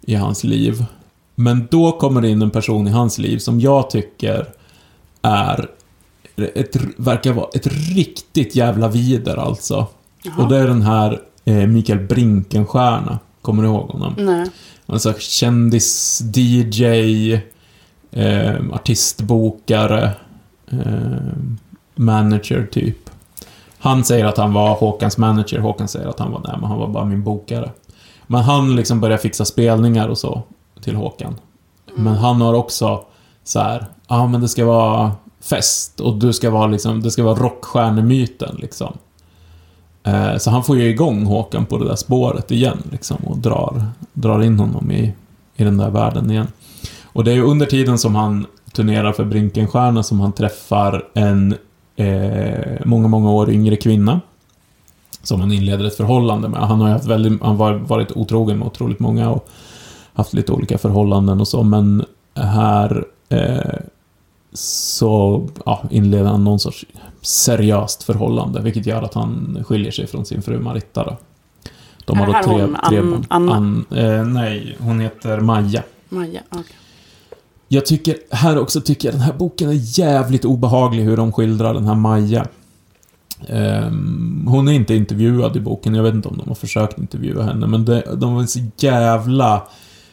[0.00, 0.84] i hans liv.
[1.34, 4.48] Men då kommer det in en person i hans liv som jag tycker
[5.22, 5.70] är
[6.36, 9.86] ett, verkar vara ett riktigt jävla vider alltså.
[10.22, 10.42] Jaha.
[10.42, 13.18] Och det är den här eh, Mikael Brinkenstierna.
[13.42, 14.14] Kommer du ihåg honom?
[14.18, 14.50] Nej.
[14.86, 16.84] Han är så här kändis, DJ,
[18.12, 20.10] eh, artistbokare,
[20.70, 21.32] eh,
[21.94, 23.10] manager typ.
[23.78, 26.78] Han säger att han var Håkans manager, Håkan säger att han var, nej men han
[26.78, 27.70] var bara min bokare.
[28.26, 30.42] Men han liksom börjar fixa spelningar och så
[30.80, 31.34] till Håkan.
[31.94, 33.04] Men han har också
[33.44, 37.10] så här, ja ah, men det ska vara fest och du ska vara liksom, det
[37.10, 38.98] ska vara rockstjärnemyten liksom.
[40.04, 43.84] Eh, Så han får ju igång Håkan på det där spåret igen liksom och drar,
[44.12, 45.14] drar in honom i,
[45.56, 46.46] i den där världen igen.
[47.12, 51.54] Och det är ju under tiden som han turnerar för Brinkenstierna som han träffar en
[51.96, 54.20] eh, många, många år yngre kvinna.
[55.22, 56.60] Som han inleder ett förhållande med.
[56.60, 59.48] Han har ju haft väldigt, han har varit otrogen med otroligt många och
[60.12, 63.80] haft lite olika förhållanden och så, men här eh,
[64.52, 66.84] så ja, inleder han någon sorts
[67.20, 71.16] seriöst förhållande, vilket gör att han skiljer sig från sin fru Maritta då.
[72.04, 73.26] De har då tre, hon, tre barn.
[73.28, 73.52] Anna?
[73.54, 75.82] Ann- eh, nej, hon heter Maja.
[76.08, 76.76] Maja, okej.
[77.74, 81.74] Jag tycker, här också tycker jag den här boken är jävligt obehaglig hur de skildrar
[81.74, 82.46] den här Maja.
[83.48, 87.42] Um, hon är inte intervjuad i boken, jag vet inte om de har försökt intervjua
[87.42, 89.62] henne, men det, de har en så jävla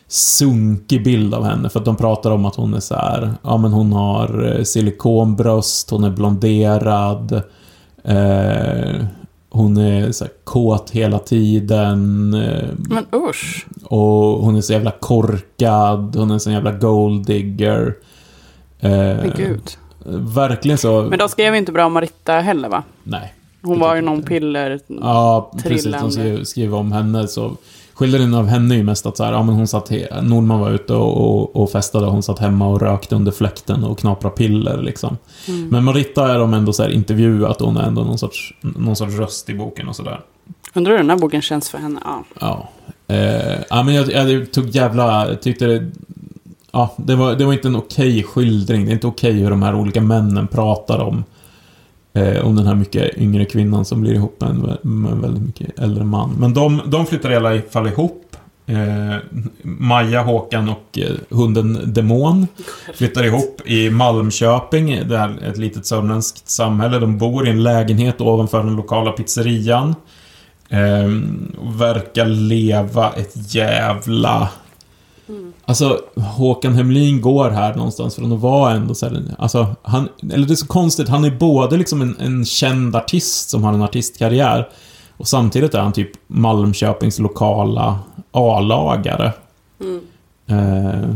[0.07, 3.57] sunkig bild av henne, för att de pratar om att hon är så här, ja
[3.57, 7.41] men hon har eh, silikonbröst, hon är blonderad,
[8.03, 9.05] eh,
[9.49, 13.67] hon är så här kåt hela tiden, eh, Men usch.
[13.83, 17.95] och hon är så jävla korkad, hon är en sån jävla golddigger.
[18.79, 19.71] Eh, Men gud.
[20.35, 21.01] Verkligen så.
[21.01, 22.83] Men de skrev inte bra om Maritta heller va?
[23.03, 23.33] Nej.
[23.61, 24.79] Hon var ju någon piller...
[24.87, 25.93] Ja, precis.
[26.01, 27.51] De skrev, skrev om henne så
[27.99, 30.71] Skildringen av henne är ju mest att så här, ja men hon satt, Nordman var
[30.71, 34.81] ute och, och, och festade, hon satt hemma och rökte under fläkten och knaprade piller
[34.81, 35.17] liksom.
[35.69, 38.95] Men Marita är de ändå så här intervjuat och hon är ändå någon sorts, någon
[38.95, 40.19] sorts röst i boken och sådär.
[40.73, 41.99] Undrar hur den här boken känns för henne.
[42.03, 42.23] Ja.
[42.39, 42.69] Ja.
[43.15, 45.35] Eh, ja, men jag, jag tog jävla...
[45.35, 45.91] Tyckte det...
[46.71, 48.85] Ja, det var, det var inte en okej skildring.
[48.85, 51.23] Det är inte okej hur de här olika männen pratar om...
[52.19, 55.43] Eh, om den här mycket yngre kvinnan som blir ihop med en, med en väldigt
[55.43, 56.35] mycket äldre man.
[56.39, 58.25] Men de, de flyttar i alla fall ihop.
[58.65, 59.15] Eh,
[59.61, 62.47] Maja, Håkan och eh, hunden Demon
[62.93, 65.07] flyttar ihop i Malmköping.
[65.07, 66.99] Det är ett litet sörmländskt samhälle.
[66.99, 69.95] De bor i en lägenhet ovanför den lokala pizzerian.
[70.69, 71.05] Eh,
[71.57, 74.49] och verkar leva ett jävla...
[75.65, 80.09] Alltså, Håkan Hemlin går här någonstans från att vara ändå så här, Alltså, han...
[80.31, 83.73] Eller det är så konstigt, han är både liksom en, en känd artist som har
[83.73, 84.69] en artistkarriär
[85.17, 87.99] och samtidigt är han typ Malmköpings lokala
[88.31, 89.33] A-lagare.
[90.47, 91.15] Eh,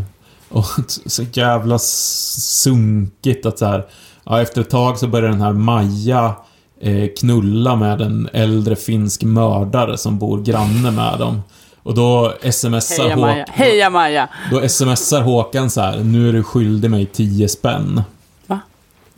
[0.50, 0.66] och
[1.06, 3.86] så jävla sunkigt att så här,
[4.24, 6.36] ja, efter ett tag så börjar den här Maja
[6.80, 11.42] eh, knulla med en äldre finsk mördare som bor granne med dem.
[11.84, 13.46] Och då smsar, Heja Maja.
[13.50, 14.28] Heja Maja.
[14.52, 18.02] då smsar Håkan så här, nu är du skyldig mig 10 spänn.
[18.48, 18.60] Va?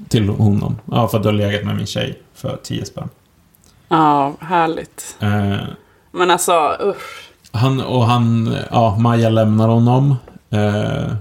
[0.09, 0.77] Till honom.
[0.91, 3.09] Ja, för att du har legat med min tjej för 10 spänn.
[3.89, 5.15] Ja, härligt.
[5.19, 5.55] Eh,
[6.11, 7.29] Men alltså, usch.
[7.51, 10.15] Han och han, ja, Maja lämnar honom.
[10.49, 11.13] Eh,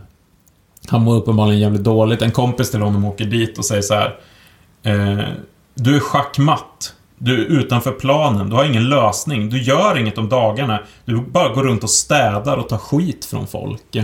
[0.89, 2.23] han mår uppenbarligen jävligt dåligt.
[2.23, 4.17] En kompis till honom åker dit och säger så här.
[4.83, 5.25] Eh,
[5.75, 6.94] du är schackmatt.
[7.19, 8.51] Du är utanför planen.
[8.51, 9.51] Du har ingen lösning.
[9.51, 10.81] Du gör inget om dagarna.
[11.05, 13.97] Du bara går runt och städar och tar skit från folk.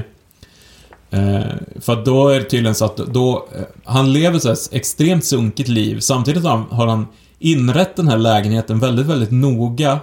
[1.10, 1.40] Eh,
[1.80, 6.00] för då är det tydligen så att då, eh, han lever så extremt sunkigt liv.
[6.00, 7.06] Samtidigt har han, har han
[7.38, 9.98] inrett den här lägenheten väldigt, väldigt noga.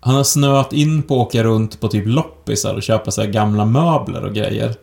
[0.00, 3.28] Han har snöat in på att åka runt på typ loppisar och köpa så här
[3.28, 4.74] gamla möbler och grejer.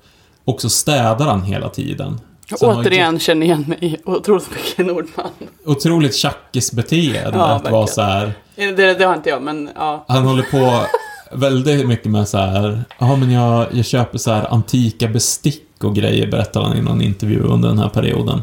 [0.45, 2.19] Och så städar han hela tiden.
[2.51, 5.29] Har Återigen känner igen mig otroligt mycket i Nordman.
[5.65, 8.33] Otroligt tjackisbeteende Ja, att vara så här.
[8.55, 10.05] Det, det har inte jag, men ja.
[10.07, 10.85] Han håller på
[11.31, 12.83] väldigt mycket med så här.
[12.99, 17.01] Ja, men jag, jag köper så här antika bestick och grejer, berättar han i någon
[17.01, 18.41] intervju under den här perioden.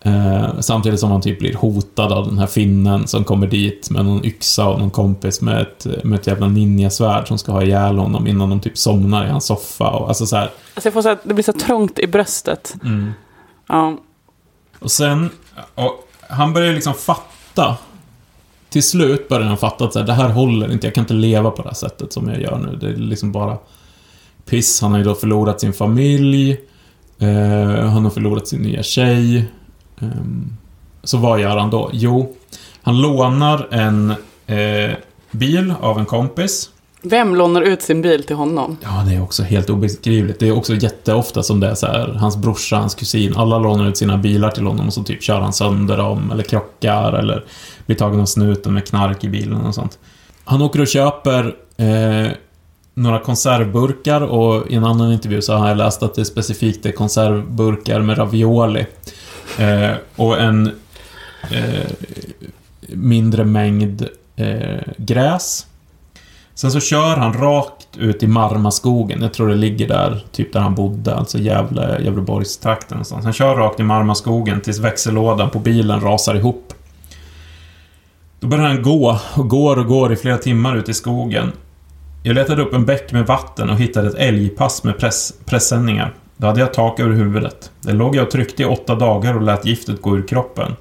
[0.00, 4.04] Eh, samtidigt som han typ blir hotad av den här finnen som kommer dit med
[4.04, 7.98] någon yxa och någon kompis med ett, med ett jävla ninjasvärd som ska ha ihjäl
[7.98, 9.90] honom innan de typ somnar i hans soffa.
[9.90, 10.50] Och, alltså så här.
[10.74, 12.74] Alltså jag får så att det blir så trångt i bröstet.
[12.84, 13.12] Mm.
[13.68, 13.98] Ja.
[14.78, 15.30] Och sen,
[15.74, 17.76] och han börjar liksom fatta.
[18.68, 21.14] Till slut börjar han fatta att så här, det här håller inte, jag kan inte
[21.14, 22.76] leva på det här sättet som jag gör nu.
[22.76, 23.58] Det är liksom bara
[24.44, 24.80] piss.
[24.80, 26.50] Han har ju då förlorat sin familj.
[27.18, 29.44] Eh, han har förlorat sin nya tjej.
[30.00, 30.56] Ehm,
[31.02, 31.90] så vad gör han då?
[31.92, 32.34] Jo,
[32.82, 34.10] han lånar en
[34.46, 34.96] eh,
[35.30, 36.70] bil av en kompis.
[37.02, 38.76] Vem lånar ut sin bil till honom?
[38.82, 40.40] Ja, det är också helt obeskrivligt.
[40.40, 43.88] Det är också jätteofta som det är så här, hans brorsa, hans kusin, alla lånar
[43.88, 47.44] ut sina bilar till honom och så typ kör han sönder dem, eller krockar, eller
[47.86, 49.98] blir tagen av snuten med knark i bilen och sånt.
[50.44, 52.32] Han åker och köper eh,
[52.94, 56.92] några konservburkar och i en annan intervju så har jag läst att det specifikt är
[56.92, 58.86] konservburkar med ravioli.
[59.58, 60.66] Eh, och en
[61.50, 61.90] eh,
[62.88, 65.66] mindre mängd eh, gräs.
[66.54, 69.22] Sen så kör han rakt ut i Marmaskogen.
[69.22, 73.24] Jag tror det ligger där, typ där han bodde, alltså Gävle, Gävleborgstrakten någonstans.
[73.24, 76.74] Han kör rakt i Marmaskogen tills växellådan på bilen rasar ihop.
[78.40, 81.52] Då börjar han gå och går och går i flera timmar ut i skogen.
[82.22, 86.14] Jag letade upp en bäck med vatten och hittade ett älgpass med press, pressändningar.
[86.40, 87.70] Då hade jag tak över huvudet.
[87.80, 90.76] Där låg jag och tryckte i åtta dagar och lät giftet gå ur kroppen.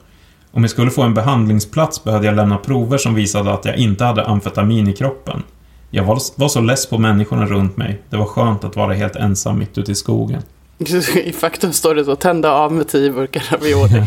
[0.51, 4.03] Om jag skulle få en behandlingsplats behövde jag lämna prover som visade att jag inte
[4.03, 5.43] hade amfetamin i kroppen.
[5.89, 8.01] Jag var, så less på människorna runt mig.
[8.09, 10.41] Det var skönt att vara helt ensam mitt ute i skogen.
[11.23, 14.03] I faktum står det så, tända av med tio burkar ravioli.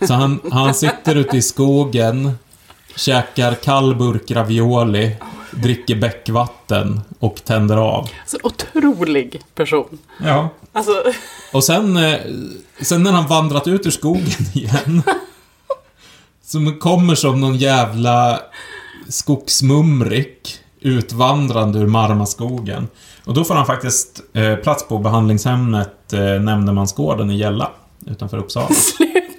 [0.06, 2.32] Så han, han sitter ute i skogen,
[2.96, 5.16] käkar kall burk ravioli,
[5.50, 8.10] dricker bäckvatten och tänder av.
[8.26, 9.98] Så otrolig person.
[10.24, 10.48] Ja.
[10.72, 11.02] Alltså,
[11.52, 12.20] Och sen, eh,
[12.80, 15.02] sen när han vandrat ut ur skogen igen,
[16.44, 18.40] som kommer som någon jävla
[19.08, 22.88] skogsmumrik utvandrande ur Marmaskogen.
[23.24, 27.70] Och då får han faktiskt eh, plats på behandlingshemmet eh, Nämndemansgården i Gälla,
[28.06, 28.68] utanför Uppsala.
[28.96, 29.37] sluta!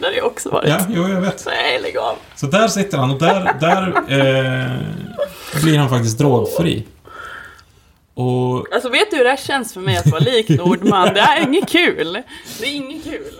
[0.00, 0.68] Det har jag också varit.
[0.68, 1.46] Ja, jo, jag vet.
[1.46, 2.16] Nej, lägg av.
[2.36, 6.86] Så där sitter han och där, där eh, blir han faktiskt drogfri.
[8.14, 11.14] Och Alltså vet du hur det här känns för mig att vara lik Nordman?
[11.14, 12.22] Det är inget kul.
[12.60, 13.32] Det är inget kul.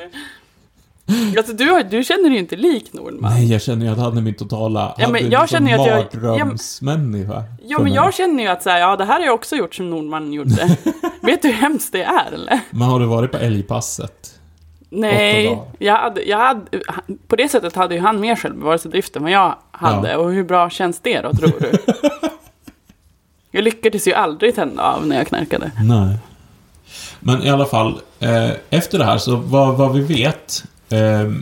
[1.39, 3.33] Alltså du, har, du känner dig ju inte lik Nordman.
[3.33, 4.95] Nej, jag känner ju att han är min totala...
[4.99, 7.45] Ja, men jag liksom känner ju att jag- mardrömsmänniska.
[7.67, 9.75] Ja, men jag känner ju att så här, ja, det här har jag också gjort
[9.75, 10.77] som Nordman gjorde.
[11.23, 12.61] Vet du hur hemskt det är, eller?
[12.71, 14.40] Men har du varit på älgpasset?
[14.91, 16.81] Nej, jag hade, jag hade,
[17.27, 20.11] på det sättet hade ju han mer självbevarelsedrift än vad jag hade.
[20.11, 20.19] Ja.
[20.19, 21.73] Och hur bra känns det då, tror du?
[23.51, 25.71] jag lyckades ju aldrig tända av när jag knarkade.
[25.85, 26.17] Nej.
[27.21, 30.65] Men i alla fall, eh, efter det här så vad, vad vi vet.
[30.89, 31.33] Eh,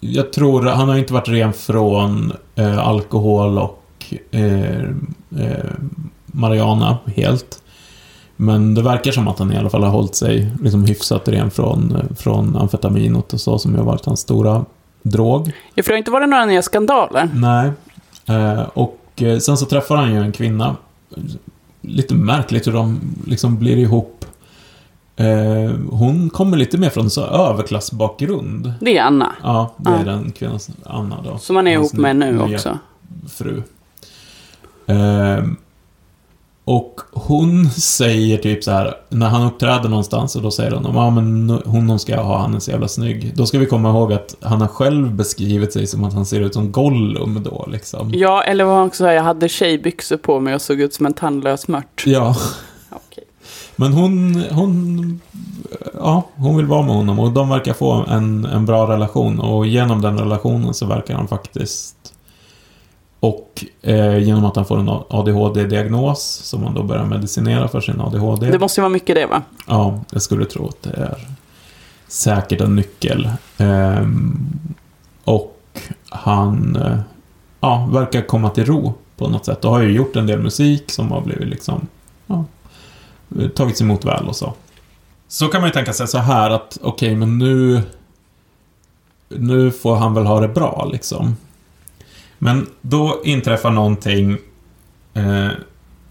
[0.00, 4.82] jag tror, han har inte varit ren från eh, alkohol och eh,
[5.40, 5.70] eh,
[6.26, 7.62] marijuana helt.
[8.40, 11.50] Men det verkar som att han i alla fall har hållit sig liksom hyfsat ren
[11.50, 14.64] från, från amfetaminot och så som ju har varit hans stora
[15.02, 15.52] drog.
[15.74, 17.30] Ja, för det har inte varit några nya skandaler.
[17.34, 17.70] Nej.
[18.26, 20.76] Eh, och eh, sen så träffar han ju en kvinna.
[21.80, 24.24] Lite märkligt hur de liksom blir ihop.
[25.16, 28.72] Eh, hon kommer lite mer från så överklassbakgrund.
[28.80, 30.04] Det är Anna, Ja, det är Ja.
[30.04, 31.38] den kvinnan, Anna då.
[31.38, 32.78] som man är ihop med nu också.
[33.28, 33.62] Fru.
[34.86, 35.44] Eh,
[36.68, 41.10] och hon säger typ så här, när han uppträder någonstans och då säger hon, ja
[41.10, 43.32] men hon hon ska jag ha, han är så jävla snygg.
[43.36, 46.40] Då ska vi komma ihåg att han har själv beskrivit sig som att han ser
[46.40, 48.10] ut som Gollum då liksom.
[48.14, 51.12] Ja, eller vad också säger, jag hade tjejbyxor på mig och såg ut som en
[51.12, 52.02] tandlös mört.
[52.06, 52.36] Ja,
[52.90, 53.24] Okej.
[53.76, 55.20] men hon, hon,
[55.94, 59.66] ja, hon vill vara med honom och de verkar få en, en bra relation och
[59.66, 61.97] genom den relationen så verkar han faktiskt
[63.20, 68.00] och eh, genom att han får en ADHD-diagnos som han då börjar medicinera för sin
[68.00, 68.50] ADHD.
[68.50, 69.42] Det måste ju vara mycket det, va?
[69.66, 71.18] Ja, jag skulle tro att det är
[72.08, 73.30] säkert en nyckel.
[73.58, 74.50] Ehm,
[75.24, 76.98] och han eh,
[77.60, 79.64] ja, verkar komma till ro på något sätt.
[79.64, 81.86] Och har ju gjort en del musik som har blivit liksom
[82.26, 82.44] ja,
[83.54, 84.52] tagits emot väl och så.
[85.28, 87.82] Så kan man ju tänka sig så här att okej, men nu
[89.28, 91.36] nu får han väl ha det bra liksom.
[92.38, 94.38] Men då inträffar någonting
[95.14, 95.48] eh,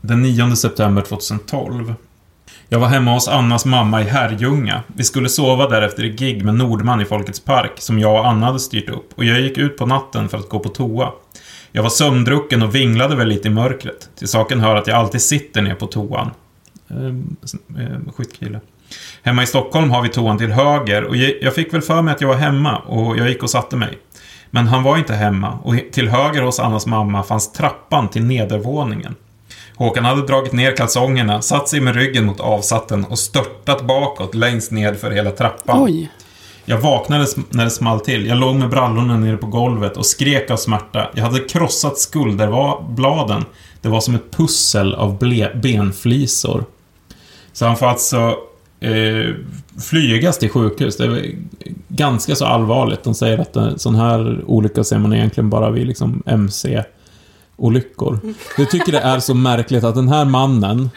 [0.02, 1.94] den 9 september 2012.
[2.70, 4.84] Jag var hemma hos Annas mamma i Herrljunga.
[4.88, 8.28] Vi skulle sova där efter ett gig med Nordman i Folkets Park som jag och
[8.28, 11.12] Anna hade styrt upp och jag gick ut på natten för att gå på toa.
[11.72, 14.10] Jag var sömndrucken och vinglade väl lite i mörkret.
[14.16, 16.32] Till saken hör att jag alltid sitter ner på toan.
[16.90, 18.58] Eh, Skitkille.
[18.58, 18.64] Ehm,
[19.24, 22.22] hemma i Stockholm har vi toan till höger och jag fick väl för mig att
[22.22, 23.98] jag var hemma och jag gick och satte mig.
[24.52, 29.16] Men han var inte hemma och till höger hos Annas mamma fanns trappan till nedervåningen.
[29.76, 34.72] Håkan hade dragit ner kalsongerna, satt sig med ryggen mot avsatten och störtat bakåt längst
[34.72, 35.84] ned för hela trappan.
[35.84, 36.12] Oj.
[36.66, 38.26] Jag vaknade när det small till.
[38.26, 41.10] Jag låg med brallorna nere på golvet och skrek av smärta.
[41.14, 43.46] Jag hade krossat skulderbladen.
[43.82, 45.18] Det var som ett pussel av
[45.62, 46.66] benflisor.
[47.54, 48.36] Så han får alltså
[48.80, 49.36] eh,
[49.90, 50.98] flygas till sjukhus.
[50.98, 51.36] Det är
[51.88, 53.04] ganska så allvarligt.
[53.04, 58.20] De säger att en sån här olycka ser man egentligen bara vid liksom MC-olyckor.
[58.58, 60.90] Jag tycker det är så märkligt att den här mannen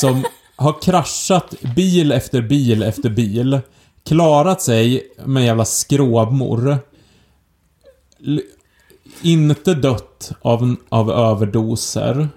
[0.00, 0.24] som
[0.56, 3.60] har kraschat bil efter bil efter bil,
[4.04, 6.78] klarat sig med jävla skråmor,
[9.22, 12.28] inte dött av, av överdoser,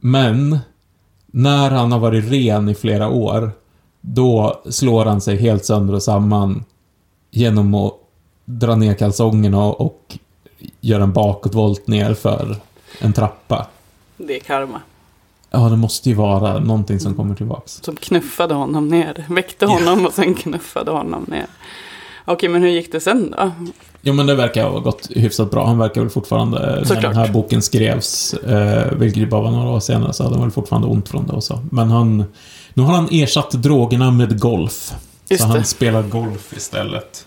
[0.00, 0.58] men
[1.36, 3.50] när han har varit ren i flera år,
[4.00, 6.64] då slår han sig helt sönder och samman
[7.30, 7.92] genom att
[8.44, 10.18] dra ner kalsongerna och, och
[10.80, 12.56] göra en bakåtvolt ner för
[13.00, 13.66] en trappa.
[14.16, 14.80] Det är karma.
[15.50, 17.72] Ja, det måste ju vara någonting som kommer tillbaks.
[17.72, 19.26] Som knuffade honom ner.
[19.28, 21.46] Väckte honom och sen knuffade honom ner.
[22.24, 23.52] Okej, men hur gick det sen då?
[24.02, 25.66] Jo, men det verkar ha gått hyfsat bra.
[25.66, 27.02] Han verkar väl fortfarande, när Såklart.
[27.02, 30.42] den här boken skrevs, eh, vilket ju bara var några år senare, så hade han
[30.42, 31.62] väl fortfarande ont från det och så.
[31.70, 32.24] Men han,
[32.74, 34.92] nu har han ersatt drogerna med golf.
[35.28, 35.64] Just så han det.
[35.64, 37.26] spelar golf istället.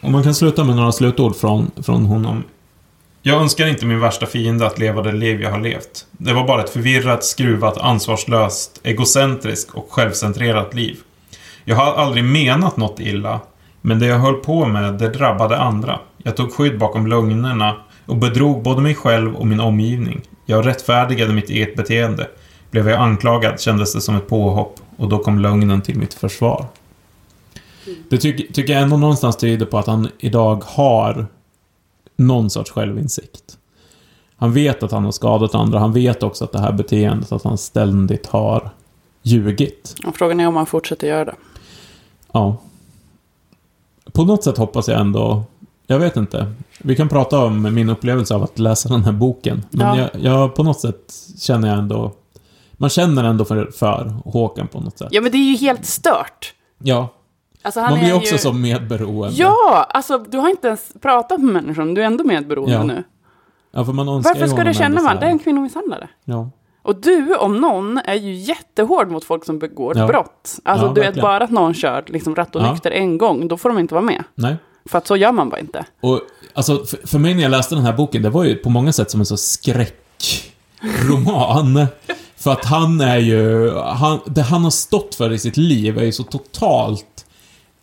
[0.00, 2.44] Och man kan sluta med några slutord från, från honom.
[3.22, 6.06] Jag önskar inte min värsta fiende att leva det liv jag har levt.
[6.10, 10.96] Det var bara ett förvirrat, skruvat, ansvarslöst, egocentriskt och självcentrerat liv.
[11.64, 13.40] Jag har aldrig menat något illa,
[13.86, 16.00] men det jag höll på med, det drabbade andra.
[16.22, 20.20] Jag tog skydd bakom lögnerna och bedrog både mig själv och min omgivning.
[20.46, 22.28] Jag rättfärdigade mitt eget beteende.
[22.70, 26.66] Blev jag anklagad kändes det som ett påhopp och då kom lögnen till mitt försvar.
[28.08, 31.26] Det ty tycker jag ändå någonstans tyder på att han idag har
[32.16, 33.58] någon sorts självinsikt.
[34.36, 37.44] Han vet att han har skadat andra, han vet också att det här beteendet, att
[37.44, 38.70] han ständigt har
[39.22, 39.94] ljugit.
[40.06, 41.34] Och frågan är om han fortsätter göra det.
[42.32, 42.56] Ja.
[44.14, 45.42] På något sätt hoppas jag ändå...
[45.86, 46.52] Jag vet inte.
[46.78, 49.62] Vi kan prata om min upplevelse av att läsa den här boken.
[49.70, 50.08] Men Ja.
[50.12, 52.12] jag, jag, på något sätt känner jag ändå...
[52.72, 55.08] Man känner ändå för, för Håkan på något sätt.
[55.10, 56.54] Ja, men det är ju helt stört.
[56.82, 57.08] Ja.
[57.62, 58.38] Alltså, Man blir också ju...
[58.38, 59.34] som medberoende.
[59.36, 62.82] Ja, alltså du har inte ens pratat med människan, du är ändå medberoende Ja.
[62.82, 63.04] nu.
[63.72, 65.14] Ja, för man önskar Varför ska du känna man?
[65.14, 66.08] så Det är en kvinnomisshandlare.
[66.24, 66.50] Ja.
[66.84, 70.06] Och du, om någon, är ju jättehård mot folk som begår Ja.
[70.06, 70.58] brott.
[70.64, 71.22] Alltså Ja, du vet, verkligen.
[71.22, 72.90] bara att någon kör liksom och Ja.
[72.90, 74.24] en gång, då får de inte vara med.
[74.34, 74.56] Nej.
[74.86, 75.84] För att så gör man bara inte.
[76.00, 76.20] Och
[76.54, 78.92] alltså, för, för mig när jag läste den här boken, det var ju på många
[78.92, 81.86] sätt som en så skräckroman.
[82.36, 86.04] för att han är ju, han, det han har stått för i sitt liv är
[86.04, 87.26] ju så totalt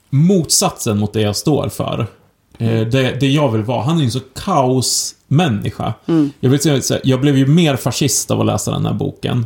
[0.09, 1.99] motsatsen mot det jag står för.
[2.57, 3.81] Eh, det, det jag vill vara.
[3.83, 4.11] Han är ju en
[5.31, 5.93] så kaosmänniska.
[6.39, 9.45] Jag, vill säga, jag blev ju mer fascist av att läsa den här boken.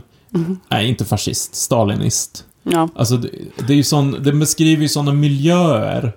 [0.69, 2.45] Nej, inte fascist, stalinist.
[2.63, 2.89] Ja.
[2.95, 3.29] Alltså, det,
[3.67, 6.13] det är ju sån, det beskriver ju sådana miljöer.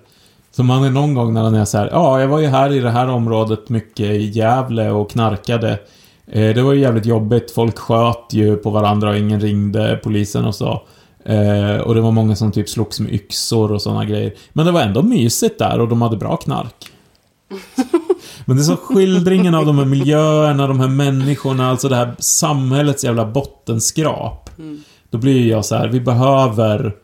[0.51, 2.73] Som han är någon gång när han är så här, ja, jag var ju här
[2.73, 5.79] i det här området mycket i Gävle och knarkade.
[6.27, 10.45] Eh, det var ju jävligt jobbigt, folk sköt ju på varandra och ingen ringde polisen
[10.45, 10.81] och så.
[11.25, 14.33] Eh, och det var många som typ slogs med yxor och sådana grejer.
[14.53, 16.91] Men det var ändå mysigt där och de hade bra knark.
[18.49, 22.15] Men det är så skildringen av de här miljöerna, de här människorna, alltså det här
[22.19, 24.49] samhällets jävla bottenskrap.
[25.09, 26.95] Då blir jag så här, vi behöver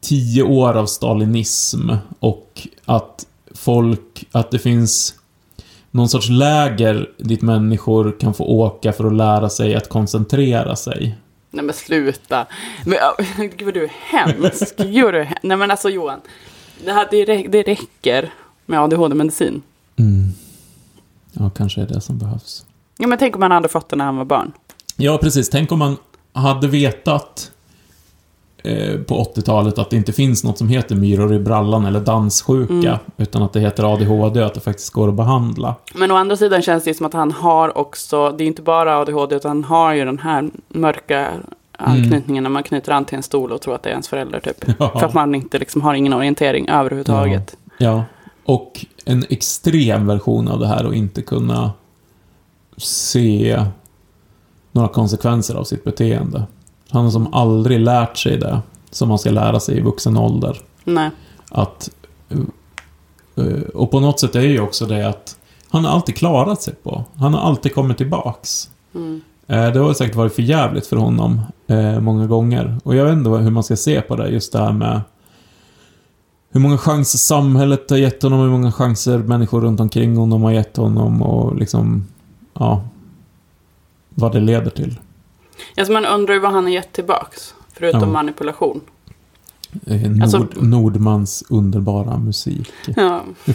[0.00, 5.14] tio år av stalinism och att folk, att det finns
[5.90, 11.18] någon sorts läger dit människor kan få åka för att lära sig att koncentrera sig.
[11.50, 12.46] Nej men sluta.
[12.86, 12.98] Men,
[13.56, 14.76] gud vad du är hemsk.
[14.76, 16.20] Gud du är hem- Nej men alltså Johan.
[16.84, 18.32] Det, här, det, rä- det räcker
[18.66, 19.62] med ADHD-medicin.
[19.96, 20.28] Mm.
[21.32, 22.66] Ja, kanske är det som behövs.
[22.98, 24.52] Ja men tänk om han hade fått det när han var barn.
[24.96, 25.50] Ja, precis.
[25.50, 25.96] Tänk om man
[26.32, 27.50] hade vetat
[28.64, 32.98] eh, på 80-talet att det inte finns något som heter myror i brallan eller danssjuka,
[33.16, 35.74] utan att det heter ADHD och att det faktiskt går att behandla.
[35.94, 38.98] Men å andra sidan känns det som att han har också, det är inte bara
[38.98, 41.30] ADHD utan han har ju den här mörka
[41.78, 44.40] anknytningen när man knyter an till en stol och tror att det är ens förälder
[44.40, 44.64] typ.
[44.78, 44.98] Ja.
[44.98, 47.56] För att man inte liksom har ingen orientering överhuvudtaget.
[47.78, 48.04] Ja.
[48.44, 51.72] Och en extrem version av det här att inte kunna
[52.76, 53.64] se
[54.72, 56.46] några konsekvenser av sitt beteende.
[56.90, 58.60] Han har som aldrig lärt sig det,
[58.90, 60.58] som man ska lära sig i vuxen ålder.
[60.84, 61.10] Nej.
[61.50, 61.90] Att...
[63.36, 65.36] eh, Och på något sätt är ju också det att
[65.68, 67.04] han har alltid klarat sig på.
[67.14, 68.70] Han har alltid kommit tillbaks.
[68.94, 69.20] Mm.
[69.46, 72.78] Eh, Det har säkert varit för jävligt för honom eh, många gånger.
[72.84, 75.00] Och jag vet inte hur man ska se på det, just det här med
[76.54, 80.50] hur många chanser samhället har gett honom, hur många chanser människor runt omkring honom har
[80.52, 82.06] gett honom och liksom,
[82.54, 82.84] ja,
[84.14, 84.98] vad det leder till.
[85.76, 87.54] Alltså man undrar ju vad han har gett tillbaks.
[87.72, 88.06] Förutom Ja.
[88.06, 88.80] manipulation.
[89.86, 92.68] Eh, Nord, Alltså- Nordmans underbara musik.
[92.96, 93.20] Ja.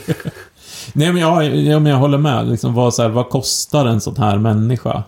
[0.93, 2.47] Nej men jag, ja, men jag håller med.
[2.49, 5.03] Liksom, vad, så här, vad kostar en sån här människa?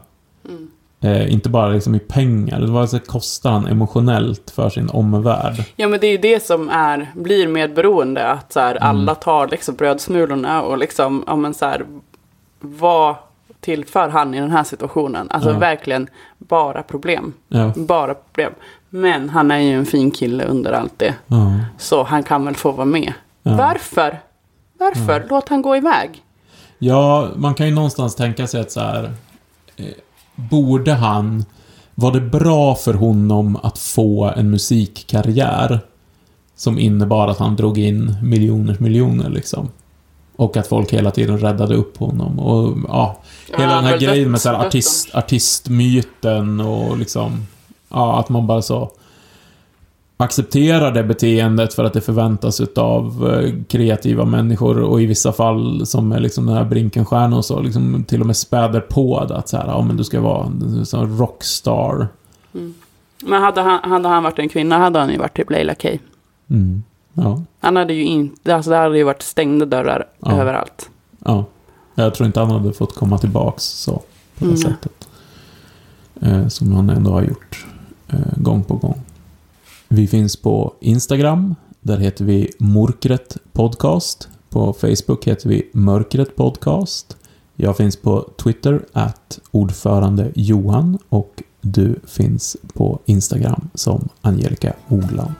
[1.03, 1.15] Mm.
[1.15, 2.61] Eh, inte bara liksom i pengar.
[2.67, 5.63] Vad så kostar han emotionellt för sin omvärld?
[5.75, 8.27] ja men det är ju det som är, blir medberoende.
[8.27, 11.85] Att så här, alla tar liksom brödsmulorna och liksom, ja men så här,
[12.59, 13.15] vad
[13.59, 15.27] tillför han i den här situationen?
[15.31, 15.57] Alltså Ja.
[15.57, 16.07] verkligen
[16.37, 17.33] bara problem.
[17.47, 17.73] Ja.
[17.75, 18.53] Bara problem.
[18.89, 21.13] Men han är ju en fin kille under allt det.
[21.27, 21.51] ja.
[21.77, 23.13] Så han kan väl få vara med.
[23.43, 24.19] Varför?
[24.79, 25.25] Varför?
[25.29, 26.23] Låt han gå iväg.
[26.79, 29.11] Ja, man kan ju någonstans tänka sig att så här.
[30.49, 31.45] Borde han...
[31.95, 35.79] Var det bra för honom att få en musikkarriär
[36.55, 39.69] som innebar att han drog in miljoners miljoner liksom?
[40.35, 43.17] Och att folk hela tiden räddade upp honom och ja,
[43.51, 47.47] Ja, hela den här grejen dött- med så här artist, artistmyten och liksom
[47.89, 48.91] Ja, att man bara så
[50.21, 55.85] accepterar det beteendet för att det förväntas utav eh, kreativa människor och i vissa fall
[55.85, 59.35] som är liksom den här Brinkenstjärnan och så, liksom till och med späder på det
[59.37, 60.45] att så här, ja men du ska vara
[60.93, 62.07] en rockstar.
[63.23, 65.89] Men hade han, hade han varit en kvinna hade han ju varit typ Leila K.
[66.49, 66.83] Mm.
[67.13, 70.31] Ja, Han hade ju inte, alltså det hade ju varit stängda dörrar Ja.
[70.41, 70.89] överallt.
[71.25, 71.45] ja.
[71.95, 74.01] Jag tror inte han hade fått komma tillbaks så, på
[74.37, 74.57] det Mm.
[74.57, 75.07] sättet.
[76.21, 77.65] Eh, som han ändå har gjort
[78.09, 79.01] eh, gång på gång.
[79.93, 81.55] Vi finns på Instagram.
[81.81, 84.29] Där heter vi Mörkret Podcast.
[84.49, 87.17] På Facebook heter vi Mörkret Podcast.
[87.55, 95.33] Jag finns på Twitter, att ordförande Johan och du finns på Instagram som Angelica Ogland.